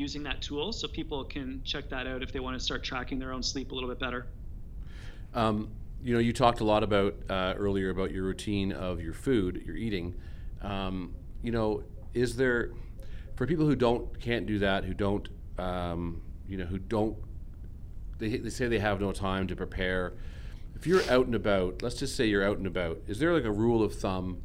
using 0.00 0.22
that 0.22 0.40
tool 0.40 0.72
so 0.72 0.88
people 0.88 1.22
can 1.24 1.60
check 1.62 1.88
that 1.90 2.06
out 2.06 2.22
if 2.22 2.32
they 2.32 2.40
want 2.40 2.58
to 2.58 2.64
start 2.64 2.82
tracking 2.82 3.18
their 3.18 3.32
own 3.32 3.42
sleep 3.42 3.70
a 3.70 3.74
little 3.74 3.88
bit 3.88 4.00
better. 4.00 4.26
Um, 5.34 5.68
you 6.02 6.14
know, 6.14 6.20
you 6.20 6.32
talked 6.32 6.60
a 6.60 6.64
lot 6.64 6.82
about 6.82 7.14
uh, 7.28 7.54
earlier 7.56 7.90
about 7.90 8.10
your 8.10 8.24
routine 8.24 8.72
of 8.72 9.00
your 9.00 9.12
food, 9.12 9.62
your 9.66 9.76
eating. 9.76 10.14
Um, 10.62 11.14
you 11.42 11.52
know, 11.52 11.84
is 12.14 12.36
there 12.36 12.70
for 13.36 13.46
people 13.46 13.66
who 13.66 13.76
don't 13.76 14.18
can't 14.18 14.46
do 14.46 14.58
that, 14.60 14.84
who 14.84 14.94
don't, 14.94 15.28
um, 15.58 16.22
you 16.48 16.56
know, 16.56 16.64
who 16.64 16.78
don't, 16.78 17.16
they 18.18 18.38
they 18.38 18.50
say 18.50 18.66
they 18.66 18.78
have 18.78 19.00
no 19.00 19.12
time 19.12 19.46
to 19.48 19.56
prepare. 19.56 20.14
If 20.74 20.86
you're 20.86 21.02
out 21.10 21.26
and 21.26 21.34
about, 21.34 21.82
let's 21.82 21.96
just 21.96 22.16
say 22.16 22.24
you're 22.24 22.44
out 22.44 22.56
and 22.56 22.66
about, 22.66 22.98
is 23.06 23.18
there 23.18 23.34
like 23.34 23.44
a 23.44 23.52
rule 23.52 23.82
of 23.82 23.94
thumb 23.94 24.40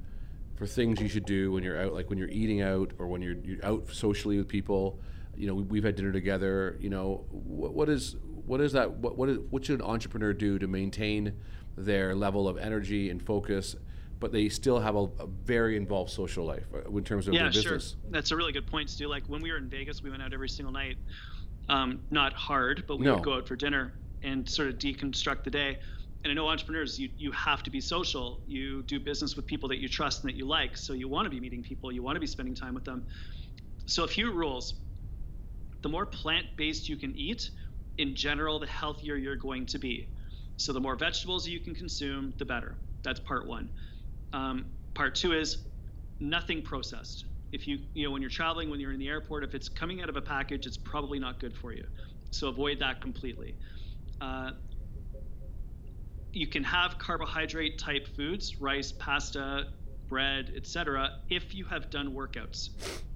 for 0.55 0.67
things 0.67 0.99
you 0.99 1.07
should 1.07 1.25
do 1.25 1.53
when 1.53 1.63
you're 1.63 1.81
out, 1.81 1.93
like 1.93 2.09
when 2.09 2.19
you're 2.19 2.29
eating 2.29 2.61
out 2.61 2.91
or 2.99 3.07
when 3.07 3.21
you're, 3.21 3.35
you're 3.35 3.65
out 3.65 3.87
socially 3.89 4.37
with 4.37 4.49
people? 4.49 4.99
You 5.37 5.47
know, 5.47 5.55
we, 5.55 5.63
we've 5.63 5.83
had 5.83 5.95
dinner 5.95 6.11
together. 6.11 6.77
You 6.79 6.89
know, 6.89 7.25
what, 7.29 7.73
what 7.73 7.89
is 7.89 8.15
what 8.45 8.61
is 8.61 8.73
that? 8.73 8.91
What 8.91 9.17
what, 9.17 9.29
is, 9.29 9.39
what 9.49 9.65
should 9.65 9.79
an 9.79 9.85
entrepreneur 9.85 10.33
do 10.33 10.59
to 10.59 10.67
maintain 10.67 11.33
their 11.77 12.15
level 12.15 12.47
of 12.47 12.57
energy 12.57 13.09
and 13.09 13.21
focus, 13.21 13.75
but 14.19 14.31
they 14.31 14.49
still 14.49 14.79
have 14.79 14.95
a, 14.95 15.09
a 15.19 15.27
very 15.27 15.75
involved 15.75 16.11
social 16.11 16.45
life 16.45 16.65
uh, 16.73 16.89
in 16.89 17.03
terms 17.03 17.27
of 17.27 17.33
yeah, 17.33 17.49
their 17.49 17.61
sure. 17.61 17.79
That's 18.09 18.31
a 18.31 18.35
really 18.35 18.53
good 18.53 18.67
point, 18.67 18.89
Stu. 18.89 19.07
Like 19.07 19.23
when 19.27 19.41
we 19.41 19.51
were 19.51 19.57
in 19.57 19.69
Vegas, 19.69 20.01
we 20.01 20.09
went 20.09 20.21
out 20.21 20.33
every 20.33 20.49
single 20.49 20.73
night. 20.73 20.97
Um, 21.67 22.01
not 22.11 22.33
hard, 22.33 22.85
but 22.87 22.97
we 22.97 23.05
No. 23.05 23.15
would 23.15 23.23
go 23.23 23.33
out 23.33 23.47
for 23.47 23.55
dinner 23.55 23.93
and 24.21 24.47
sort 24.47 24.69
of 24.69 24.75
deconstruct 24.75 25.43
the 25.43 25.49
day. 25.49 25.79
And 26.23 26.31
I 26.31 26.33
know 26.33 26.47
entrepreneurs, 26.47 26.99
you, 26.99 27.09
you 27.17 27.31
have 27.31 27.61
to 27.63 27.69
be 27.69 27.79
social. 27.79 28.39
You 28.47 28.83
do 28.83 28.99
business 28.99 29.35
with 29.35 29.45
people 29.45 29.69
that 29.69 29.77
you 29.77 29.87
trust 29.87 30.23
and 30.23 30.31
that 30.31 30.35
you 30.35 30.45
like. 30.45 30.77
So 30.77 30.93
you 30.93 31.07
want 31.07 31.25
to 31.25 31.29
be 31.29 31.39
meeting 31.39 31.61
people, 31.61 31.91
you 31.91 32.01
want 32.01 32.15
to 32.15 32.19
be 32.19 32.27
spending 32.27 32.55
time 32.55 32.73
with 32.73 32.83
them. 32.83 33.05
So 33.85 34.03
a 34.03 34.07
few 34.07 34.31
rules. 34.31 34.75
The 35.85 35.89
more 35.89 36.07
plant-based 36.07 36.89
you 36.89 36.97
can 36.97 37.15
eat, 37.15 37.51
in 37.99 38.15
general, 38.15 38.57
the 38.57 38.65
healthier 38.65 39.17
you're 39.17 39.35
going 39.35 39.67
to 39.67 39.77
be. 39.77 40.07
So 40.57 40.73
the 40.73 40.79
more 40.79 40.95
vegetables 40.95 41.47
you 41.47 41.59
can 41.59 41.75
consume, 41.75 42.33
the 42.39 42.45
better. 42.45 42.73
That's 43.03 43.19
part 43.19 43.45
one. 43.45 43.69
Um, 44.33 44.65
part 44.95 45.13
two 45.13 45.33
is 45.33 45.59
nothing 46.19 46.63
processed. 46.63 47.25
If 47.51 47.67
you, 47.67 47.77
you 47.93 48.03
know, 48.03 48.09
when 48.09 48.23
you're 48.23 48.31
traveling, 48.31 48.71
when 48.71 48.79
you're 48.79 48.93
in 48.93 48.99
the 48.99 49.09
airport, 49.09 49.43
if 49.43 49.53
it's 49.53 49.69
coming 49.69 50.01
out 50.01 50.09
of 50.09 50.15
a 50.15 50.21
package, 50.21 50.65
it's 50.65 50.75
probably 50.75 51.19
not 51.19 51.39
good 51.39 51.55
for 51.55 51.71
you. 51.71 51.85
So 52.31 52.47
avoid 52.47 52.79
that 52.79 52.99
completely. 52.99 53.53
Uh, 54.19 54.53
you 56.33 56.47
can 56.47 56.63
have 56.63 56.97
carbohydrate 56.97 57.77
type 57.77 58.07
foods, 58.07 58.59
rice, 58.59 58.91
pasta, 58.91 59.67
bread, 60.09 60.51
etc., 60.55 61.19
if 61.29 61.53
you 61.53 61.63
have 61.65 61.91
done 61.91 62.11
workouts. 62.11 62.69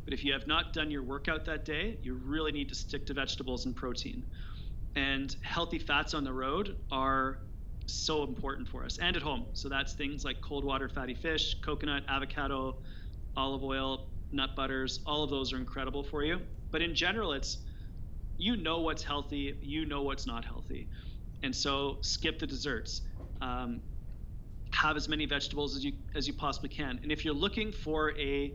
But 0.10 0.18
if 0.18 0.26
you 0.26 0.34
have 0.34 0.48
not 0.48 0.74
done 0.74 0.90
your 0.90 1.04
workout 1.04 1.46
that 1.46 1.66
day, 1.66 2.00
you 2.02 2.16
really 2.16 2.52
need 2.52 2.68
to 2.70 2.74
stick 2.74 3.06
to 3.06 3.14
vegetables 3.14 3.68
and 3.68 3.76
protein. 3.76 4.24
And 4.96 5.36
healthy 5.44 5.78
fats 5.78 6.16
on 6.16 6.24
the 6.24 6.34
road 6.34 6.78
are 6.90 7.38
so 7.86 8.24
important 8.24 8.68
for 8.68 8.84
us 8.84 8.98
and 8.98 9.16
at 9.16 9.22
home. 9.22 9.46
So 9.54 9.70
that's 9.70 9.94
things 9.94 10.26
like 10.26 10.42
cold 10.42 10.66
water 10.66 10.90
fatty 10.90 11.14
fish, 11.14 11.58
coconut, 11.64 12.06
avocado, 12.10 12.78
olive 13.38 13.64
oil, 13.64 14.08
nut 14.32 14.56
butters, 14.56 15.00
all 15.06 15.24
of 15.24 15.30
those 15.30 15.54
are 15.54 15.58
incredible 15.58 16.02
for 16.02 16.24
you. 16.24 16.42
But 16.72 16.82
in 16.82 16.96
general, 16.96 17.34
it's 17.34 17.60
you 18.36 18.58
know 18.58 18.80
what's 18.80 19.04
healthy, 19.04 19.60
you 19.62 19.86
know 19.86 20.02
what's 20.02 20.26
not 20.26 20.44
healthy. 20.44 20.88
And 21.44 21.56
so 21.56 22.00
skip 22.02 22.40
the 22.40 22.48
desserts. 22.48 23.04
Um, 23.42 23.82
have 24.72 24.98
as 24.98 25.08
many 25.08 25.28
vegetables 25.28 25.76
as 25.76 25.86
you 25.86 25.94
as 26.16 26.26
you 26.26 26.34
possibly 26.34 26.70
can. 26.70 27.00
And 27.04 27.12
if 27.12 27.24
you're 27.24 27.34
looking 27.36 27.72
for 27.72 28.18
a 28.18 28.54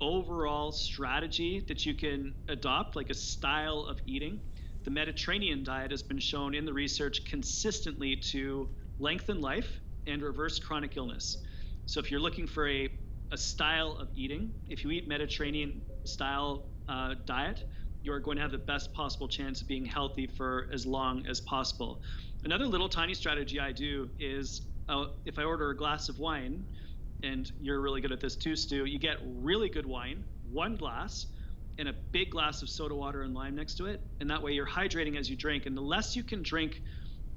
overall 0.00 0.72
strategy 0.72 1.64
that 1.68 1.84
you 1.84 1.94
can 1.94 2.34
adopt, 2.48 2.96
like 2.96 3.10
a 3.10 3.14
style 3.14 3.86
of 3.88 4.00
eating, 4.06 4.40
the 4.84 4.90
Mediterranean 4.90 5.62
diet 5.62 5.90
has 5.90 6.02
been 6.02 6.18
shown 6.18 6.54
in 6.54 6.64
the 6.64 6.72
research 6.72 7.24
consistently 7.28 8.16
to 8.16 8.68
lengthen 8.98 9.40
life 9.40 9.80
and 10.06 10.22
reverse 10.22 10.58
chronic 10.58 10.96
illness. 10.96 11.36
So 11.86 12.00
if 12.00 12.10
you're 12.10 12.20
looking 12.20 12.46
for 12.46 12.68
a, 12.68 12.88
a 13.30 13.36
style 13.36 13.96
of 14.00 14.08
eating, 14.14 14.52
if 14.68 14.84
you 14.84 14.90
eat 14.90 15.06
Mediterranean 15.06 15.82
style 16.04 16.66
uh, 16.88 17.14
diet, 17.26 17.64
you 18.02 18.12
are 18.12 18.20
going 18.20 18.36
to 18.36 18.42
have 18.42 18.52
the 18.52 18.58
best 18.58 18.94
possible 18.94 19.28
chance 19.28 19.60
of 19.60 19.68
being 19.68 19.84
healthy 19.84 20.26
for 20.26 20.68
as 20.72 20.86
long 20.86 21.26
as 21.26 21.40
possible. 21.42 22.00
Another 22.44 22.64
little 22.66 22.88
tiny 22.88 23.12
strategy 23.12 23.60
I 23.60 23.72
do 23.72 24.08
is 24.18 24.62
uh, 24.88 25.04
if 25.26 25.38
I 25.38 25.44
order 25.44 25.70
a 25.70 25.76
glass 25.76 26.08
of 26.08 26.18
wine, 26.18 26.64
and 27.22 27.50
you're 27.60 27.80
really 27.80 28.00
good 28.00 28.12
at 28.12 28.20
this 28.20 28.36
too, 28.36 28.56
Stu, 28.56 28.84
you 28.84 28.98
get 28.98 29.18
really 29.40 29.68
good 29.68 29.86
wine, 29.86 30.24
one 30.50 30.76
glass, 30.76 31.26
and 31.78 31.88
a 31.88 31.94
big 32.12 32.30
glass 32.30 32.62
of 32.62 32.68
soda 32.68 32.94
water 32.94 33.22
and 33.22 33.34
lime 33.34 33.54
next 33.54 33.74
to 33.74 33.86
it. 33.86 34.00
And 34.20 34.28
that 34.30 34.42
way 34.42 34.52
you're 34.52 34.66
hydrating 34.66 35.18
as 35.18 35.30
you 35.30 35.36
drink. 35.36 35.66
And 35.66 35.76
the 35.76 35.82
less 35.82 36.14
you 36.14 36.22
can 36.22 36.42
drink, 36.42 36.82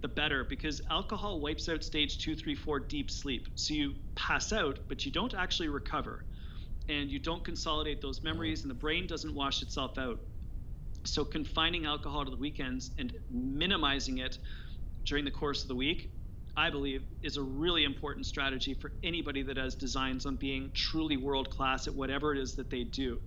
the 0.01 0.07
better 0.09 0.43
because 0.43 0.81
alcohol 0.89 1.39
wipes 1.39 1.69
out 1.69 1.83
stage 1.83 2.17
two, 2.17 2.35
three, 2.35 2.55
four 2.55 2.79
deep 2.79 3.09
sleep. 3.09 3.47
So 3.55 3.73
you 3.73 3.93
pass 4.15 4.51
out, 4.51 4.79
but 4.89 5.05
you 5.05 5.11
don't 5.11 5.33
actually 5.33 5.69
recover. 5.69 6.25
And 6.89 7.09
you 7.09 7.19
don't 7.19 7.43
consolidate 7.45 8.01
those 8.01 8.21
memories, 8.23 8.63
and 8.63 8.69
the 8.69 8.75
brain 8.75 9.07
doesn't 9.07 9.33
wash 9.33 9.61
itself 9.61 9.97
out. 9.97 10.19
So 11.05 11.23
confining 11.23 11.85
alcohol 11.85 12.25
to 12.25 12.31
the 12.31 12.37
weekends 12.37 12.91
and 12.97 13.13
minimizing 13.31 14.17
it 14.17 14.37
during 15.05 15.23
the 15.23 15.31
course 15.31 15.61
of 15.61 15.69
the 15.69 15.75
week, 15.75 16.11
I 16.55 16.69
believe, 16.69 17.03
is 17.23 17.37
a 17.37 17.41
really 17.41 17.83
important 17.83 18.25
strategy 18.25 18.73
for 18.73 18.91
anybody 19.03 19.41
that 19.43 19.57
has 19.57 19.73
designs 19.73 20.25
on 20.25 20.35
being 20.35 20.69
truly 20.73 21.17
world 21.17 21.49
class 21.49 21.87
at 21.87 21.95
whatever 21.95 22.31
it 22.31 22.39
is 22.39 22.53
that 22.55 22.69
they 22.69 22.83
do. 22.83 23.19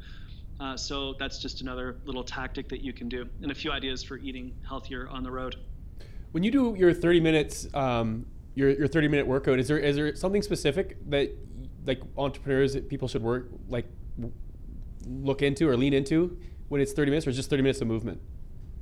Uh, 0.61 0.77
so 0.77 1.15
that's 1.19 1.39
just 1.39 1.61
another 1.61 1.97
little 2.05 2.25
tactic 2.25 2.69
that 2.69 2.83
you 2.83 2.93
can 2.93 3.09
do, 3.09 3.29
and 3.43 3.51
a 3.51 3.55
few 3.55 3.73
ideas 3.73 4.03
for 4.03 4.17
eating 4.19 4.55
healthier 4.67 5.09
on 5.11 5.23
the 5.23 5.31
road. 5.31 5.57
When 6.33 6.43
you 6.43 6.51
do 6.51 6.75
your 6.79 6.95
30 6.95 7.21
minutes, 7.21 7.67
um, 7.75 8.27
your, 8.55 8.71
your 8.71 8.89
30 8.89 9.09
minute 9.09 9.27
workout, 9.27 9.59
is 9.59 9.69
there 9.69 9.79
is 9.79 9.97
there 9.97 10.15
something 10.15 10.43
specific 10.43 10.97
that 11.11 11.31
like 11.85 12.01
entrepreneurs 12.17 12.73
that 12.75 12.89
people 12.89 13.07
should 13.07 13.23
work 13.23 13.49
like 13.69 13.87
look 15.07 15.43
into 15.43 15.69
or 15.69 15.77
lean 15.77 15.93
into 15.93 16.39
when 16.69 16.81
it's 16.81 16.93
30 16.93 17.11
minutes, 17.11 17.27
or 17.27 17.33
just 17.33 17.51
30 17.51 17.63
minutes 17.63 17.81
of 17.81 17.89
movement? 17.89 18.21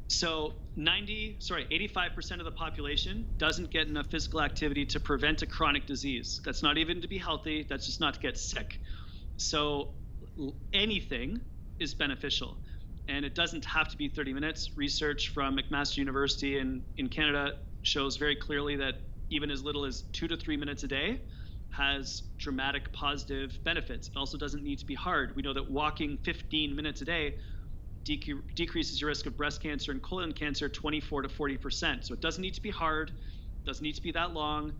So 0.08 0.54
90, 0.76 1.36
sorry, 1.40 1.66
85% 1.70 2.38
of 2.38 2.44
the 2.44 2.50
population 2.50 3.26
doesn't 3.38 3.70
get 3.70 3.88
enough 3.88 4.06
physical 4.10 4.40
activity 4.40 4.84
to 4.86 5.00
prevent 5.00 5.42
a 5.42 5.46
chronic 5.46 5.86
disease. 5.86 6.40
That's 6.44 6.62
not 6.62 6.78
even 6.78 7.00
to 7.00 7.08
be 7.08 7.18
healthy, 7.18 7.66
that's 7.68 7.86
just 7.86 8.00
not 8.00 8.14
to 8.14 8.20
get 8.20 8.36
sick. 8.36 8.80
So 9.36 9.90
anything 10.72 11.40
is 11.78 11.94
beneficial. 11.94 12.58
And 13.08 13.24
it 13.24 13.34
doesn't 13.34 13.64
have 13.66 13.88
to 13.88 13.96
be 13.96 14.08
30 14.08 14.32
minutes. 14.32 14.70
Research 14.76 15.28
from 15.28 15.58
McMaster 15.58 15.98
University 15.98 16.58
in, 16.58 16.82
in 16.96 17.08
Canada 17.08 17.52
shows 17.82 18.16
very 18.16 18.36
clearly 18.36 18.76
that 18.76 18.94
even 19.30 19.50
as 19.50 19.62
little 19.62 19.84
as 19.84 20.02
two 20.12 20.28
to 20.28 20.36
three 20.36 20.56
minutes 20.56 20.84
a 20.84 20.88
day 20.88 21.20
has 21.70 22.22
dramatic 22.38 22.92
positive 22.92 23.58
benefits. 23.64 24.08
It 24.08 24.16
also 24.16 24.38
doesn't 24.38 24.62
need 24.62 24.78
to 24.78 24.86
be 24.86 24.94
hard. 24.94 25.34
We 25.34 25.42
know 25.42 25.52
that 25.52 25.70
walking 25.70 26.18
15 26.24 26.74
minutes 26.74 27.02
a 27.02 27.04
day 27.04 27.34
dec- 28.04 28.42
decreases 28.54 29.00
your 29.00 29.08
risk 29.08 29.26
of 29.26 29.36
breast 29.36 29.62
cancer 29.62 29.92
and 29.92 30.02
colon 30.02 30.32
cancer 30.32 30.68
24 30.68 31.22
to 31.22 31.28
40 31.28 31.56
percent. 31.56 32.04
So 32.04 32.14
it 32.14 32.20
doesn't 32.20 32.42
need 32.42 32.54
to 32.54 32.62
be 32.62 32.70
hard, 32.70 33.12
doesn't 33.66 33.82
need 33.82 33.94
to 33.94 34.02
be 34.02 34.12
that 34.12 34.32
long, 34.32 34.72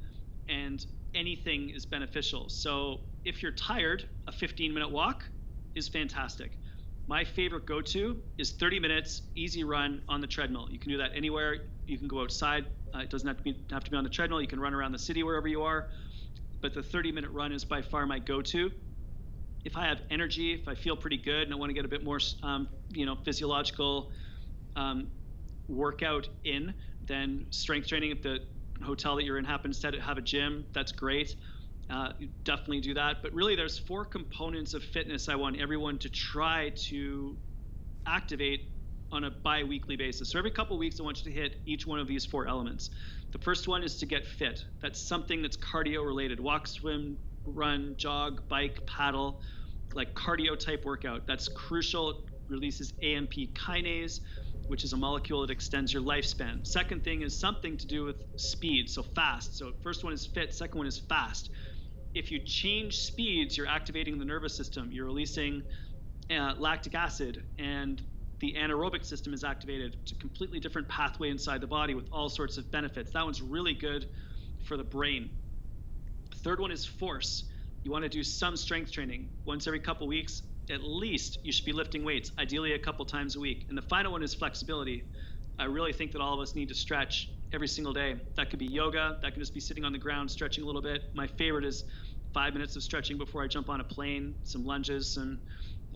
and 0.48 0.84
anything 1.14 1.70
is 1.70 1.86
beneficial. 1.86 2.48
So 2.48 3.00
if 3.24 3.42
you're 3.42 3.52
tired, 3.52 4.08
a 4.26 4.32
15 4.32 4.72
minute 4.72 4.90
walk 4.90 5.24
is 5.74 5.88
fantastic. 5.88 6.58
My 7.06 7.24
favorite 7.24 7.66
go 7.66 7.80
to 7.82 8.16
is 8.38 8.52
30 8.52 8.80
minutes, 8.80 9.22
easy 9.34 9.64
run 9.64 10.02
on 10.08 10.20
the 10.20 10.26
treadmill. 10.26 10.68
You 10.70 10.78
can 10.78 10.90
do 10.90 10.98
that 10.98 11.10
anywhere. 11.14 11.56
You 11.86 11.98
can 11.98 12.08
go 12.08 12.22
outside. 12.22 12.66
Uh, 12.94 13.00
it 13.00 13.10
doesn't 13.10 13.28
have 13.28 13.36
to, 13.36 13.42
be, 13.42 13.56
have 13.70 13.84
to 13.84 13.90
be 13.90 13.96
on 13.96 14.04
the 14.04 14.10
treadmill. 14.10 14.40
You 14.40 14.48
can 14.48 14.60
run 14.60 14.72
around 14.72 14.92
the 14.92 14.98
city 14.98 15.22
wherever 15.22 15.46
you 15.46 15.62
are. 15.62 15.88
But 16.62 16.72
the 16.72 16.82
30 16.82 17.12
minute 17.12 17.30
run 17.30 17.52
is 17.52 17.64
by 17.64 17.82
far 17.82 18.06
my 18.06 18.18
go 18.18 18.40
to 18.40 18.70
if 19.64 19.76
I 19.76 19.86
have 19.86 19.98
energy, 20.10 20.52
if 20.52 20.68
I 20.68 20.74
feel 20.74 20.96
pretty 20.96 21.16
good, 21.16 21.42
and 21.42 21.52
I 21.52 21.56
want 21.56 21.70
to 21.70 21.74
get 21.74 21.84
a 21.84 21.88
bit 21.88 22.04
more, 22.04 22.20
um, 22.42 22.68
you 22.90 23.06
know, 23.06 23.16
physiological 23.24 24.10
um, 24.76 25.08
workout 25.68 26.28
in, 26.44 26.74
then 27.06 27.46
strength 27.50 27.88
training. 27.88 28.10
If 28.10 28.22
the 28.22 28.40
hotel 28.82 29.16
that 29.16 29.24
you're 29.24 29.38
in 29.38 29.44
happens 29.44 29.78
to 29.80 29.92
have 30.00 30.18
a 30.18 30.22
gym, 30.22 30.66
that's 30.74 30.92
great. 30.92 31.36
Uh, 31.90 32.10
definitely 32.44 32.80
do 32.80 32.94
that. 32.94 33.16
But 33.22 33.32
really, 33.32 33.56
there's 33.56 33.78
four 33.78 34.04
components 34.04 34.74
of 34.74 34.82
fitness 34.82 35.28
I 35.28 35.34
want 35.34 35.60
everyone 35.60 35.98
to 35.98 36.08
try 36.08 36.72
to 36.88 37.36
activate 38.06 38.70
on 39.12 39.24
a 39.24 39.30
bi-weekly 39.30 39.96
basis. 39.96 40.30
So 40.30 40.38
every 40.38 40.50
couple 40.50 40.76
weeks, 40.76 40.98
I 40.98 41.04
want 41.04 41.24
you 41.24 41.32
to 41.32 41.38
hit 41.38 41.60
each 41.66 41.86
one 41.86 42.00
of 42.00 42.08
these 42.08 42.26
four 42.26 42.48
elements. 42.48 42.90
The 43.32 43.38
first 43.38 43.68
one 43.68 43.82
is 43.82 43.96
to 43.98 44.06
get 44.06 44.26
fit. 44.26 44.64
That's 44.82 45.00
something 45.00 45.42
that's 45.42 45.56
cardio 45.56 46.04
related. 46.04 46.40
Walk, 46.40 46.66
swim, 46.66 47.18
run, 47.46 47.94
jog, 47.96 48.48
bike, 48.48 48.84
paddle, 48.86 49.40
like 49.94 50.14
cardio 50.14 50.58
type 50.58 50.84
workout. 50.84 51.26
That's 51.26 51.48
crucial. 51.48 52.10
It 52.10 52.16
releases 52.48 52.92
AMP 53.02 53.32
kinase, 53.54 54.20
which 54.66 54.84
is 54.84 54.92
a 54.92 54.96
molecule 54.96 55.42
that 55.42 55.50
extends 55.50 55.92
your 55.92 56.02
lifespan. 56.02 56.66
Second 56.66 57.04
thing 57.04 57.22
is 57.22 57.36
something 57.36 57.76
to 57.76 57.86
do 57.86 58.04
with 58.04 58.16
speed, 58.36 58.90
so 58.90 59.02
fast. 59.02 59.56
So 59.56 59.72
first 59.82 60.04
one 60.04 60.12
is 60.12 60.26
fit, 60.26 60.54
second 60.54 60.78
one 60.78 60.86
is 60.86 60.98
fast. 60.98 61.50
If 62.14 62.30
you 62.30 62.38
change 62.38 62.98
speeds, 62.98 63.56
you're 63.56 63.66
activating 63.66 64.18
the 64.18 64.24
nervous 64.24 64.56
system. 64.56 64.90
You're 64.92 65.06
releasing 65.06 65.62
uh, 66.30 66.54
lactic 66.58 66.94
acid, 66.94 67.44
and 67.58 68.00
the 68.38 68.54
anaerobic 68.54 69.04
system 69.04 69.34
is 69.34 69.42
activated. 69.42 69.96
It's 70.02 70.12
a 70.12 70.16
completely 70.16 70.60
different 70.60 70.88
pathway 70.88 71.30
inside 71.30 71.60
the 71.60 71.66
body 71.66 71.94
with 71.94 72.06
all 72.12 72.28
sorts 72.28 72.56
of 72.56 72.70
benefits. 72.70 73.10
That 73.12 73.24
one's 73.24 73.42
really 73.42 73.74
good 73.74 74.08
for 74.66 74.76
the 74.76 74.84
brain. 74.84 75.30
Third 76.44 76.60
one 76.60 76.70
is 76.70 76.84
force. 76.84 77.44
You 77.84 77.90
want 77.90 78.02
to 78.02 78.08
do 78.08 78.22
some 78.22 78.54
strength 78.56 78.92
training 78.92 79.30
once 79.46 79.66
every 79.66 79.80
couple 79.80 80.06
weeks. 80.06 80.42
At 80.70 80.82
least 80.82 81.38
you 81.42 81.52
should 81.52 81.64
be 81.64 81.72
lifting 81.72 82.04
weights, 82.04 82.32
ideally 82.38 82.74
a 82.74 82.78
couple 82.78 83.04
times 83.06 83.34
a 83.34 83.40
week. 83.40 83.64
And 83.70 83.78
the 83.78 83.82
final 83.82 84.12
one 84.12 84.22
is 84.22 84.34
flexibility. 84.34 85.04
I 85.58 85.64
really 85.64 85.92
think 85.94 86.12
that 86.12 86.20
all 86.20 86.34
of 86.34 86.40
us 86.40 86.54
need 86.54 86.68
to 86.68 86.74
stretch 86.74 87.30
every 87.54 87.68
single 87.68 87.94
day. 87.94 88.16
That 88.36 88.50
could 88.50 88.58
be 88.58 88.66
yoga, 88.66 89.16
that 89.22 89.32
could 89.32 89.40
just 89.40 89.54
be 89.54 89.60
sitting 89.60 89.84
on 89.84 89.92
the 89.92 89.98
ground 89.98 90.30
stretching 90.30 90.64
a 90.64 90.66
little 90.66 90.82
bit. 90.82 91.04
My 91.14 91.26
favorite 91.26 91.64
is 91.64 91.84
five 92.34 92.52
minutes 92.52 92.76
of 92.76 92.82
stretching 92.82 93.16
before 93.16 93.42
I 93.42 93.46
jump 93.46 93.70
on 93.70 93.80
a 93.80 93.84
plane, 93.84 94.34
some 94.42 94.66
lunges, 94.66 95.14
some 95.14 95.40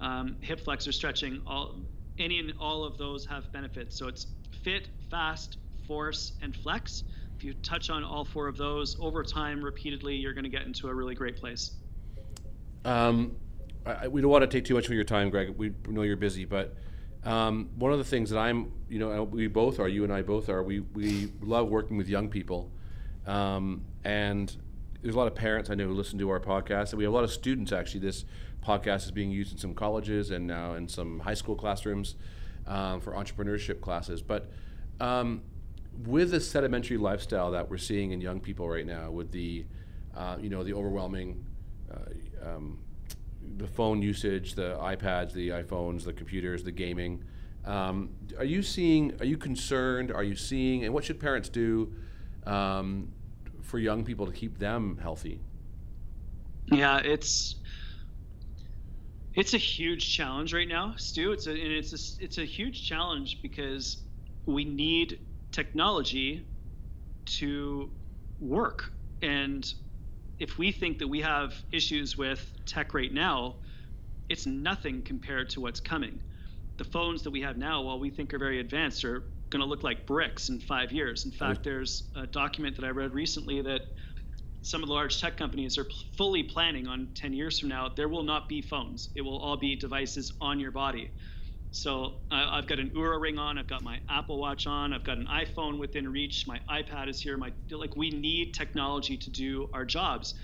um, 0.00 0.36
hip 0.40 0.60
flexor 0.60 0.92
stretching. 0.92 1.42
All 1.46 1.74
any 2.18 2.38
and 2.38 2.54
all 2.58 2.84
of 2.84 2.96
those 2.96 3.26
have 3.26 3.52
benefits. 3.52 3.98
So 3.98 4.08
it's 4.08 4.28
fit, 4.62 4.88
fast, 5.10 5.58
force, 5.86 6.32
and 6.40 6.56
flex 6.56 7.04
if 7.38 7.44
you 7.44 7.54
touch 7.62 7.88
on 7.88 8.02
all 8.02 8.24
four 8.24 8.48
of 8.48 8.56
those 8.56 8.96
over 8.98 9.22
time 9.22 9.62
repeatedly, 9.62 10.16
you're 10.16 10.32
going 10.32 10.42
to 10.42 10.50
get 10.50 10.62
into 10.62 10.88
a 10.88 10.94
really 10.94 11.14
great 11.14 11.36
place. 11.36 11.70
Um, 12.84 13.36
I, 13.86 14.08
we 14.08 14.20
don't 14.20 14.30
want 14.30 14.42
to 14.42 14.48
take 14.48 14.64
too 14.64 14.74
much 14.74 14.86
of 14.86 14.92
your 14.92 15.04
time, 15.04 15.30
Greg. 15.30 15.50
We 15.56 15.72
know 15.86 16.02
you're 16.02 16.16
busy, 16.16 16.44
but 16.44 16.74
um, 17.22 17.70
one 17.76 17.92
of 17.92 17.98
the 17.98 18.04
things 18.04 18.30
that 18.30 18.40
I'm, 18.40 18.72
you 18.88 18.98
know, 18.98 19.22
we 19.22 19.46
both 19.46 19.78
are, 19.78 19.86
you 19.86 20.02
and 20.02 20.12
I 20.12 20.22
both 20.22 20.48
are, 20.48 20.64
we, 20.64 20.80
we 20.80 21.30
love 21.40 21.68
working 21.68 21.96
with 21.96 22.08
young 22.08 22.28
people. 22.28 22.72
Um, 23.24 23.84
and 24.02 24.56
there's 25.00 25.14
a 25.14 25.18
lot 25.18 25.28
of 25.28 25.36
parents 25.36 25.70
I 25.70 25.76
know 25.76 25.86
who 25.86 25.94
listen 25.94 26.18
to 26.18 26.28
our 26.30 26.40
podcast, 26.40 26.90
and 26.90 26.98
we 26.98 27.04
have 27.04 27.12
a 27.12 27.16
lot 27.16 27.24
of 27.24 27.30
students 27.30 27.70
actually. 27.70 28.00
This 28.00 28.24
podcast 28.66 29.04
is 29.04 29.12
being 29.12 29.30
used 29.30 29.52
in 29.52 29.58
some 29.58 29.74
colleges 29.74 30.32
and 30.32 30.44
now 30.44 30.74
in 30.74 30.88
some 30.88 31.20
high 31.20 31.34
school 31.34 31.54
classrooms 31.54 32.16
um, 32.66 33.00
for 33.00 33.12
entrepreneurship 33.12 33.80
classes. 33.80 34.22
But 34.22 34.50
um, 34.98 35.42
with 36.06 36.30
the 36.30 36.40
sedimentary 36.40 36.96
lifestyle 36.96 37.50
that 37.50 37.68
we're 37.68 37.78
seeing 37.78 38.12
in 38.12 38.20
young 38.20 38.40
people 38.40 38.68
right 38.68 38.86
now, 38.86 39.10
with 39.10 39.30
the 39.32 39.64
uh, 40.16 40.36
you 40.40 40.48
know 40.48 40.62
the 40.62 40.74
overwhelming 40.74 41.44
uh, 41.92 42.48
um, 42.48 42.78
the 43.56 43.66
phone 43.66 44.02
usage, 44.02 44.54
the 44.54 44.76
iPads, 44.80 45.32
the 45.32 45.48
iPhones, 45.48 46.04
the 46.04 46.12
computers, 46.12 46.62
the 46.62 46.72
gaming. 46.72 47.24
Um, 47.64 48.10
are 48.38 48.44
you 48.44 48.62
seeing? 48.62 49.14
Are 49.20 49.26
you 49.26 49.36
concerned? 49.36 50.12
Are 50.12 50.22
you 50.22 50.36
seeing? 50.36 50.84
And 50.84 50.94
what 50.94 51.04
should 51.04 51.20
parents 51.20 51.48
do 51.48 51.92
um, 52.46 53.12
for 53.62 53.78
young 53.78 54.04
people 54.04 54.26
to 54.26 54.32
keep 54.32 54.58
them 54.58 54.98
healthy? 55.02 55.40
Yeah, 56.66 56.98
it's 56.98 57.56
it's 59.34 59.54
a 59.54 59.58
huge 59.58 60.14
challenge 60.14 60.52
right 60.52 60.68
now, 60.68 60.94
Stu. 60.96 61.32
It's 61.32 61.46
a 61.46 61.50
and 61.50 61.72
it's 61.72 61.92
a, 61.92 62.24
it's 62.24 62.38
a 62.38 62.44
huge 62.44 62.86
challenge 62.88 63.40
because 63.42 63.98
we 64.46 64.64
need 64.64 65.20
technology 65.52 66.46
to 67.26 67.90
work. 68.40 68.92
And 69.22 69.66
if 70.38 70.58
we 70.58 70.72
think 70.72 70.98
that 70.98 71.08
we 71.08 71.20
have 71.20 71.54
issues 71.72 72.16
with 72.16 72.52
tech 72.66 72.94
right 72.94 73.12
now, 73.12 73.56
it's 74.28 74.46
nothing 74.46 75.02
compared 75.02 75.50
to 75.50 75.60
what's 75.60 75.80
coming. 75.80 76.20
The 76.76 76.84
phones 76.84 77.22
that 77.22 77.30
we 77.30 77.40
have 77.42 77.56
now, 77.56 77.82
while 77.82 77.98
we 77.98 78.10
think 78.10 78.32
are 78.34 78.38
very 78.38 78.60
advanced, 78.60 79.04
are 79.04 79.24
going 79.50 79.60
to 79.60 79.66
look 79.66 79.82
like 79.82 80.06
bricks 80.06 80.48
in 80.48 80.60
five 80.60 80.92
years. 80.92 81.24
In 81.24 81.32
fact, 81.32 81.64
there's 81.64 82.04
a 82.14 82.26
document 82.26 82.76
that 82.76 82.84
I 82.84 82.90
read 82.90 83.14
recently 83.14 83.62
that 83.62 83.80
some 84.62 84.82
of 84.82 84.88
the 84.88 84.94
large 84.94 85.20
tech 85.20 85.36
companies 85.36 85.78
are 85.78 85.86
fully 86.16 86.42
planning 86.42 86.86
on 86.86 87.08
10 87.14 87.32
years 87.32 87.58
from 87.58 87.70
now, 87.70 87.88
there 87.88 88.08
will 88.08 88.22
not 88.22 88.48
be 88.48 88.60
phones. 88.60 89.08
It 89.14 89.22
will 89.22 89.38
all 89.38 89.56
be 89.56 89.76
devices 89.76 90.32
on 90.40 90.60
your 90.60 90.70
body. 90.70 91.10
So 91.70 92.14
uh, 92.30 92.46
I've 92.50 92.66
got 92.66 92.78
an 92.78 92.90
Oura 92.96 93.20
ring 93.20 93.38
on, 93.38 93.58
I've 93.58 93.66
got 93.66 93.82
my 93.82 94.00
Apple 94.08 94.38
Watch 94.40 94.66
on, 94.66 94.92
I've 94.92 95.04
got 95.04 95.18
an 95.18 95.26
iPhone 95.26 95.78
within 95.78 96.08
reach, 96.08 96.46
my 96.46 96.60
iPad 96.70 97.08
is 97.08 97.20
here. 97.20 97.36
My 97.36 97.52
like 97.70 97.94
we 97.94 98.10
need 98.10 98.54
technology 98.54 99.16
to 99.18 99.30
do 99.30 99.68
our 99.74 99.84
jobs. 99.84 100.34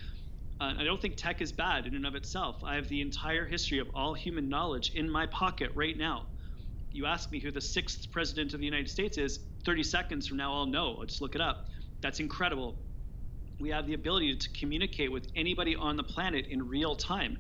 Uh, 0.61 0.75
I 0.79 0.85
don't 0.85 1.01
think 1.01 1.17
tech 1.17 1.43
is 1.43 1.51
bad 1.51 1.87
in 1.87 1.95
and 1.95 2.07
of 2.07 2.15
itself. 2.15 2.57
I 2.63 2.77
have 2.77 2.89
the 2.89 3.01
entire 3.01 3.47
history 3.47 3.79
of 3.79 3.89
all 3.95 4.15
human 4.15 4.49
knowledge 4.49 4.93
in 4.95 5.11
my 5.11 5.27
pocket 5.27 5.71
right 5.75 5.97
now. 5.97 6.27
You 6.93 7.07
ask 7.07 7.33
me 7.33 7.41
who 7.41 7.51
the 7.51 7.61
sixth 7.61 8.11
president 8.13 8.55
of 8.55 8.61
the 8.61 8.67
United 8.67 8.89
States 8.89 9.19
is, 9.19 9.41
30 9.65 9.83
seconds 9.83 10.29
from 10.29 10.37
now 10.37 10.55
I'll 10.55 10.67
know. 10.67 10.97
I'll 11.01 11.07
just 11.07 11.21
look 11.21 11.35
it 11.35 11.41
up. 11.41 11.65
That's 12.03 12.21
incredible. 12.21 12.77
We 13.59 13.71
have 13.71 13.87
the 13.87 13.95
ability 13.95 14.37
to 14.37 14.49
communicate 14.59 15.11
with 15.11 15.27
anybody 15.35 15.75
on 15.75 15.97
the 15.97 16.05
planet 16.05 16.47
in 16.51 16.69
real 16.69 16.95
time. 16.95 17.39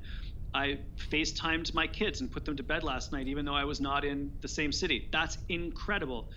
I 0.55 0.78
FaceTimed 1.12 1.74
my 1.74 1.86
kids 1.86 2.20
and 2.20 2.30
put 2.30 2.44
them 2.44 2.57
to 2.57 2.62
bed 2.62 2.84
last 2.84 3.12
night, 3.12 3.26
even 3.26 3.44
though 3.44 3.57
I 3.57 3.64
was 3.64 3.80
not 3.80 4.05
in 4.05 4.30
the 4.40 4.48
same 4.48 4.70
city. 4.72 5.09
That's 5.12 5.36
incredible. 5.48 6.28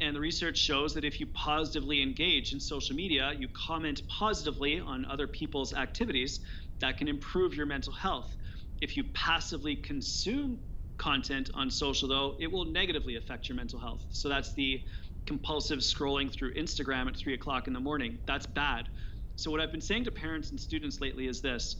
And 0.00 0.16
the 0.16 0.20
research 0.20 0.58
shows 0.58 0.94
that 0.94 1.04
if 1.04 1.20
you 1.20 1.26
positively 1.26 2.02
engage 2.02 2.52
in 2.52 2.58
social 2.58 2.96
media, 2.96 3.32
you 3.38 3.48
comment 3.66 4.02
positively 4.08 4.80
on 4.80 5.04
other 5.04 5.26
people's 5.28 5.72
activities, 5.74 6.40
that 6.80 6.96
can 6.96 7.08
improve 7.08 7.54
your 7.54 7.66
mental 7.66 7.92
health. 7.92 8.34
If 8.80 8.96
you 8.96 9.04
passively 9.14 9.76
consume 9.76 10.58
content 10.98 11.50
on 11.54 11.70
social, 11.70 12.08
though, 12.08 12.34
it 12.40 12.50
will 12.50 12.64
negatively 12.64 13.16
affect 13.16 13.48
your 13.48 13.56
mental 13.56 13.78
health. 13.78 14.04
So 14.10 14.28
that's 14.28 14.54
the 14.54 14.80
compulsive 15.26 15.80
scrolling 15.80 16.32
through 16.32 16.54
Instagram 16.54 17.06
at 17.06 17.16
three 17.16 17.34
o'clock 17.34 17.66
in 17.66 17.72
the 17.74 17.80
morning. 17.80 18.18
That's 18.26 18.46
bad. 18.46 18.88
So, 19.36 19.50
what 19.50 19.60
I've 19.60 19.72
been 19.72 19.80
saying 19.80 20.04
to 20.04 20.10
parents 20.10 20.50
and 20.50 20.60
students 20.60 21.00
lately 21.00 21.26
is 21.26 21.40
this 21.40 21.76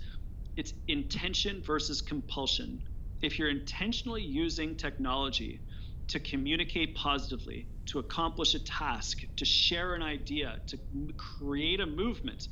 it's 0.56 0.72
intention 0.88 1.62
versus 1.64 2.00
compulsion. 2.02 2.82
If 3.22 3.38
you're 3.38 3.50
intentionally 3.50 4.22
using 4.22 4.76
technology 4.76 5.60
to 6.08 6.18
communicate 6.18 6.94
positively, 6.94 7.68
to 7.86 7.98
accomplish 7.98 8.54
a 8.54 8.58
task, 8.58 9.18
to 9.36 9.44
share 9.44 9.94
an 9.94 10.02
idea, 10.02 10.56
to 10.68 10.78
create 11.16 11.80
a 11.80 11.86
movement, 11.86 12.48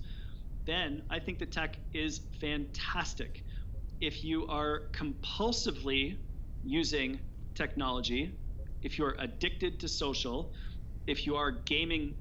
then 0.67 1.03
I 1.11 1.19
think 1.19 1.39
the 1.39 1.47
tech 1.47 1.79
is 1.95 2.21
fantastic. 2.41 3.45
If 4.01 4.25
you 4.25 4.47
are 4.47 4.83
compulsively 4.95 6.17
using 6.63 7.21
technology 7.55 8.39
if 8.83 8.99
you're 8.99 9.17
addicted 9.19 9.81
to 9.81 9.89
social, 9.89 10.53
if 11.07 11.27
you 11.27 11.37
are 11.37 11.51
gaming 11.67 12.15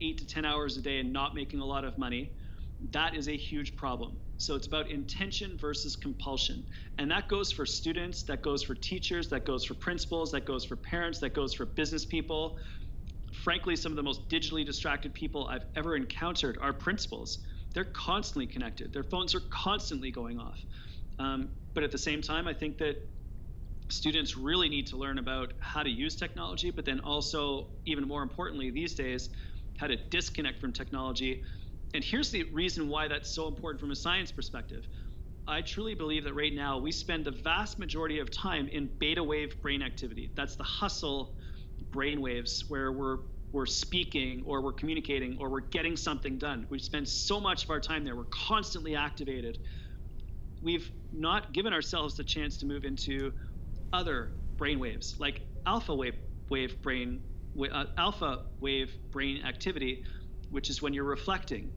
eight 0.00 0.18
to 0.18 0.26
10 0.26 0.44
hours 0.44 0.76
a 0.76 0.82
day 0.82 0.98
and 0.98 1.12
not 1.12 1.34
making 1.34 1.60
a 1.60 1.64
lot 1.64 1.84
of 1.84 1.96
money, 1.98 2.32
that 2.92 3.14
is 3.14 3.28
a 3.28 3.36
huge 3.36 3.76
problem. 3.76 4.16
So 4.36 4.54
it's 4.56 4.66
about 4.66 4.90
intention 4.90 5.56
versus 5.56 5.96
compulsion. 5.96 6.64
And 6.98 7.10
that 7.10 7.28
goes 7.28 7.52
for 7.52 7.64
students, 7.64 8.24
that 8.24 8.42
goes 8.42 8.62
for 8.62 8.74
teachers, 8.74 9.28
that 9.28 9.44
goes 9.44 9.64
for 9.64 9.74
principals, 9.74 10.32
that 10.32 10.44
goes 10.44 10.64
for 10.64 10.76
parents, 10.76 11.18
that 11.20 11.34
goes 11.34 11.54
for 11.54 11.66
business 11.66 12.04
people. 12.04 12.56
Frankly, 13.32 13.76
some 13.76 13.92
of 13.92 13.96
the 13.96 14.02
most 14.02 14.28
digitally 14.28 14.64
distracted 14.64 15.14
people 15.14 15.46
I've 15.48 15.64
ever 15.76 15.96
encountered 15.96 16.58
are 16.60 16.72
principals. 16.72 17.38
They're 17.74 17.84
constantly 17.84 18.46
connected, 18.46 18.92
their 18.92 19.02
phones 19.02 19.34
are 19.34 19.42
constantly 19.50 20.10
going 20.10 20.38
off. 20.38 20.64
Um, 21.18 21.48
but 21.74 21.82
at 21.82 21.90
the 21.90 21.98
same 21.98 22.22
time, 22.22 22.46
I 22.46 22.54
think 22.54 22.78
that 22.78 22.96
students 23.88 24.36
really 24.36 24.68
need 24.68 24.86
to 24.88 24.96
learn 24.96 25.18
about 25.18 25.52
how 25.60 25.82
to 25.82 25.90
use 25.90 26.16
technology, 26.16 26.70
but 26.70 26.84
then 26.84 27.00
also, 27.00 27.66
even 27.84 28.06
more 28.06 28.22
importantly, 28.22 28.70
these 28.70 28.94
days, 28.94 29.28
how 29.76 29.86
to 29.88 29.96
disconnect 30.10 30.60
from 30.60 30.72
technology. 30.72 31.42
And 31.94 32.02
here's 32.02 32.30
the 32.30 32.44
reason 32.52 32.88
why 32.88 33.06
that's 33.08 33.30
so 33.34 33.46
important 33.46 33.80
from 33.80 33.92
a 33.92 33.96
science 33.96 34.32
perspective. 34.32 34.86
I 35.46 35.60
truly 35.60 35.94
believe 35.94 36.24
that 36.24 36.34
right 36.34 36.52
now 36.52 36.78
we 36.78 36.90
spend 36.90 37.24
the 37.24 37.30
vast 37.30 37.78
majority 37.78 38.18
of 38.18 38.30
time 38.30 38.68
in 38.68 38.90
beta 38.98 39.22
wave 39.22 39.54
brain 39.62 39.80
activity. 39.82 40.32
That's 40.36 40.56
the 40.56 40.64
hustle 40.64 41.34
brain 41.92 42.20
waves 42.20 42.64
where 42.68 42.92
we're 42.92 43.18
we're 43.52 43.66
speaking 43.66 44.42
or 44.44 44.60
we're 44.62 44.72
communicating 44.72 45.36
or 45.38 45.48
we're 45.48 45.60
getting 45.60 45.96
something 45.96 46.38
done. 46.38 46.66
We 46.70 46.80
spend 46.80 47.08
so 47.08 47.40
much 47.40 47.62
of 47.62 47.70
our 47.70 47.78
time 47.78 48.04
there. 48.04 48.16
We're 48.16 48.24
constantly 48.24 48.96
activated. 48.96 49.58
We've 50.60 50.90
not 51.12 51.52
given 51.52 51.72
ourselves 51.72 52.16
the 52.16 52.24
chance 52.24 52.56
to 52.58 52.66
move 52.66 52.84
into 52.84 53.32
other 53.92 54.32
brain 54.58 54.80
waves 54.80 55.14
like 55.20 55.42
alpha 55.66 55.94
wave 55.94 56.16
wave 56.50 56.82
brain 56.82 57.20
uh, 57.72 57.84
alpha 57.96 58.42
wave 58.60 58.92
brain 59.12 59.44
activity, 59.46 60.02
which 60.50 60.68
is 60.70 60.82
when 60.82 60.92
you're 60.92 61.04
reflecting, 61.04 61.70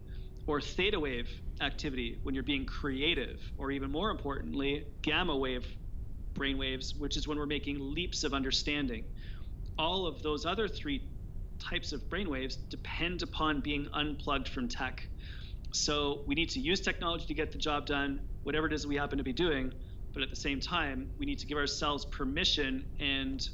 or 0.47 0.61
theta 0.61 0.99
wave 0.99 1.29
activity 1.61 2.19
when 2.23 2.33
you're 2.33 2.43
being 2.43 2.65
creative, 2.65 3.39
or 3.57 3.71
even 3.71 3.91
more 3.91 4.09
importantly, 4.09 4.85
gamma 5.03 5.35
wave 5.35 5.67
brain 6.33 6.57
waves, 6.57 6.95
which 6.95 7.17
is 7.17 7.27
when 7.27 7.37
we're 7.37 7.45
making 7.45 7.77
leaps 7.79 8.23
of 8.23 8.33
understanding. 8.33 9.03
All 9.77 10.07
of 10.07 10.21
those 10.21 10.45
other 10.45 10.67
three 10.67 11.01
types 11.59 11.91
of 11.91 12.09
brain 12.09 12.29
waves 12.29 12.57
depend 12.69 13.21
upon 13.21 13.61
being 13.61 13.87
unplugged 13.93 14.47
from 14.47 14.67
tech. 14.67 15.01
So 15.73 16.21
we 16.27 16.35
need 16.35 16.49
to 16.51 16.59
use 16.59 16.79
technology 16.79 17.25
to 17.25 17.33
get 17.33 17.51
the 17.51 17.57
job 17.57 17.85
done, 17.85 18.21
whatever 18.43 18.67
it 18.67 18.73
is 18.73 18.87
we 18.87 18.95
happen 18.95 19.17
to 19.17 19.23
be 19.23 19.33
doing. 19.33 19.73
But 20.13 20.23
at 20.23 20.29
the 20.29 20.35
same 20.35 20.59
time, 20.59 21.09
we 21.19 21.25
need 21.25 21.39
to 21.39 21.47
give 21.47 21.57
ourselves 21.57 22.05
permission 22.05 22.85
and 22.99 23.47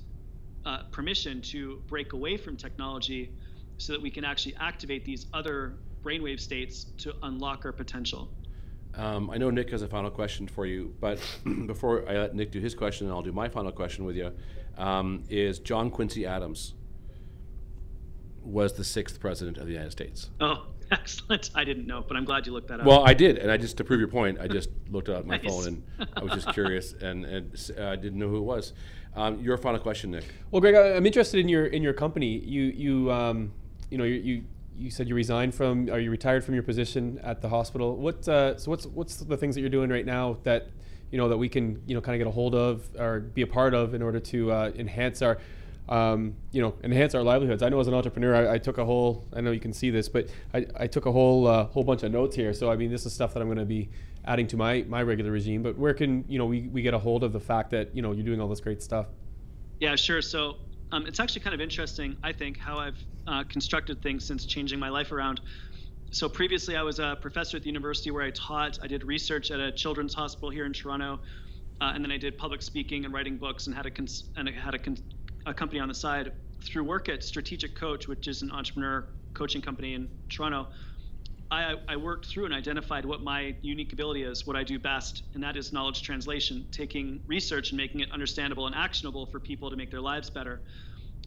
uh, 0.66 0.80
permission 0.92 1.42
to 1.42 1.80
break 1.88 2.14
away 2.14 2.38
from 2.38 2.56
technology 2.56 3.32
so 3.78 3.94
that 3.94 4.02
we 4.02 4.12
can 4.12 4.24
actually 4.24 4.56
activate 4.60 5.04
these 5.04 5.26
other 5.34 5.80
brainwave 6.04 6.40
states 6.40 6.86
to 7.00 7.14
unlock 7.24 7.66
our 7.66 7.72
potential. 7.72 8.30
Um, 8.96 9.30
I 9.32 9.38
know 9.38 9.50
Nick 9.50 9.72
has 9.72 9.82
a 9.82 9.88
final 9.88 10.12
question 10.12 10.48
for 10.48 10.66
you, 10.66 10.94
but 11.00 11.20
before 11.66 12.08
I 12.08 12.14
let 12.18 12.36
Nick 12.36 12.52
do 12.52 12.60
his 12.60 12.76
question, 12.76 13.08
and 13.08 13.16
I'll 13.16 13.24
do 13.24 13.32
my 13.32 13.50
final 13.50 13.72
question 13.72 14.06
with 14.06 14.16
you, 14.16 14.32
um, 14.78 15.24
is 15.30 15.60
John 15.60 15.90
Quincy 15.90 16.26
Adams 16.26 16.74
was 18.44 18.74
the 18.74 18.84
sixth 18.84 19.20
president 19.20 19.58
of 19.58 19.66
the 19.66 19.72
United 19.72 19.92
States. 19.92 20.30
Oh, 20.40 20.68
excellent! 20.92 21.50
I 21.56 21.64
didn't 21.64 21.88
know, 21.88 22.04
but 22.08 22.18
I'm 22.18 22.26
glad 22.26 22.46
you 22.46 22.52
looked 22.54 22.68
that 22.68 22.82
up. 22.82 22.86
Well, 22.86 23.04
I 23.08 23.14
did, 23.14 23.38
and 23.38 23.50
I 23.50 23.58
just 23.58 23.78
to 23.78 23.84
prove 23.84 24.00
your 24.00 24.10
point, 24.10 24.38
I 24.40 24.48
just 24.48 24.70
looked 24.92 25.10
it 25.10 25.16
up 25.16 25.22
on 25.22 25.28
my 25.28 25.38
Nice. 25.38 25.48
phone, 25.48 25.68
and 26.00 26.10
I 26.16 26.24
was 26.24 26.34
just 26.34 26.50
curious, 26.54 26.94
and, 27.02 27.26
and 27.26 27.72
uh, 27.80 27.88
I 27.88 27.96
didn't 27.96 28.20
know 28.20 28.28
who 28.30 28.38
it 28.38 28.44
was. 28.44 28.74
Um, 29.16 29.40
your 29.40 29.58
final 29.58 29.80
question, 29.80 30.12
Nick. 30.12 30.26
Well, 30.52 30.60
Greg, 30.60 30.76
I- 30.76 30.96
I'm 30.96 31.06
interested 31.06 31.40
in 31.40 31.48
your 31.50 31.66
in 31.68 31.82
your 31.84 31.94
company. 31.94 32.38
You 32.40 32.64
you 32.64 33.12
um, 33.12 33.54
you 33.90 33.98
know 33.98 34.04
you, 34.04 34.16
you 34.16 34.44
you 34.76 34.90
said 34.92 35.08
you 35.08 35.16
resigned 35.16 35.54
from 35.54 35.90
or 35.90 36.00
you 36.00 36.12
retired 36.12 36.44
from 36.44 36.54
your 36.54 36.64
position 36.64 37.20
at 37.24 37.42
the 37.42 37.50
hospital. 37.50 37.96
What 37.96 38.28
uh, 38.28 38.58
so 38.58 38.72
what's 38.72 38.86
what's 38.86 39.18
the 39.18 39.38
things 39.38 39.56
that 39.56 39.62
you're 39.62 39.70
doing 39.70 39.90
right 39.90 40.06
now 40.06 40.38
that 40.44 40.68
you 41.12 41.18
know 41.18 41.30
that 41.30 41.38
we 41.38 41.50
can 41.50 41.82
you 41.86 41.96
know 41.96 42.02
kind 42.02 42.16
of 42.16 42.20
get 42.20 42.28
a 42.28 42.34
hold 42.34 42.56
of 42.56 42.88
or 42.98 43.20
be 43.20 43.42
a 43.42 43.48
part 43.48 43.74
of 43.74 43.94
in 43.94 44.02
order 44.02 44.20
to 44.20 44.52
uh, 44.52 44.72
enhance 44.76 45.22
our 45.22 45.38
um, 45.90 46.36
you 46.52 46.62
know 46.62 46.74
enhance 46.84 47.14
our 47.14 47.24
livelihoods. 47.24 47.62
I 47.62 47.70
know 47.70 47.80
as 47.80 47.88
an 47.88 47.94
entrepreneur, 47.94 48.36
I, 48.36 48.56
I 48.56 48.58
took 48.58 48.78
a 48.78 48.86
whole 48.86 49.26
I 49.34 49.42
know 49.42 49.52
you 49.52 49.60
can 49.60 49.74
see 49.74 49.90
this, 49.90 50.10
but 50.10 50.28
I, 50.54 50.66
I 50.76 50.88
took 50.88 51.06
a 51.06 51.12
whole 51.12 51.48
uh, 51.48 51.66
whole 51.66 51.84
bunch 51.84 52.04
of 52.04 52.12
notes 52.12 52.36
here. 52.36 52.54
So 52.54 52.72
I 52.72 52.76
mean, 52.76 52.92
this 52.92 53.06
is 53.06 53.14
stuff 53.14 53.34
that 53.34 53.42
I'm 53.42 53.48
going 53.48 53.58
to 53.58 53.66
be 53.66 53.90
adding 54.26 54.48
to 54.48 54.58
my 54.58 54.86
my 54.88 55.04
regular 55.04 55.32
regime. 55.32 55.62
But 55.62 55.78
where 55.78 55.94
can 55.94 56.26
you 56.28 56.40
know 56.40 56.46
we, 56.46 56.68
we 56.70 56.82
get 56.82 56.94
a 56.94 57.00
hold 57.00 57.24
of 57.24 57.34
the 57.34 57.40
fact 57.40 57.72
that 57.72 57.96
you 57.96 58.02
know 58.02 58.12
you're 58.12 58.26
doing 58.26 58.42
all 58.42 58.48
this 58.48 58.62
great 58.62 58.82
stuff? 58.82 59.08
Yeah, 59.80 59.96
sure. 59.96 60.22
So 60.22 60.58
um, 60.94 61.08
it's 61.08 61.20
actually 61.20 61.42
kind 61.42 61.56
of 61.56 61.60
interesting, 61.60 62.16
I 62.22 62.32
think, 62.32 62.60
how 62.60 62.78
I've 62.78 63.04
uh, 63.26 63.44
constructed 63.46 64.02
things 64.04 64.28
since 64.28 64.46
changing 64.46 64.80
my 64.80 64.90
life 64.90 65.12
around. 65.12 65.42
So 66.12 66.30
previously, 66.30 66.76
I 66.76 66.84
was 66.84 67.00
a 67.00 67.18
professor 67.20 67.58
at 67.58 67.64
the 67.64 67.70
university 67.70 68.12
where 68.12 68.24
I 68.24 68.30
taught. 68.30 68.78
I 68.84 68.86
did 68.86 69.04
research 69.04 69.50
at 69.50 69.60
a 69.60 69.72
children's 69.72 70.14
hospital 70.14 70.52
here 70.52 70.68
in 70.68 70.74
Toronto, 70.74 71.20
uh, 71.82 71.94
and 71.96 72.06
then 72.06 72.12
I 72.12 72.18
did 72.18 72.38
public 72.38 72.62
speaking 72.62 73.06
and 73.06 73.14
writing 73.14 73.38
books, 73.38 73.66
and 73.66 73.76
had 73.76 73.88
a 73.88 73.92
cons- 73.92 74.26
and 74.36 74.48
had 74.50 74.76
a, 74.76 74.78
con- 74.78 74.98
a 75.48 75.54
company 75.54 75.80
on 75.80 75.88
the 75.88 75.96
side 75.96 76.32
through 76.64 76.84
work 76.84 77.10
at 77.10 77.24
Strategic 77.24 77.76
Coach, 77.76 78.08
which 78.08 78.28
is 78.28 78.44
an 78.44 78.52
entrepreneur 78.52 79.08
coaching 79.34 79.64
company 79.64 79.96
in 79.96 80.08
Toronto. 80.30 80.68
I, 81.52 81.76
I 81.88 81.96
worked 81.98 82.26
through 82.26 82.46
and 82.46 82.54
identified 82.54 83.06
what 83.06 83.22
my 83.22 83.56
unique 83.62 83.94
ability 83.94 84.24
is, 84.24 84.48
what 84.48 84.56
I 84.56 84.64
do 84.64 84.80
best, 84.80 85.24
and 85.34 85.44
that 85.44 85.56
is 85.56 85.72
knowledge 85.72 86.02
translation, 86.02 86.66
taking 86.72 87.20
research 87.28 87.72
and 87.72 87.78
making 87.78 88.02
it 88.02 88.12
understandable 88.12 88.66
and 88.66 88.76
actionable 88.76 89.26
for 89.28 89.40
people 89.40 89.70
to 89.70 89.76
make 89.76 89.92
their 89.92 90.02
lives 90.02 90.30
better. 90.30 90.62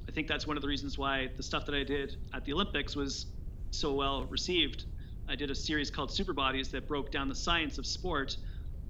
I 0.09 0.12
think 0.12 0.27
that's 0.29 0.47
one 0.47 0.57
of 0.57 0.62
the 0.62 0.69
reasons 0.69 0.99
why 0.99 1.31
the 1.37 1.43
stuff 1.43 1.67
that 1.67 1.75
I 1.75 1.85
did 1.85 2.17
at 2.35 2.45
the 2.45 2.53
Olympics 2.53 2.97
was 2.97 3.27
so 3.71 3.95
well 3.95 4.27
received. 4.27 4.87
I 5.29 5.35
did 5.35 5.51
a 5.51 5.55
series 5.55 5.91
called 5.91 6.12
Super 6.12 6.33
Bodies 6.33 6.69
that 6.71 6.87
broke 6.87 7.11
down 7.11 7.29
the 7.29 7.35
science 7.35 7.79
of 7.79 7.87
sport, 7.87 8.37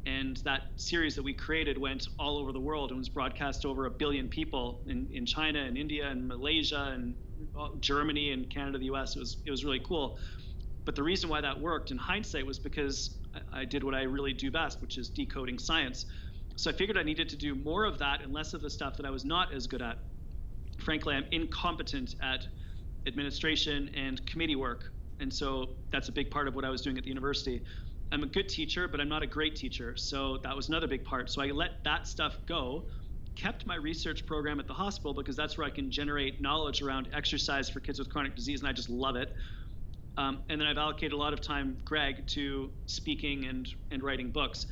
and 0.04 0.36
that 0.38 0.62
series 0.76 1.16
that 1.16 1.22
we 1.22 1.34
created 1.34 1.76
went 1.78 2.08
all 2.18 2.38
over 2.38 2.52
the 2.52 2.60
world 2.60 2.90
and 2.90 2.98
was 2.98 3.08
broadcast 3.08 3.66
over 3.66 3.86
a 3.86 3.90
billion 3.90 4.28
people 4.28 4.80
in, 4.86 5.08
in 5.12 5.26
China 5.26 5.60
and 5.60 5.76
India 5.76 6.08
and 6.08 6.28
Malaysia 6.28 6.92
and 6.94 7.14
uh, 7.58 7.68
Germany 7.80 8.32
and 8.32 8.48
Canada, 8.48 8.78
the 8.78 8.84
U.S. 8.86 9.16
It 9.16 9.18
was 9.20 9.38
it 9.44 9.50
was 9.50 9.64
really 9.64 9.80
cool. 9.84 10.16
But 10.86 10.94
the 10.94 11.02
reason 11.02 11.28
why 11.28 11.42
that 11.42 11.60
worked 11.60 11.90
in 11.90 11.98
hindsight 11.98 12.46
was 12.46 12.58
because 12.58 13.18
I, 13.34 13.60
I 13.60 13.64
did 13.66 13.84
what 13.84 13.94
I 13.94 14.02
really 14.02 14.32
do 14.32 14.50
best, 14.50 14.80
which 14.80 14.96
is 14.96 15.10
decoding 15.10 15.58
science. 15.58 16.06
So 16.54 16.70
I 16.70 16.72
figured 16.72 16.96
I 16.96 17.02
needed 17.02 17.28
to 17.28 17.36
do 17.36 17.54
more 17.54 17.84
of 17.84 17.98
that 17.98 18.22
and 18.22 18.32
less 18.32 18.54
of 18.54 18.62
the 18.62 18.70
stuff 18.70 18.96
that 18.96 19.04
I 19.04 19.10
was 19.10 19.24
not 19.24 19.52
as 19.52 19.66
good 19.66 19.82
at. 19.82 19.98
Frankly, 20.78 21.14
I'm 21.14 21.26
incompetent 21.32 22.14
at 22.22 22.46
administration 23.06 23.90
and 23.94 24.24
committee 24.26 24.56
work. 24.56 24.92
And 25.20 25.32
so 25.32 25.70
that's 25.90 26.08
a 26.08 26.12
big 26.12 26.30
part 26.30 26.48
of 26.48 26.54
what 26.54 26.64
I 26.64 26.70
was 26.70 26.80
doing 26.80 26.96
at 26.96 27.04
the 27.04 27.08
university. 27.08 27.62
I'm 28.12 28.22
a 28.22 28.26
good 28.26 28.48
teacher, 28.48 28.86
but 28.86 29.00
I'm 29.00 29.08
not 29.08 29.22
a 29.22 29.26
great 29.26 29.56
teacher. 29.56 29.96
So 29.96 30.38
that 30.44 30.54
was 30.54 30.68
another 30.68 30.86
big 30.86 31.04
part. 31.04 31.30
So 31.30 31.42
I 31.42 31.46
let 31.46 31.82
that 31.84 32.06
stuff 32.06 32.38
go, 32.46 32.84
kept 33.34 33.66
my 33.66 33.74
research 33.74 34.24
program 34.26 34.60
at 34.60 34.66
the 34.66 34.74
hospital 34.74 35.12
because 35.12 35.36
that's 35.36 35.58
where 35.58 35.66
I 35.66 35.70
can 35.70 35.90
generate 35.90 36.40
knowledge 36.40 36.80
around 36.80 37.08
exercise 37.12 37.68
for 37.68 37.80
kids 37.80 37.98
with 37.98 38.08
chronic 38.08 38.36
disease, 38.36 38.60
and 38.60 38.68
I 38.68 38.72
just 38.72 38.88
love 38.88 39.16
it. 39.16 39.34
Um, 40.16 40.42
and 40.48 40.60
then 40.60 40.66
I've 40.66 40.78
allocated 40.78 41.12
a 41.12 41.16
lot 41.16 41.32
of 41.32 41.40
time, 41.40 41.76
Greg, 41.84 42.26
to 42.28 42.70
speaking 42.86 43.46
and, 43.46 43.68
and 43.90 44.02
writing 44.02 44.30
books. 44.30 44.66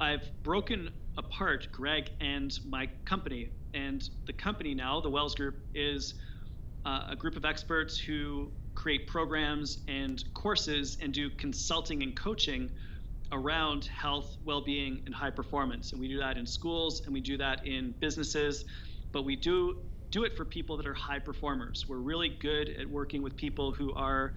I've 0.00 0.28
broken 0.42 0.90
apart 1.16 1.68
Greg 1.72 2.10
and 2.20 2.52
my 2.68 2.88
company. 3.04 3.50
And 3.72 4.08
the 4.26 4.32
company 4.32 4.74
now, 4.74 5.00
the 5.00 5.10
Wells 5.10 5.34
Group, 5.34 5.56
is 5.74 6.14
uh, 6.84 7.06
a 7.08 7.16
group 7.16 7.36
of 7.36 7.44
experts 7.44 7.98
who 7.98 8.52
create 8.74 9.06
programs 9.06 9.78
and 9.88 10.22
courses 10.34 10.98
and 11.00 11.12
do 11.12 11.30
consulting 11.30 12.02
and 12.02 12.16
coaching 12.16 12.70
around 13.32 13.86
health, 13.86 14.36
well 14.44 14.60
being, 14.60 15.02
and 15.06 15.14
high 15.14 15.30
performance. 15.30 15.92
And 15.92 16.00
we 16.00 16.08
do 16.08 16.18
that 16.18 16.36
in 16.36 16.46
schools 16.46 17.02
and 17.04 17.12
we 17.12 17.20
do 17.20 17.36
that 17.38 17.66
in 17.66 17.94
businesses, 18.00 18.64
but 19.12 19.24
we 19.24 19.34
do 19.36 19.76
do 20.10 20.24
it 20.24 20.36
for 20.36 20.44
people 20.44 20.76
that 20.76 20.86
are 20.86 20.94
high 20.94 21.18
performers. 21.18 21.86
We're 21.88 21.98
really 21.98 22.36
good 22.40 22.68
at 22.68 22.88
working 22.88 23.22
with 23.22 23.36
people 23.36 23.72
who 23.72 23.92
are 23.94 24.34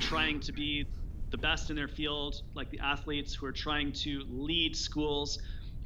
trying 0.00 0.40
to 0.40 0.52
be 0.52 0.86
the 1.30 1.38
best 1.38 1.70
in 1.70 1.76
their 1.76 1.88
field, 1.88 2.36
like 2.54 2.70
the 2.70 2.80
athletes 2.80 3.34
who 3.34 3.46
are 3.46 3.52
trying 3.52 3.92
to 3.92 4.22
lead 4.28 4.76
schools, 4.76 5.38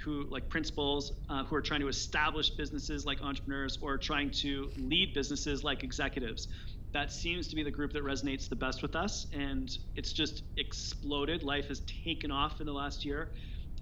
who 0.05 0.26
like 0.30 0.48
principals 0.48 1.12
uh, 1.28 1.44
who 1.44 1.57
are 1.57 1.62
trying 1.62 1.80
to 1.80 1.88
establish 1.88 2.51
businesses 2.51 3.05
like 3.05 3.22
entrepreneurs 3.22 3.78
or 3.80 3.98
trying 3.98 4.30
to 4.30 4.70
lead 4.76 5.12
businesses 5.14 5.62
like 5.64 5.82
executives. 5.82 6.48
That 6.92 7.12
seems 7.12 7.48
to 7.48 7.57
be 7.57 7.62
the 7.62 7.70
group 7.70 7.92
that 7.92 8.03
resonates 8.03 8.48
the 8.48 8.57
best 8.57 8.82
with 8.82 8.96
us, 8.96 9.26
and 9.32 9.70
it's 9.94 10.12
just 10.12 10.42
exploded. 10.57 11.42
Life 11.44 11.68
has 11.68 11.82
taken 12.05 12.30
off 12.30 12.61
in 12.61 12.66
the 12.66 12.72
last 12.72 13.05
year. 13.05 13.30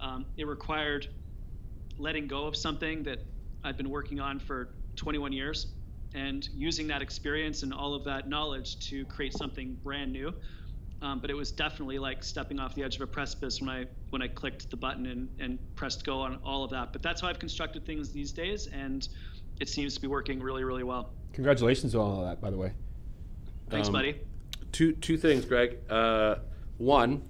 Um, 0.00 0.26
it 0.36 0.46
required 0.46 1.06
letting 1.98 2.26
go 2.28 2.46
of 2.46 2.54
something 2.54 3.02
that 3.04 3.20
I've 3.64 3.76
been 3.76 3.90
working 3.90 4.20
on 4.20 4.38
for 4.38 4.70
21 4.96 5.32
years 5.32 5.68
and 6.14 6.48
using 6.54 6.86
that 6.88 7.02
experience 7.02 7.62
and 7.62 7.72
all 7.72 7.94
of 7.94 8.04
that 8.04 8.28
knowledge 8.28 8.78
to 8.88 9.04
create 9.06 9.34
something 9.34 9.76
brand 9.82 10.12
new. 10.12 10.32
Um, 11.00 11.20
but 11.20 11.30
it 11.30 11.34
was 11.34 11.52
definitely 11.52 11.98
like 12.00 12.24
stepping 12.24 12.58
off 12.58 12.74
the 12.74 12.82
edge 12.82 12.96
of 12.96 13.02
a 13.02 13.06
precipice 13.06 13.60
when 13.60 13.70
I 13.70 13.86
when 14.10 14.20
I 14.20 14.26
clicked 14.26 14.68
the 14.68 14.76
button 14.76 15.06
and, 15.06 15.28
and 15.38 15.58
pressed 15.76 16.04
go 16.04 16.20
on 16.20 16.40
all 16.44 16.64
of 16.64 16.70
that. 16.70 16.92
But 16.92 17.02
that's 17.02 17.20
how 17.20 17.28
I've 17.28 17.38
constructed 17.38 17.86
things 17.86 18.10
these 18.10 18.32
days, 18.32 18.66
and 18.66 19.08
it 19.60 19.68
seems 19.68 19.94
to 19.94 20.00
be 20.00 20.08
working 20.08 20.40
really, 20.40 20.64
really 20.64 20.82
well. 20.82 21.12
Congratulations 21.32 21.94
on 21.94 22.00
all 22.00 22.20
of 22.22 22.28
that, 22.28 22.40
by 22.40 22.50
the 22.50 22.56
way. 22.56 22.72
Thanks, 23.70 23.88
Um, 23.88 23.92
buddy. 23.92 24.20
Two 24.72 24.92
two 24.92 25.16
things, 25.16 25.44
Greg. 25.44 25.78
Uh, 25.88 26.36
one, 26.78 27.22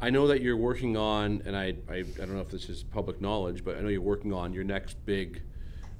I 0.00 0.10
know 0.10 0.28
that 0.28 0.40
you're 0.40 0.56
working 0.56 0.96
on, 0.96 1.42
and 1.46 1.56
I, 1.56 1.74
I 1.88 1.96
I 1.96 2.02
don't 2.02 2.34
know 2.34 2.40
if 2.40 2.50
this 2.50 2.68
is 2.68 2.84
public 2.84 3.20
knowledge, 3.20 3.64
but 3.64 3.76
I 3.76 3.80
know 3.80 3.88
you're 3.88 4.00
working 4.02 4.32
on 4.32 4.52
your 4.52 4.64
next 4.64 5.04
big 5.04 5.42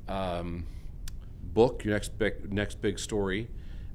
um, 0.07 0.65
book, 1.57 1.85
your 1.85 1.95
next 1.95 2.19
big 2.19 2.53
next 2.53 2.83
big 2.83 2.99
story, 2.99 3.49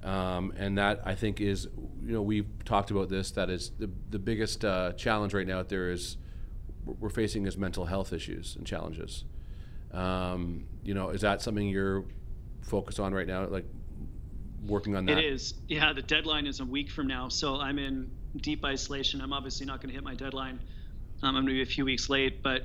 um, 0.04 0.52
and 0.58 0.78
that 0.80 1.00
I 1.06 1.14
think 1.14 1.40
is 1.40 1.68
you 2.04 2.14
know 2.14 2.22
we've 2.24 2.50
talked 2.66 2.90
about 2.90 3.08
this. 3.08 3.32
That 3.32 3.50
is 3.50 3.72
the 3.78 3.90
the 4.10 4.20
biggest 4.20 4.66
uh, 4.66 4.94
challenge 4.94 5.34
right 5.34 5.48
now 5.48 5.60
out 5.60 5.70
there 5.70 5.92
is 5.92 6.18
we're 6.86 7.10
facing 7.10 7.46
is 7.46 7.58
mental 7.58 7.86
health 7.86 8.12
issues 8.12 8.56
and 8.56 8.66
challenges. 8.66 9.26
Um, 9.94 10.66
you 10.84 10.96
know, 10.96 11.10
is 11.10 11.22
that 11.22 11.42
something 11.44 11.68
you're 11.68 12.04
focused 12.62 13.00
on 13.00 13.14
right 13.14 13.28
now? 13.28 13.46
Like 13.46 13.66
working 14.66 14.96
on 14.96 15.06
that? 15.06 15.20
It 15.20 15.26
is. 15.26 15.54
Yeah, 15.68 15.94
the 15.94 16.02
deadline 16.02 16.48
is 16.48 16.62
a 16.62 16.66
week 16.66 16.90
from 16.90 17.06
now, 17.06 17.30
so 17.30 17.58
I'm 17.58 17.78
in 17.78 18.10
deep 18.38 18.66
isolation. 18.66 19.22
I'm 19.22 19.34
obviously 19.34 19.68
not 19.68 19.82
going 19.82 19.90
to 19.90 19.94
hit 19.94 20.04
my 20.04 20.16
deadline. 20.16 20.60
Um, 21.22 21.36
I'm 21.36 21.46
going 21.46 21.48
to 21.48 21.54
be 21.54 21.62
a 21.62 21.66
few 21.66 21.86
weeks 21.86 22.10
late, 22.10 22.42
but 22.42 22.64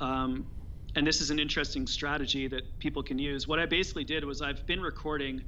um, 0.00 0.46
and 0.94 1.06
this 1.06 1.20
is 1.20 1.30
an 1.30 1.38
interesting 1.38 1.86
strategy 1.86 2.48
that 2.48 2.78
people 2.78 3.02
can 3.02 3.18
use. 3.18 3.48
What 3.48 3.58
I 3.58 3.66
basically 3.66 4.04
did 4.04 4.24
was 4.24 4.42
I've 4.42 4.66
been 4.66 4.80
recording 4.80 5.42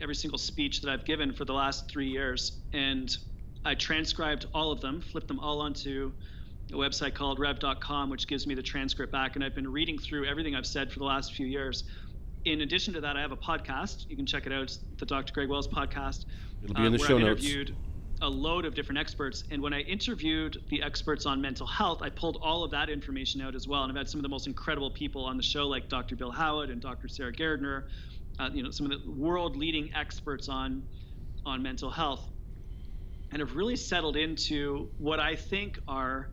every 0.00 0.14
single 0.14 0.38
speech 0.38 0.80
that 0.80 0.90
I've 0.90 1.04
given 1.04 1.32
for 1.32 1.44
the 1.44 1.52
last 1.52 1.88
three 1.88 2.08
years, 2.08 2.52
and 2.72 3.14
I 3.64 3.74
transcribed 3.74 4.46
all 4.54 4.72
of 4.72 4.80
them, 4.80 5.00
flipped 5.00 5.28
them 5.28 5.38
all 5.38 5.60
onto 5.60 6.12
a 6.70 6.76
website 6.76 7.14
called 7.14 7.38
rev.com, 7.38 8.10
which 8.10 8.26
gives 8.26 8.46
me 8.46 8.54
the 8.54 8.62
transcript 8.62 9.12
back, 9.12 9.36
and 9.36 9.44
I've 9.44 9.54
been 9.54 9.70
reading 9.70 9.98
through 9.98 10.26
everything 10.26 10.54
I've 10.54 10.66
said 10.66 10.90
for 10.90 10.98
the 10.98 11.04
last 11.04 11.34
few 11.34 11.46
years. 11.46 11.84
In 12.44 12.62
addition 12.62 12.94
to 12.94 13.00
that, 13.02 13.16
I 13.16 13.20
have 13.20 13.32
a 13.32 13.36
podcast. 13.36 14.08
You 14.08 14.16
can 14.16 14.24
check 14.24 14.46
it 14.46 14.52
out, 14.52 14.62
it's 14.62 14.80
the 14.98 15.06
Dr. 15.06 15.32
Greg 15.32 15.48
Wells 15.48 15.68
podcast. 15.68 16.24
It'll 16.62 16.74
be 16.74 16.80
in 16.80 16.86
um, 16.86 16.92
the 16.92 16.98
show 16.98 17.16
I've 17.16 17.22
notes. 17.22 17.44
interviewed 17.44 17.76
a 18.22 18.28
load 18.28 18.64
of 18.64 18.74
different 18.74 18.98
experts. 18.98 19.44
And 19.50 19.62
when 19.62 19.72
I 19.72 19.80
interviewed 19.80 20.58
the 20.68 20.82
experts 20.82 21.26
on 21.26 21.40
mental 21.40 21.66
health, 21.66 22.02
I 22.02 22.10
pulled 22.10 22.38
all 22.42 22.64
of 22.64 22.70
that 22.72 22.90
information 22.90 23.40
out 23.40 23.54
as 23.54 23.66
well. 23.66 23.82
And 23.82 23.90
I've 23.90 23.96
had 23.96 24.08
some 24.08 24.18
of 24.18 24.22
the 24.22 24.28
most 24.28 24.46
incredible 24.46 24.90
people 24.90 25.24
on 25.24 25.36
the 25.36 25.42
show, 25.42 25.66
like 25.66 25.88
Dr. 25.88 26.16
Bill 26.16 26.30
Howard 26.30 26.70
and 26.70 26.80
Dr. 26.80 27.08
Sarah 27.08 27.32
Gardner, 27.32 27.86
uh, 28.38 28.50
you 28.52 28.62
know, 28.62 28.70
some 28.70 28.90
of 28.90 28.92
the 28.92 29.10
world-leading 29.10 29.90
experts 29.94 30.48
on 30.48 30.82
on 31.46 31.62
mental 31.62 31.90
health, 31.90 32.28
and 33.32 33.40
have 33.40 33.56
really 33.56 33.76
settled 33.76 34.16
into 34.16 34.90
what 34.98 35.18
I 35.18 35.36
think 35.36 35.78
are 35.88 36.28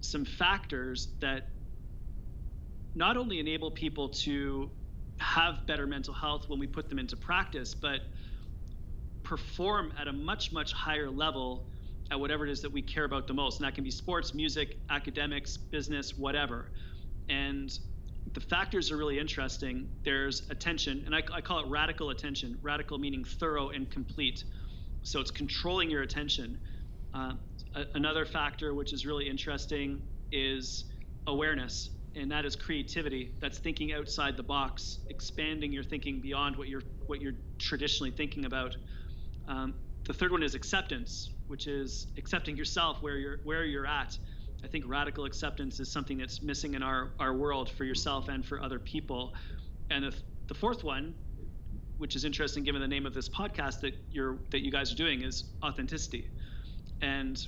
some 0.00 0.24
factors 0.24 1.08
that 1.20 1.50
not 2.94 3.18
only 3.18 3.38
enable 3.38 3.70
people 3.70 4.08
to 4.08 4.70
have 5.18 5.66
better 5.66 5.86
mental 5.86 6.14
health 6.14 6.48
when 6.48 6.58
we 6.58 6.66
put 6.66 6.88
them 6.88 6.98
into 6.98 7.16
practice, 7.16 7.74
but 7.74 8.00
perform 9.30 9.92
at 9.96 10.08
a 10.08 10.12
much, 10.12 10.52
much 10.52 10.72
higher 10.72 11.08
level 11.08 11.62
at 12.10 12.18
whatever 12.18 12.44
it 12.44 12.50
is 12.50 12.60
that 12.60 12.72
we 12.72 12.82
care 12.82 13.04
about 13.04 13.28
the 13.28 13.32
most. 13.32 13.60
And 13.60 13.66
that 13.66 13.76
can 13.76 13.84
be 13.84 13.90
sports, 13.90 14.34
music, 14.34 14.78
academics, 14.90 15.56
business, 15.56 16.14
whatever. 16.16 16.72
And 17.28 17.70
the 18.34 18.40
factors 18.40 18.90
are 18.90 18.96
really 18.96 19.20
interesting. 19.20 19.86
There's 20.04 20.42
attention, 20.50 21.04
and 21.06 21.14
I, 21.14 21.22
I 21.32 21.40
call 21.40 21.60
it 21.60 21.66
radical 21.68 22.10
attention. 22.10 22.58
Radical 22.60 22.98
meaning 22.98 23.22
thorough 23.24 23.68
and 23.68 23.88
complete. 23.88 24.42
So 25.02 25.20
it's 25.20 25.30
controlling 25.30 25.90
your 25.90 26.02
attention. 26.02 26.58
Uh, 27.14 27.34
a- 27.76 27.84
another 27.94 28.26
factor 28.26 28.74
which 28.74 28.92
is 28.92 29.06
really 29.06 29.30
interesting 29.30 30.00
is 30.32 30.86
awareness, 31.28 31.90
and 32.16 32.28
that 32.32 32.44
is 32.44 32.56
creativity. 32.56 33.30
That's 33.40 33.58
thinking 33.58 33.92
outside 33.92 34.36
the 34.36 34.42
box, 34.42 34.98
expanding 35.08 35.72
your 35.72 35.84
thinking 35.84 36.20
beyond 36.20 36.56
what 36.56 36.66
you're 36.66 36.82
what 37.06 37.20
you're 37.20 37.38
traditionally 37.58 38.10
thinking 38.10 38.44
about. 38.44 38.76
Um, 39.48 39.74
the 40.06 40.12
third 40.12 40.32
one 40.32 40.42
is 40.42 40.54
acceptance, 40.54 41.30
which 41.46 41.66
is 41.66 42.08
accepting 42.16 42.56
yourself 42.56 43.02
where 43.02 43.16
you're 43.16 43.38
where 43.44 43.64
you're 43.64 43.86
at. 43.86 44.18
I 44.62 44.66
think 44.66 44.84
radical 44.86 45.24
acceptance 45.24 45.80
is 45.80 45.90
something 45.90 46.18
that's 46.18 46.42
missing 46.42 46.74
in 46.74 46.82
our, 46.82 47.12
our 47.18 47.32
world 47.32 47.70
for 47.70 47.84
yourself 47.84 48.28
and 48.28 48.44
for 48.44 48.60
other 48.60 48.78
people. 48.78 49.32
And 49.88 50.04
the, 50.04 50.14
the 50.48 50.54
fourth 50.54 50.84
one, 50.84 51.14
which 51.96 52.14
is 52.14 52.24
interesting 52.24 52.62
given 52.62 52.80
the 52.82 52.88
name 52.88 53.06
of 53.06 53.14
this 53.14 53.28
podcast 53.28 53.80
that 53.80 53.94
you're 54.10 54.38
that 54.50 54.60
you 54.60 54.70
guys 54.70 54.92
are 54.92 54.96
doing, 54.96 55.22
is 55.22 55.44
authenticity. 55.62 56.28
And 57.00 57.40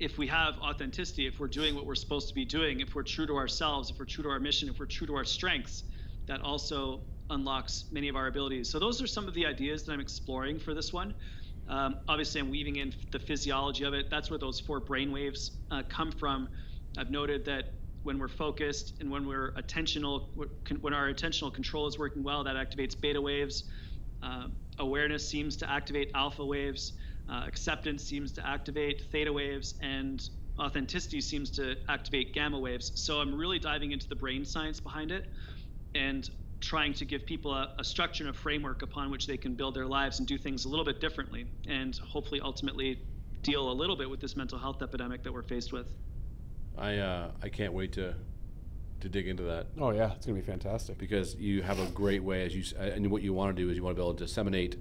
if 0.00 0.16
we 0.16 0.26
have 0.28 0.54
authenticity, 0.58 1.26
if 1.26 1.40
we're 1.40 1.48
doing 1.48 1.74
what 1.74 1.84
we're 1.84 1.94
supposed 1.94 2.28
to 2.28 2.34
be 2.34 2.44
doing, 2.44 2.80
if 2.80 2.94
we're 2.94 3.02
true 3.02 3.26
to 3.26 3.36
ourselves, 3.36 3.90
if 3.90 3.98
we're 3.98 4.04
true 4.06 4.24
to 4.24 4.30
our 4.30 4.40
mission, 4.40 4.68
if 4.68 4.78
we're 4.78 4.86
true 4.86 5.06
to 5.06 5.16
our 5.16 5.24
strengths, 5.24 5.84
that 6.26 6.40
also 6.40 7.02
unlocks 7.30 7.84
many 7.90 8.08
of 8.08 8.16
our 8.16 8.26
abilities. 8.26 8.70
So 8.70 8.78
those 8.78 9.02
are 9.02 9.06
some 9.06 9.28
of 9.28 9.34
the 9.34 9.46
ideas 9.46 9.84
that 9.84 9.92
I'm 9.92 10.00
exploring 10.00 10.58
for 10.58 10.74
this 10.74 10.92
one. 10.92 11.14
Um, 11.68 11.96
obviously, 12.08 12.40
I'm 12.40 12.50
weaving 12.50 12.76
in 12.76 12.94
the 13.12 13.18
physiology 13.18 13.84
of 13.84 13.94
it. 13.94 14.10
That's 14.10 14.30
where 14.30 14.38
those 14.38 14.58
four 14.58 14.80
brain 14.80 15.12
waves 15.12 15.52
uh, 15.70 15.82
come 15.88 16.10
from. 16.10 16.48
I've 16.96 17.10
noted 17.10 17.44
that 17.44 17.74
when 18.02 18.18
we're 18.18 18.28
focused 18.28 18.94
and 19.00 19.10
when 19.10 19.26
we're 19.26 19.52
attentional, 19.52 20.28
when 20.80 20.94
our 20.94 21.12
attentional 21.12 21.52
control 21.52 21.86
is 21.86 21.98
working 21.98 22.22
well, 22.22 22.44
that 22.44 22.56
activates 22.56 22.98
beta 22.98 23.20
waves. 23.20 23.64
Uh, 24.22 24.46
awareness 24.78 25.28
seems 25.28 25.56
to 25.56 25.70
activate 25.70 26.10
alpha 26.14 26.44
waves. 26.44 26.94
Uh, 27.28 27.44
acceptance 27.46 28.02
seems 28.02 28.32
to 28.32 28.46
activate 28.46 29.02
theta 29.12 29.32
waves, 29.32 29.74
and 29.82 30.30
authenticity 30.58 31.20
seems 31.20 31.50
to 31.50 31.76
activate 31.88 32.32
gamma 32.32 32.58
waves. 32.58 32.92
So 32.94 33.20
I'm 33.20 33.34
really 33.34 33.58
diving 33.58 33.92
into 33.92 34.08
the 34.08 34.16
brain 34.16 34.44
science 34.44 34.80
behind 34.80 35.12
it, 35.12 35.26
and 35.94 36.28
trying 36.60 36.92
to 36.94 37.04
give 37.04 37.24
people 37.24 37.52
a, 37.52 37.72
a, 37.78 37.84
structure 37.84 38.24
and 38.24 38.34
a 38.34 38.38
framework 38.38 38.82
upon 38.82 39.10
which 39.10 39.26
they 39.26 39.36
can 39.36 39.54
build 39.54 39.74
their 39.74 39.86
lives 39.86 40.18
and 40.18 40.26
do 40.26 40.36
things 40.36 40.64
a 40.64 40.68
little 40.68 40.84
bit 40.84 41.00
differently 41.00 41.46
and 41.68 41.96
hopefully 41.98 42.40
ultimately 42.40 43.00
deal 43.42 43.70
a 43.70 43.72
little 43.72 43.96
bit 43.96 44.10
with 44.10 44.20
this 44.20 44.36
mental 44.36 44.58
health 44.58 44.82
epidemic 44.82 45.22
that 45.22 45.32
we're 45.32 45.42
faced 45.42 45.72
with. 45.72 45.86
I 46.76 46.96
uh, 46.96 47.30
I 47.42 47.48
can't 47.48 47.72
wait 47.72 47.92
to 47.92 48.14
to 49.00 49.08
dig 49.08 49.28
into 49.28 49.44
that 49.44 49.66
Oh 49.80 49.90
yeah, 49.90 50.12
it's 50.14 50.26
gonna 50.26 50.38
be 50.38 50.44
fantastic. 50.44 50.98
because 50.98 51.36
you 51.36 51.62
have 51.62 51.78
a 51.78 51.86
great 51.86 52.22
way 52.22 52.44
as 52.44 52.54
you 52.54 52.64
and 52.78 53.08
what 53.10 53.22
you 53.22 53.32
want 53.32 53.56
to 53.56 53.62
do 53.62 53.70
is 53.70 53.76
you 53.76 53.82
want 53.84 53.96
to 53.96 54.00
be 54.00 54.04
able 54.04 54.14
to 54.14 54.24
disseminate 54.24 54.76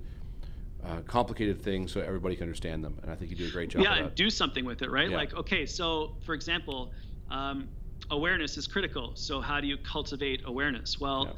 uh, 0.83 1.01
complicated 1.07 1.61
things 1.61 1.91
so 1.91 2.01
everybody 2.01 2.35
can 2.35 2.43
understand 2.43 2.83
them 2.83 2.97
and 3.03 3.11
I 3.11 3.15
think 3.15 3.29
you 3.31 3.37
do 3.37 3.47
a 3.47 3.51
great 3.51 3.69
job. 3.69 3.83
yeah 3.83 3.95
and 3.95 4.15
do 4.15 4.29
something 4.29 4.65
with 4.65 4.81
it 4.81 4.89
right 4.91 5.09
Yeah. 5.09 5.17
like 5.17 5.33
okay 5.35 5.65
so 5.65 6.15
for 6.25 6.33
example 6.33 6.91
um, 7.29 7.67
awareness 8.11 8.57
is 8.57 8.67
critical 8.67 9.11
so 9.15 9.41
how 9.41 9.59
do 9.59 9.67
you 9.67 9.77
cultivate 9.77 10.41
awareness 10.45 10.99
well 10.99 11.35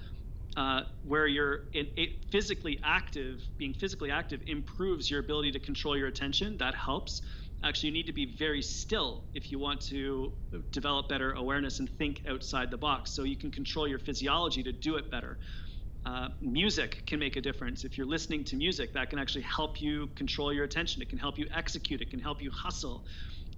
uh, 0.58 0.82
where 1.04 1.28
you're 1.28 1.62
in, 1.74 1.88
it, 1.96 2.26
physically 2.32 2.80
active 2.84 3.42
being 3.58 3.74
physically 3.74 4.12
active 4.12 4.42
improves 4.48 5.10
your 5.10 5.20
ability 5.20 5.52
to 5.52 5.60
control 5.60 5.98
your 5.98 6.08
attention 6.08 6.58
that 6.58 6.74
helps 6.74 7.22
actually 7.64 7.88
you 7.88 7.94
need 7.94 8.08
to 8.08 8.14
be 8.14 8.36
very 8.38 8.62
still 8.62 9.26
if 9.34 9.52
you 9.52 9.60
want 9.60 9.80
to 9.80 10.32
develop 10.72 11.08
better 11.08 11.34
awareness 11.34 11.80
and 11.80 11.90
think 11.98 12.22
outside 12.28 12.72
the 12.72 12.78
box 12.78 13.12
so 13.12 13.24
you 13.24 13.36
can 13.36 13.52
control 13.52 13.88
your 13.88 14.00
physiology 14.00 14.64
to 14.64 14.72
do 14.72 14.96
it 14.96 15.12
better 15.12 15.38
uh, 16.06 16.30
music 16.42 17.04
can 17.06 17.20
make 17.20 17.36
a 17.36 17.42
difference. 17.42 17.84
If 17.84 17.98
you're 17.98 18.08
listening 18.08 18.44
to 18.46 18.56
music, 18.56 18.94
that 18.94 19.10
can 19.10 19.20
actually 19.20 19.42
help 19.42 19.82
you 19.82 20.08
control 20.16 20.54
your 20.54 20.64
attention. 20.64 21.02
It 21.02 21.10
can 21.10 21.20
help 21.20 21.38
you 21.38 21.46
execute. 21.54 22.02
It 22.02 22.10
can 22.10 22.20
help 22.20 22.42
you 22.42 22.50
hustle. 22.52 23.06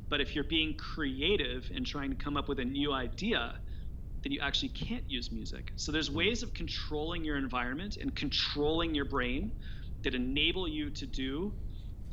But 0.09 0.21
if 0.21 0.35
you're 0.35 0.43
being 0.43 0.75
creative 0.75 1.69
and 1.73 1.85
trying 1.85 2.09
to 2.09 2.15
come 2.15 2.35
up 2.35 2.49
with 2.49 2.59
a 2.59 2.65
new 2.65 2.91
idea, 2.91 3.53
then 4.23 4.31
you 4.31 4.39
actually 4.41 4.69
can't 4.69 5.03
use 5.09 5.31
music. 5.31 5.71
So 5.75 5.91
there's 5.91 6.11
ways 6.11 6.43
of 6.43 6.53
controlling 6.53 7.23
your 7.23 7.37
environment 7.37 7.97
and 7.99 8.15
controlling 8.15 8.93
your 8.93 9.05
brain 9.05 9.51
that 10.03 10.15
enable 10.15 10.67
you 10.67 10.89
to 10.91 11.05
do 11.05 11.53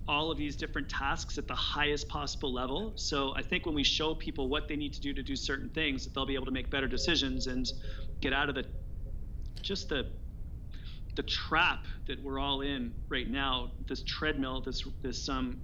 all 0.07 0.31
of 0.31 0.39
these 0.39 0.57
different 0.57 0.89
tasks 0.89 1.37
at 1.37 1.47
the 1.47 1.55
highest 1.55 2.09
possible 2.09 2.53
level. 2.53 2.93
So 2.97 3.35
I 3.37 3.43
think 3.43 3.67
when 3.67 3.75
we 3.75 3.85
show 3.85 4.15
people 4.15 4.49
what 4.49 4.67
they 4.67 4.77
need 4.77 4.95
to 4.95 5.01
do 5.01 5.13
to 5.13 5.23
do 5.23 5.37
certain 5.37 5.69
things, 5.69 6.05
that 6.05 6.15
they'll 6.15 6.27
be 6.27 6.35
able 6.35 6.47
to 6.47 6.51
make 6.51 6.71
better 6.71 6.89
decisions 6.89 7.47
and 7.47 7.67
get 8.23 8.33
out 8.33 8.49
of 8.49 8.55
the 8.55 8.65
just 9.63 9.89
the 9.89 10.07
the 11.17 11.23
trap 11.25 11.81
that 12.07 12.23
we're 12.23 12.39
all 12.39 12.61
in 12.61 12.93
right 13.09 13.29
now 13.29 13.73
this 13.89 14.05
treadmill 14.05 14.61
this 14.61 14.87
this 15.03 15.29
um 15.29 15.61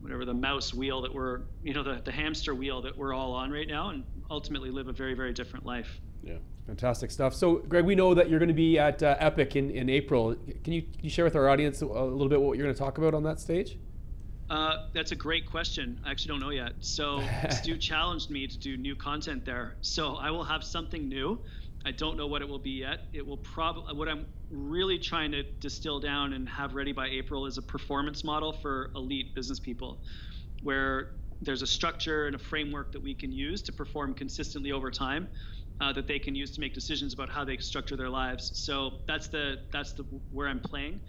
whatever 0.00 0.26
the 0.26 0.34
mouse 0.34 0.74
wheel 0.74 1.00
that 1.00 1.14
we're 1.14 1.40
you 1.62 1.72
know 1.72 1.82
the, 1.82 2.02
the 2.04 2.12
hamster 2.12 2.54
wheel 2.54 2.82
that 2.82 2.96
we're 2.96 3.14
all 3.14 3.32
on 3.32 3.50
right 3.50 3.68
now 3.68 3.88
and 3.88 4.04
ultimately 4.30 4.70
live 4.70 4.88
a 4.88 4.92
very 4.92 5.14
very 5.14 5.32
different 5.32 5.64
life 5.64 6.00
yeah. 6.24 6.36
Fantastic 6.66 7.10
stuff. 7.10 7.34
So, 7.34 7.56
Greg, 7.56 7.84
we 7.84 7.94
know 7.94 8.14
that 8.14 8.30
you're 8.30 8.38
going 8.38 8.48
to 8.48 8.54
be 8.54 8.78
at 8.78 9.02
uh, 9.02 9.16
Epic 9.18 9.54
in, 9.54 9.70
in 9.70 9.90
April. 9.90 10.34
Can 10.62 10.72
you, 10.72 10.82
can 10.82 11.02
you 11.02 11.10
share 11.10 11.24
with 11.24 11.36
our 11.36 11.48
audience 11.48 11.82
a 11.82 11.86
little 11.86 12.28
bit 12.28 12.40
what 12.40 12.56
you're 12.56 12.64
going 12.64 12.74
to 12.74 12.78
talk 12.78 12.96
about 12.96 13.12
on 13.12 13.22
that 13.24 13.38
stage? 13.38 13.78
Uh, 14.48 14.86
that's 14.94 15.12
a 15.12 15.16
great 15.16 15.50
question. 15.50 16.00
I 16.04 16.10
actually 16.10 16.28
don't 16.28 16.40
know 16.40 16.50
yet. 16.50 16.72
So 16.80 17.22
Stu 17.50 17.76
challenged 17.76 18.30
me 18.30 18.46
to 18.46 18.58
do 18.58 18.76
new 18.76 18.96
content 18.96 19.44
there. 19.44 19.76
So 19.82 20.14
I 20.14 20.30
will 20.30 20.44
have 20.44 20.64
something 20.64 21.06
new. 21.06 21.38
I 21.84 21.90
don't 21.90 22.16
know 22.16 22.26
what 22.26 22.40
it 22.40 22.48
will 22.48 22.58
be 22.58 22.70
yet. 22.70 23.00
It 23.12 23.26
will 23.26 23.36
probably 23.36 23.94
what 23.94 24.08
I'm 24.08 24.24
really 24.50 24.98
trying 24.98 25.32
to 25.32 25.42
distill 25.42 26.00
down 26.00 26.32
and 26.32 26.48
have 26.48 26.74
ready 26.74 26.92
by 26.92 27.08
April 27.08 27.44
is 27.44 27.58
a 27.58 27.62
performance 27.62 28.24
model 28.24 28.54
for 28.54 28.90
elite 28.94 29.34
business 29.34 29.60
people, 29.60 29.98
where 30.62 31.10
there's 31.44 31.62
a 31.62 31.66
structure 31.66 32.26
and 32.26 32.34
a 32.34 32.38
framework 32.38 32.92
that 32.92 33.02
we 33.02 33.14
can 33.14 33.30
use 33.32 33.62
to 33.62 33.72
perform 33.72 34.14
consistently 34.14 34.72
over 34.72 34.90
time. 34.90 35.28
uh, 35.80 35.92
that 35.92 36.06
they 36.06 36.18
can 36.18 36.34
use 36.34 36.50
to 36.52 36.60
make 36.60 36.74
decisions 36.74 37.12
about 37.14 37.28
how 37.28 37.44
they 37.44 37.56
structure 37.56 37.96
their 37.96 38.08
lives. 38.08 38.50
So 38.54 38.94
that's 39.06 39.28
the 39.28 39.58
that's 39.72 39.92
the 39.92 40.04
where 40.30 40.48
I'm 40.48 40.60
playing, 40.60 41.00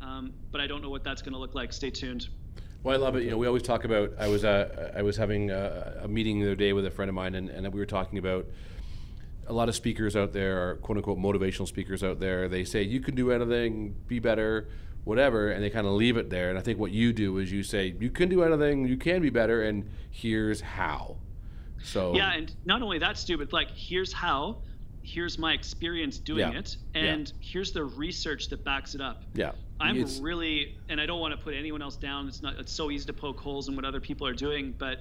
um, 0.00 0.32
but 0.50 0.60
I 0.60 0.66
don't 0.66 0.82
know 0.82 0.90
what 0.90 1.04
that's 1.04 1.22
going 1.22 1.32
to 1.32 1.38
look 1.38 1.54
like. 1.54 1.72
Stay 1.72 1.90
tuned. 1.90 2.28
Well, 2.82 2.94
I 2.94 2.98
love 2.98 3.16
it. 3.16 3.24
You 3.24 3.30
know, 3.30 3.38
we 3.38 3.46
always 3.46 3.62
talk 3.62 3.84
about. 3.84 4.12
I 4.18 4.28
was 4.28 4.44
uh, 4.44 4.92
I 4.94 5.02
was 5.02 5.16
having 5.16 5.50
a, 5.50 6.02
a 6.02 6.08
meeting 6.08 6.40
the 6.40 6.46
other 6.46 6.56
day 6.56 6.72
with 6.72 6.86
a 6.86 6.90
friend 6.90 7.08
of 7.08 7.14
mine, 7.14 7.34
and, 7.34 7.48
and 7.48 7.72
we 7.72 7.80
were 7.80 7.86
talking 7.86 8.18
about 8.18 8.46
a 9.48 9.52
lot 9.52 9.68
of 9.68 9.74
speakers 9.74 10.14
out 10.14 10.32
there, 10.32 10.70
are 10.70 10.76
quote 10.76 10.98
unquote 10.98 11.18
motivational 11.18 11.66
speakers 11.66 12.04
out 12.04 12.20
there. 12.20 12.48
They 12.48 12.64
say 12.64 12.82
you 12.82 13.00
can 13.00 13.14
do 13.16 13.32
anything, 13.32 13.96
be 14.06 14.20
better, 14.20 14.68
whatever, 15.04 15.50
and 15.50 15.62
they 15.62 15.70
kind 15.70 15.86
of 15.86 15.92
leave 15.94 16.16
it 16.16 16.30
there. 16.30 16.50
And 16.50 16.58
I 16.58 16.62
think 16.62 16.78
what 16.78 16.92
you 16.92 17.12
do 17.12 17.38
is 17.38 17.50
you 17.50 17.62
say 17.62 17.94
you 17.98 18.10
can 18.10 18.28
do 18.28 18.42
anything, 18.42 18.86
you 18.86 18.96
can 18.96 19.20
be 19.22 19.30
better, 19.30 19.62
and 19.62 19.88
here's 20.10 20.60
how. 20.60 21.16
So 21.82 22.14
Yeah, 22.14 22.32
and 22.32 22.54
not 22.64 22.82
only 22.82 22.98
that, 22.98 23.16
Stu, 23.18 23.36
but 23.38 23.52
like 23.52 23.70
here's 23.70 24.12
how, 24.12 24.58
here's 25.02 25.36
my 25.38 25.52
experience 25.52 26.18
doing 26.18 26.38
Yeah, 26.52 26.58
it, 26.58 26.76
yeah. 26.94 27.00
and 27.02 27.32
here's 27.40 27.72
the 27.72 27.84
research 27.84 28.48
that 28.50 28.62
backs 28.64 28.94
it 28.94 29.00
up. 29.00 29.22
yeah, 29.34 29.52
I'm 29.80 29.96
It's- 29.96 30.20
really, 30.20 30.76
and 30.88 31.00
I 31.00 31.06
don't 31.06 31.18
want 31.20 31.36
to 31.36 31.42
put 31.42 31.54
anyone 31.54 31.82
else 31.82 31.96
down. 31.96 32.28
It's 32.28 32.40
not. 32.40 32.56
It's 32.60 32.70
so 32.72 32.90
easy 32.92 33.06
to 33.06 33.12
poke 33.12 33.40
holes 33.40 33.68
in 33.68 33.74
what 33.74 33.84
other 33.84 34.00
people 34.00 34.26
are 34.28 34.34
doing, 34.34 34.72
but 34.78 35.00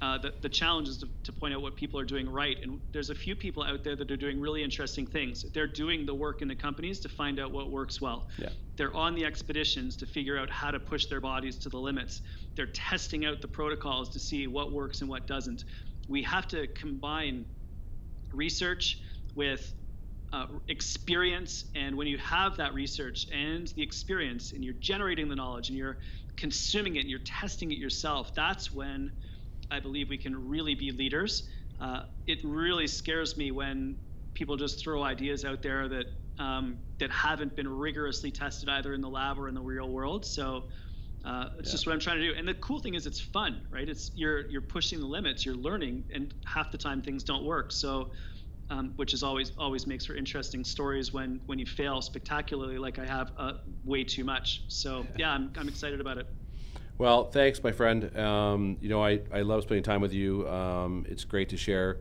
uh, 0.00 0.16
the 0.18 0.32
the 0.42 0.48
challenge 0.48 0.88
is 0.88 0.98
to, 0.98 1.08
to 1.24 1.32
point 1.32 1.54
out 1.54 1.60
what 1.60 1.74
people 1.74 1.98
are 1.98 2.04
doing 2.04 2.28
right. 2.28 2.56
And 2.62 2.80
there's 2.92 3.10
a 3.10 3.14
few 3.14 3.34
people 3.34 3.64
out 3.64 3.82
there 3.82 3.96
that 3.96 4.10
are 4.10 4.16
doing 4.16 4.40
really 4.40 4.62
interesting 4.62 5.06
things. 5.06 5.44
They're 5.52 5.66
doing 5.66 6.06
the 6.06 6.14
work 6.14 6.40
in 6.40 6.48
the 6.48 6.54
companies 6.54 7.00
to 7.00 7.08
find 7.08 7.40
out 7.40 7.50
what 7.50 7.70
works 7.70 8.00
well. 8.00 8.28
Yeah. 8.38 8.50
They're 8.76 8.94
on 8.94 9.14
the 9.16 9.24
expeditions 9.24 9.96
to 9.96 10.06
figure 10.06 10.38
out 10.38 10.50
how 10.50 10.70
to 10.70 10.78
push 10.78 11.06
their 11.06 11.20
bodies 11.20 11.56
to 11.58 11.68
the 11.68 11.78
limits. 11.78 12.22
They're 12.54 12.66
testing 12.66 13.26
out 13.26 13.40
the 13.40 13.48
protocols 13.48 14.08
to 14.10 14.20
see 14.20 14.46
what 14.46 14.72
works 14.72 15.00
and 15.00 15.10
what 15.10 15.26
doesn't. 15.26 15.64
We 16.08 16.22
have 16.22 16.46
to 16.48 16.68
combine 16.68 17.44
research 18.32 19.00
with 19.34 19.74
uh, 20.32 20.46
experience 20.68 21.64
and 21.74 21.96
when 21.96 22.06
you 22.06 22.18
have 22.18 22.56
that 22.58 22.74
research 22.74 23.26
and 23.32 23.68
the 23.68 23.82
experience 23.82 24.52
and 24.52 24.62
you're 24.62 24.74
generating 24.74 25.26
the 25.26 25.34
knowledge 25.34 25.70
and 25.70 25.78
you're 25.78 25.96
consuming 26.36 26.96
it 26.96 27.00
and 27.00 27.08
you're 27.08 27.18
testing 27.20 27.72
it 27.72 27.78
yourself 27.78 28.34
that's 28.34 28.70
when 28.70 29.10
i 29.70 29.80
believe 29.80 30.08
we 30.08 30.18
can 30.18 30.48
really 30.48 30.74
be 30.74 30.90
leaders 30.90 31.44
uh, 31.80 32.00
it 32.26 32.40
really 32.42 32.88
scares 32.88 33.36
me 33.36 33.50
when 33.52 33.96
people 34.34 34.56
just 34.56 34.82
throw 34.82 35.02
ideas 35.02 35.44
out 35.44 35.62
there 35.62 35.88
that 35.88 36.06
um, 36.38 36.78
that 37.00 37.10
haven't 37.10 37.56
been 37.56 37.68
rigorously 37.68 38.30
tested 38.30 38.68
either 38.68 38.92
in 38.92 39.00
the 39.00 39.08
lab 39.08 39.38
or 39.38 39.48
in 39.48 39.54
the 39.54 39.60
real 39.60 39.88
world 39.88 40.24
so 40.24 40.64
uh, 41.24 41.46
it's 41.58 41.70
just 41.70 41.86
what 41.86 41.92
I'm 41.92 42.00
trying 42.00 42.18
to 42.18 42.22
do. 42.22 42.34
And 42.36 42.46
the 42.46 42.54
cool 42.54 42.78
thing 42.78 42.94
is, 42.94 43.06
it's 43.06 43.20
fun, 43.20 43.62
right? 43.70 43.88
It's 43.88 44.10
you're 44.14 44.48
you're 44.48 44.62
pushing 44.62 45.00
the 45.00 45.06
limits, 45.06 45.44
you're 45.44 45.56
learning, 45.56 46.04
and 46.14 46.32
half 46.46 46.70
the 46.70 46.78
time 46.78 47.02
things 47.02 47.24
don't 47.24 47.44
work. 47.44 47.72
So, 47.72 48.12
um, 48.70 48.92
which 48.96 49.14
is 49.14 49.22
always 49.22 49.52
always 49.58 49.86
makes 49.86 50.06
for 50.06 50.14
interesting 50.14 50.62
stories 50.64 51.12
when 51.12 51.40
when 51.46 51.58
you 51.58 51.66
fail 51.66 52.00
spectacularly, 52.00 52.78
like 52.78 52.98
I 52.98 53.06
have 53.06 53.32
uh, 53.36 53.52
way 53.84 54.04
too 54.04 54.24
much. 54.24 54.62
So 54.68 55.06
yeah, 55.16 55.30
I'm 55.32 55.50
I'm 55.56 55.68
excited 55.68 56.00
about 56.00 56.18
it. 56.18 56.26
Well, 56.98 57.30
thanks, 57.30 57.62
my 57.62 57.70
friend. 57.70 58.16
Um, 58.18 58.76
you 58.80 58.88
know, 58.88 59.02
I, 59.02 59.20
I 59.32 59.42
love 59.42 59.62
spending 59.62 59.84
time 59.84 60.00
with 60.00 60.12
you. 60.12 60.48
Um, 60.48 61.06
it's 61.08 61.24
great 61.24 61.48
to 61.50 61.56
share 61.56 61.98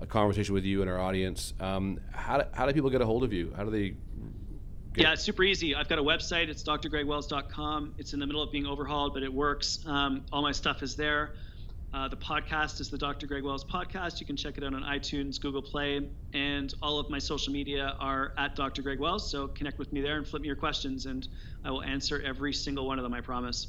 a 0.00 0.06
conversation 0.06 0.54
with 0.54 0.64
you 0.64 0.80
and 0.80 0.90
our 0.90 0.98
audience. 0.98 1.54
Um, 1.60 2.00
how, 2.10 2.38
do, 2.38 2.44
how 2.52 2.66
do 2.66 2.72
people 2.72 2.90
get 2.90 3.00
a 3.00 3.06
hold 3.06 3.22
of 3.22 3.32
you? 3.32 3.52
How 3.56 3.62
do 3.62 3.70
they? 3.70 3.90
Get, 4.92 5.04
Yeah, 5.04 5.12
it's 5.12 5.22
super 5.22 5.44
easy. 5.44 5.76
I've 5.76 5.88
got 5.88 6.00
a 6.00 6.02
website. 6.02 6.48
It's 6.48 6.64
drgregwells.com. 6.64 7.94
It's 7.96 8.12
in 8.12 8.18
the 8.18 8.26
middle 8.26 8.42
of 8.42 8.50
being 8.50 8.66
overhauled, 8.66 9.14
but 9.14 9.22
it 9.22 9.32
works. 9.32 9.86
Um, 9.86 10.24
all 10.32 10.42
my 10.42 10.50
stuff 10.50 10.82
is 10.82 10.96
there. 10.96 11.34
Uh, 11.94 12.08
the 12.08 12.16
podcast 12.16 12.80
is 12.80 12.88
the 12.88 12.98
Dr. 12.98 13.28
Greg 13.28 13.44
Wells 13.44 13.64
podcast. 13.64 14.20
You 14.20 14.26
can 14.26 14.36
check 14.36 14.58
it 14.58 14.64
out 14.64 14.74
on 14.74 14.82
iTunes, 14.82 15.40
Google 15.40 15.62
Play, 15.62 16.08
and 16.32 16.74
all 16.82 16.98
of 16.98 17.08
my 17.08 17.18
social 17.18 17.52
media 17.52 17.96
are 18.00 18.32
at 18.36 18.56
Dr. 18.56 18.82
Greg 18.82 18.98
Wells. 18.98 19.28
So 19.28 19.48
connect 19.48 19.78
with 19.78 19.92
me 19.92 20.00
there 20.00 20.16
and 20.16 20.26
flip 20.26 20.42
me 20.42 20.46
your 20.46 20.56
questions, 20.56 21.06
and 21.06 21.28
I 21.64 21.70
will 21.70 21.82
answer 21.82 22.22
every 22.24 22.52
single 22.52 22.86
one 22.86 22.98
of 22.98 23.04
them. 23.04 23.12
I 23.12 23.20
promise. 23.20 23.68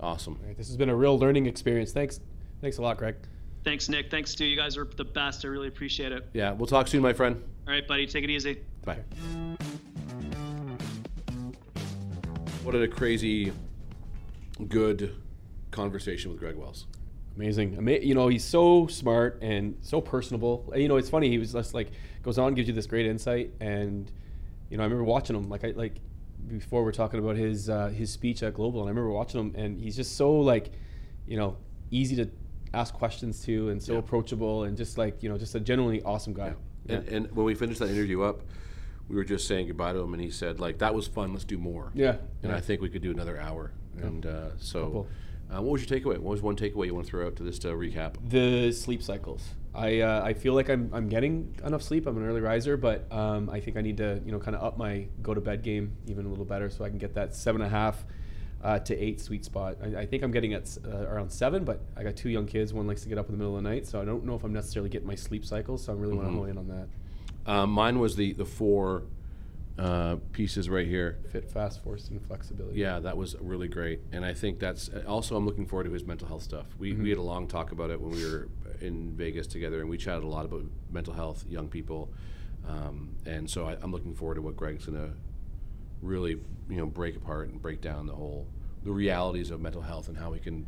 Awesome. 0.00 0.38
All 0.40 0.46
right, 0.46 0.56
this 0.56 0.68
has 0.68 0.76
been 0.76 0.88
a 0.88 0.96
real 0.96 1.18
learning 1.18 1.46
experience. 1.46 1.92
Thanks, 1.92 2.20
thanks 2.60 2.78
a 2.78 2.82
lot, 2.82 2.96
Greg. 2.96 3.16
Thanks, 3.64 3.88
Nick. 3.90 4.10
Thanks, 4.10 4.30
Stu. 4.30 4.46
You 4.46 4.56
guys 4.56 4.78
are 4.78 4.86
the 4.96 5.04
best. 5.04 5.44
I 5.44 5.48
really 5.48 5.68
appreciate 5.68 6.12
it. 6.12 6.26
Yeah, 6.32 6.52
we'll 6.52 6.66
talk 6.66 6.88
soon, 6.88 7.02
my 7.02 7.12
friend. 7.12 7.42
All 7.66 7.74
right, 7.74 7.86
buddy. 7.86 8.06
Take 8.06 8.24
it 8.24 8.30
easy. 8.30 8.62
Bye. 8.84 9.00
What 12.62 12.74
a 12.74 12.88
crazy, 12.88 13.52
good 14.68 15.16
conversation 15.70 16.30
with 16.30 16.40
Greg 16.40 16.56
Wells. 16.56 16.86
Amazing. 17.36 17.76
Ama- 17.76 18.00
you 18.00 18.14
know, 18.14 18.28
he's 18.28 18.44
so 18.44 18.86
smart 18.86 19.38
and 19.42 19.76
so 19.82 20.00
personable. 20.00 20.72
You 20.74 20.88
know, 20.88 20.96
it's 20.96 21.10
funny. 21.10 21.28
He 21.28 21.38
was 21.38 21.52
just 21.52 21.74
like 21.74 21.90
goes 22.22 22.38
on, 22.38 22.54
gives 22.54 22.68
you 22.68 22.74
this 22.74 22.86
great 22.86 23.06
insight, 23.06 23.52
and 23.60 24.10
you 24.70 24.76
know, 24.76 24.82
I 24.82 24.86
remember 24.86 25.04
watching 25.04 25.36
him. 25.36 25.48
Like 25.48 25.64
I 25.64 25.72
like 25.72 25.96
before 26.48 26.84
we're 26.84 26.92
talking 26.92 27.18
about 27.20 27.36
his 27.36 27.68
uh, 27.68 27.88
his 27.88 28.10
speech 28.10 28.42
at 28.42 28.54
Global, 28.54 28.80
and 28.80 28.88
I 28.88 28.90
remember 28.90 29.10
watching 29.10 29.40
him, 29.40 29.54
and 29.56 29.78
he's 29.80 29.96
just 29.96 30.16
so 30.16 30.32
like, 30.32 30.70
you 31.26 31.36
know, 31.36 31.56
easy 31.90 32.16
to 32.16 32.28
ask 32.74 32.94
questions 32.94 33.42
to, 33.44 33.68
and 33.70 33.82
so 33.82 33.94
Yeah. 33.94 33.98
approachable, 33.98 34.64
and 34.64 34.76
just 34.76 34.98
like 34.98 35.22
you 35.22 35.28
know, 35.28 35.38
just 35.38 35.54
a 35.54 35.60
genuinely 35.60 36.02
awesome 36.02 36.34
guy. 36.34 36.54
And, 36.88 37.06
and 37.08 37.30
when 37.36 37.44
we 37.46 37.54
finished 37.54 37.78
that 37.80 37.90
interview 37.90 38.22
up, 38.22 38.40
we 39.08 39.14
were 39.16 39.24
just 39.24 39.46
saying 39.46 39.66
goodbye 39.68 39.92
to 39.92 39.98
him, 40.00 40.12
and 40.14 40.22
he 40.22 40.30
said, 40.30 40.58
like, 40.60 40.78
that 40.78 40.94
was 40.94 41.06
fun. 41.06 41.32
Let's 41.32 41.44
do 41.44 41.58
more. 41.58 41.92
Yeah. 41.94 42.16
And 42.42 42.50
Yeah. 42.50 42.56
I 42.56 42.60
think 42.60 42.80
we 42.80 42.88
could 42.88 43.02
do 43.02 43.10
another 43.10 43.38
hour. 43.38 43.72
And 44.02 44.24
uh, 44.26 44.56
so, 44.58 45.06
uh, 45.52 45.60
what 45.62 45.72
was 45.72 45.88
your 45.88 46.00
takeaway? 46.00 46.18
What 46.18 46.30
was 46.32 46.42
one 46.42 46.56
takeaway 46.56 46.86
you 46.86 46.94
want 46.94 47.06
to 47.06 47.10
throw 47.10 47.26
out 47.26 47.36
to 47.36 47.42
this 47.42 47.58
recap? 47.60 48.14
The 48.28 48.72
sleep 48.72 49.02
cycles. 49.02 49.54
I 49.74 50.00
uh, 50.00 50.22
I 50.24 50.34
feel 50.34 50.54
like 50.54 50.68
I'm 50.68 50.90
I'm 50.92 51.08
getting 51.08 51.54
enough 51.64 51.82
sleep. 51.82 52.06
I'm 52.06 52.16
an 52.16 52.26
early 52.26 52.40
riser, 52.40 52.76
but 52.76 53.10
um, 53.12 53.48
I 53.48 53.60
think 53.60 53.76
I 53.76 53.80
need 53.80 53.98
to 53.98 54.20
you 54.24 54.32
know 54.32 54.38
kind 54.38 54.56
of 54.56 54.62
up 54.62 54.76
my 54.76 55.06
go 55.22 55.32
to 55.34 55.40
bed 55.40 55.62
game 55.62 55.92
even 56.06 56.26
a 56.26 56.28
little 56.28 56.44
better 56.44 56.70
so 56.70 56.84
I 56.84 56.88
can 56.88 56.98
get 56.98 57.14
that 57.14 57.34
seven 57.34 57.60
and 57.60 57.72
a 57.72 57.76
half 57.76 58.04
uh, 58.62 58.78
to 58.80 58.96
eight 58.96 59.20
sweet 59.20 59.44
spot. 59.44 59.76
I, 59.82 60.00
I 60.00 60.06
think 60.06 60.22
I'm 60.22 60.32
getting 60.32 60.54
at 60.54 60.76
uh, 60.84 61.06
around 61.06 61.30
seven, 61.30 61.64
but 61.64 61.80
I 61.96 62.02
got 62.02 62.16
two 62.16 62.30
young 62.30 62.46
kids. 62.46 62.74
One 62.74 62.86
likes 62.86 63.02
to 63.02 63.08
get 63.08 63.18
up 63.18 63.26
in 63.26 63.32
the 63.32 63.38
middle 63.38 63.56
of 63.56 63.62
the 63.62 63.68
night, 63.68 63.86
so 63.86 64.00
I 64.00 64.04
don't 64.04 64.24
know 64.24 64.34
if 64.34 64.44
I'm 64.44 64.52
necessarily 64.52 64.90
getting 64.90 65.08
my 65.08 65.14
sleep 65.14 65.44
cycles. 65.44 65.84
So 65.84 65.92
I 65.92 65.96
really 65.96 66.14
want 66.14 66.28
to 66.28 66.34
hone 66.34 66.48
in 66.48 66.58
on 66.58 66.68
that. 66.68 66.88
Um, 67.50 67.70
mine 67.70 67.98
was 67.98 68.16
the 68.16 68.32
the 68.32 68.44
four 68.44 69.04
uh, 69.78 70.16
pieces 70.32 70.68
right 70.68 70.86
here. 70.86 71.18
Fit, 71.30 71.48
fast, 71.48 71.82
force, 71.82 72.08
and 72.08 72.20
flexibility. 72.20 72.78
Yeah, 72.78 73.00
that 73.00 73.16
was 73.16 73.36
really 73.40 73.68
great, 73.68 74.00
and 74.12 74.24
I 74.24 74.34
think 74.34 74.58
that's 74.58 74.90
also 75.06 75.36
I'm 75.36 75.46
looking 75.46 75.66
forward 75.66 75.84
to 75.84 75.92
his 75.92 76.04
mental 76.04 76.28
health 76.28 76.42
stuff. 76.42 76.66
We 76.78 76.92
we 76.92 77.08
had 77.08 77.18
a 77.18 77.22
long 77.22 77.48
talk 77.48 77.72
about 77.72 77.90
it 77.90 78.00
when 78.00 78.10
we 78.10 78.24
were 78.24 78.48
in 78.80 79.12
Vegas 79.16 79.46
together, 79.46 79.80
and 79.80 79.88
we 79.88 79.96
chatted 79.96 80.24
a 80.24 80.28
lot 80.28 80.44
about 80.44 80.64
mental 80.90 81.12
health, 81.12 81.44
young 81.48 81.68
people, 81.68 82.10
um, 82.66 83.14
and 83.26 83.48
so 83.48 83.66
I, 83.66 83.76
I'm 83.82 83.92
looking 83.92 84.14
forward 84.14 84.36
to 84.36 84.42
what 84.42 84.56
Greg's 84.56 84.86
gonna 84.86 85.10
really 86.02 86.40
you 86.68 86.76
know 86.76 86.86
break 86.86 87.16
apart 87.16 87.48
and 87.48 87.60
break 87.60 87.80
down 87.80 88.06
the 88.06 88.14
whole 88.14 88.46
the 88.84 88.90
realities 88.90 89.50
of 89.50 89.60
mental 89.60 89.82
health 89.82 90.08
and 90.08 90.16
how 90.16 90.30
we 90.30 90.38
can 90.38 90.66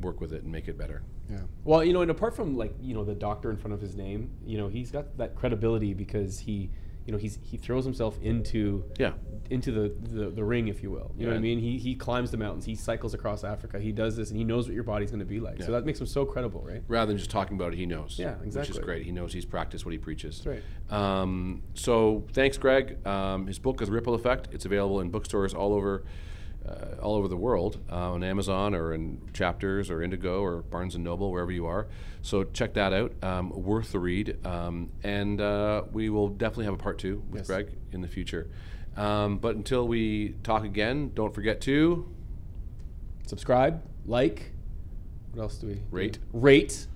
work 0.00 0.20
with 0.20 0.32
it 0.32 0.42
and 0.42 0.50
make 0.50 0.68
it 0.68 0.76
better. 0.76 1.02
Yeah. 1.30 1.38
Well, 1.64 1.82
you 1.84 1.92
know, 1.92 2.02
and 2.02 2.10
apart 2.10 2.36
from 2.36 2.56
like 2.56 2.74
you 2.80 2.94
know 2.94 3.04
the 3.04 3.14
doctor 3.14 3.50
in 3.50 3.56
front 3.56 3.74
of 3.74 3.80
his 3.80 3.96
name, 3.96 4.30
you 4.44 4.58
know, 4.58 4.68
he's 4.68 4.90
got 4.90 5.16
that 5.18 5.34
credibility 5.34 5.94
because 5.94 6.38
he, 6.38 6.70
you 7.06 7.12
know, 7.12 7.18
he's 7.18 7.38
he 7.42 7.56
throws 7.56 7.84
himself 7.84 8.18
into 8.20 8.84
Yeah. 8.98 9.12
into 9.48 9.70
the, 9.70 9.94
the, 10.10 10.30
the 10.30 10.42
ring, 10.42 10.66
if 10.66 10.82
you 10.82 10.90
will. 10.90 11.14
You 11.16 11.26
know 11.26 11.32
what 11.32 11.38
I 11.38 11.40
mean? 11.40 11.60
He, 11.60 11.78
he 11.78 11.94
climbs 11.94 12.32
the 12.32 12.36
mountains. 12.36 12.64
He 12.64 12.74
cycles 12.74 13.14
across 13.14 13.44
Africa. 13.44 13.78
He 13.78 13.92
does 13.92 14.16
this, 14.16 14.30
and 14.30 14.36
he 14.38 14.42
knows 14.44 14.66
what 14.66 14.74
your 14.74 14.82
body's 14.82 15.10
going 15.10 15.20
to 15.20 15.24
be 15.24 15.38
like. 15.38 15.60
Yeah. 15.60 15.66
So 15.66 15.72
that 15.72 15.86
makes 15.86 16.00
him 16.00 16.06
so 16.06 16.24
credible, 16.24 16.62
right? 16.66 16.82
Rather 16.88 17.06
than 17.06 17.16
just 17.18 17.30
talking 17.30 17.56
about 17.56 17.72
it, 17.72 17.76
he 17.76 17.86
knows. 17.86 18.16
Yeah, 18.18 18.34
exactly. 18.42 18.60
Which 18.60 18.70
is 18.70 18.78
great. 18.80 19.04
He 19.06 19.12
knows 19.12 19.32
he's 19.32 19.44
practiced 19.44 19.84
what 19.86 19.92
he 19.92 19.98
preaches. 19.98 20.42
That's 20.44 20.92
Um, 20.92 21.62
so 21.74 22.24
thanks, 22.32 22.58
Greg. 22.58 23.06
Um, 23.06 23.46
his 23.46 23.60
book 23.60 23.80
is 23.82 23.88
Ripple 23.88 24.14
Effect. 24.14 24.48
It's 24.52 24.64
available 24.64 25.00
in 25.00 25.10
bookstores 25.10 25.54
all 25.54 25.72
over, 25.72 26.02
uh, 26.66 27.00
all 27.02 27.14
over 27.14 27.28
the 27.28 27.36
world, 27.36 27.78
uh, 27.90 28.12
on 28.12 28.24
Amazon 28.24 28.74
or 28.74 28.92
in 28.94 29.20
Chapters 29.32 29.90
or 29.90 30.02
Indigo 30.02 30.40
or 30.42 30.62
Barnes 30.62 30.94
and 30.94 31.04
Noble, 31.04 31.30
wherever 31.30 31.52
you 31.52 31.66
are. 31.66 31.86
So 32.22 32.44
check 32.44 32.74
that 32.74 32.92
out. 32.92 33.12
Um, 33.22 33.50
worth 33.50 33.92
the 33.92 34.00
read. 34.00 34.44
Um, 34.44 34.90
and 35.04 35.40
uh, 35.40 35.82
we 35.92 36.10
will 36.10 36.28
definitely 36.28 36.64
have 36.64 36.74
a 36.74 36.78
part 36.78 36.98
two 36.98 37.22
with 37.30 37.40
Yes. 37.42 37.46
Greg 37.46 37.68
in 37.92 38.00
the 38.00 38.08
future. 38.08 38.48
Um, 38.96 39.38
but 39.38 39.56
until 39.56 39.86
we 39.86 40.30
talk 40.42 40.64
again, 40.64 41.12
don't 41.14 41.34
forget 41.34 41.60
to 41.62 42.08
Subscribe, 43.26 43.82
like. 44.06 44.52
What 45.32 45.42
else 45.42 45.56
do 45.58 45.66
we 45.66 45.74
do? 45.74 45.80
Rate. 45.90 46.18
Rate. 46.32 46.86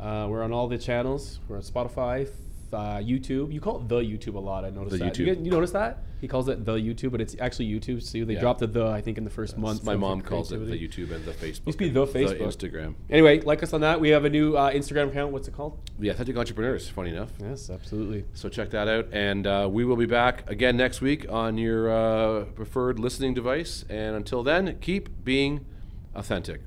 Uh, 0.00 0.26
we're 0.30 0.42
on 0.42 0.52
all 0.52 0.68
the 0.68 0.78
channels. 0.78 1.40
We're 1.48 1.56
on 1.56 1.62
Spotify, 1.62 2.28
uh, 2.72 2.98
YouTube. 2.98 3.52
You 3.52 3.60
call 3.60 3.80
it 3.80 3.88
the 3.88 3.96
YouTube 4.00 4.34
a 4.36 4.38
lot. 4.38 4.64
I 4.64 4.70
noticed 4.70 4.92
The 4.98 5.04
that. 5.04 5.14
YouTube. 5.14 5.26
You, 5.26 5.44
you 5.44 5.50
notice 5.50 5.72
that? 5.72 6.04
He 6.20 6.26
calls 6.28 6.48
it 6.48 6.64
the 6.64 6.74
YouTube, 6.74 7.12
but 7.12 7.20
it's 7.20 7.36
actually 7.38 7.66
YouTube. 7.68 8.02
See, 8.02 8.22
they 8.24 8.34
Yeah. 8.34 8.40
dropped 8.40 8.60
the 8.60 8.66
the 8.66 8.86
I 8.86 9.00
think 9.00 9.18
in 9.18 9.24
the 9.24 9.30
first 9.30 9.56
month. 9.56 9.84
my 9.84 9.96
mom 9.96 10.20
calls 10.20 10.50
it 10.52 10.58
the. 10.66 10.72
YouTube 10.78 11.12
and 11.12 11.24
the 11.24 11.32
Facebook. 11.32 11.66
Used 11.66 11.78
to 11.78 11.84
be 11.84 11.88
the 11.90 12.06
Facebook. 12.06 12.40
Instagram. 12.40 12.94
Anyway, 13.10 13.40
like 13.40 13.62
us 13.62 13.72
on 13.72 13.80
that. 13.82 14.00
We 14.00 14.10
have 14.10 14.24
a 14.24 14.30
new 14.30 14.56
uh, 14.56 14.70
Instagram 14.72 15.08
account. 15.08 15.32
What's 15.32 15.48
it 15.48 15.54
called? 15.54 15.78
The 15.98 16.08
Authentic 16.08 16.36
Entrepreneurs, 16.36 16.88
funny 16.88 17.10
enough. 17.10 17.30
Yes, 17.40 17.70
absolutely. 17.70 18.24
So 18.34 18.48
check 18.48 18.70
that 18.70 18.88
out, 18.88 19.08
and 19.12 19.46
uh, 19.46 19.68
we 19.70 19.84
will 19.84 19.96
be 19.96 20.06
back 20.06 20.48
again 20.50 20.76
next 20.76 21.00
week 21.00 21.26
on 21.28 21.58
your 21.58 21.90
uh, 21.90 22.44
preferred 22.54 22.98
listening 22.98 23.34
device. 23.34 23.84
And 23.88 24.16
until 24.16 24.42
then, 24.42 24.78
keep 24.80 25.24
being 25.24 25.64
authentic. 26.14 26.60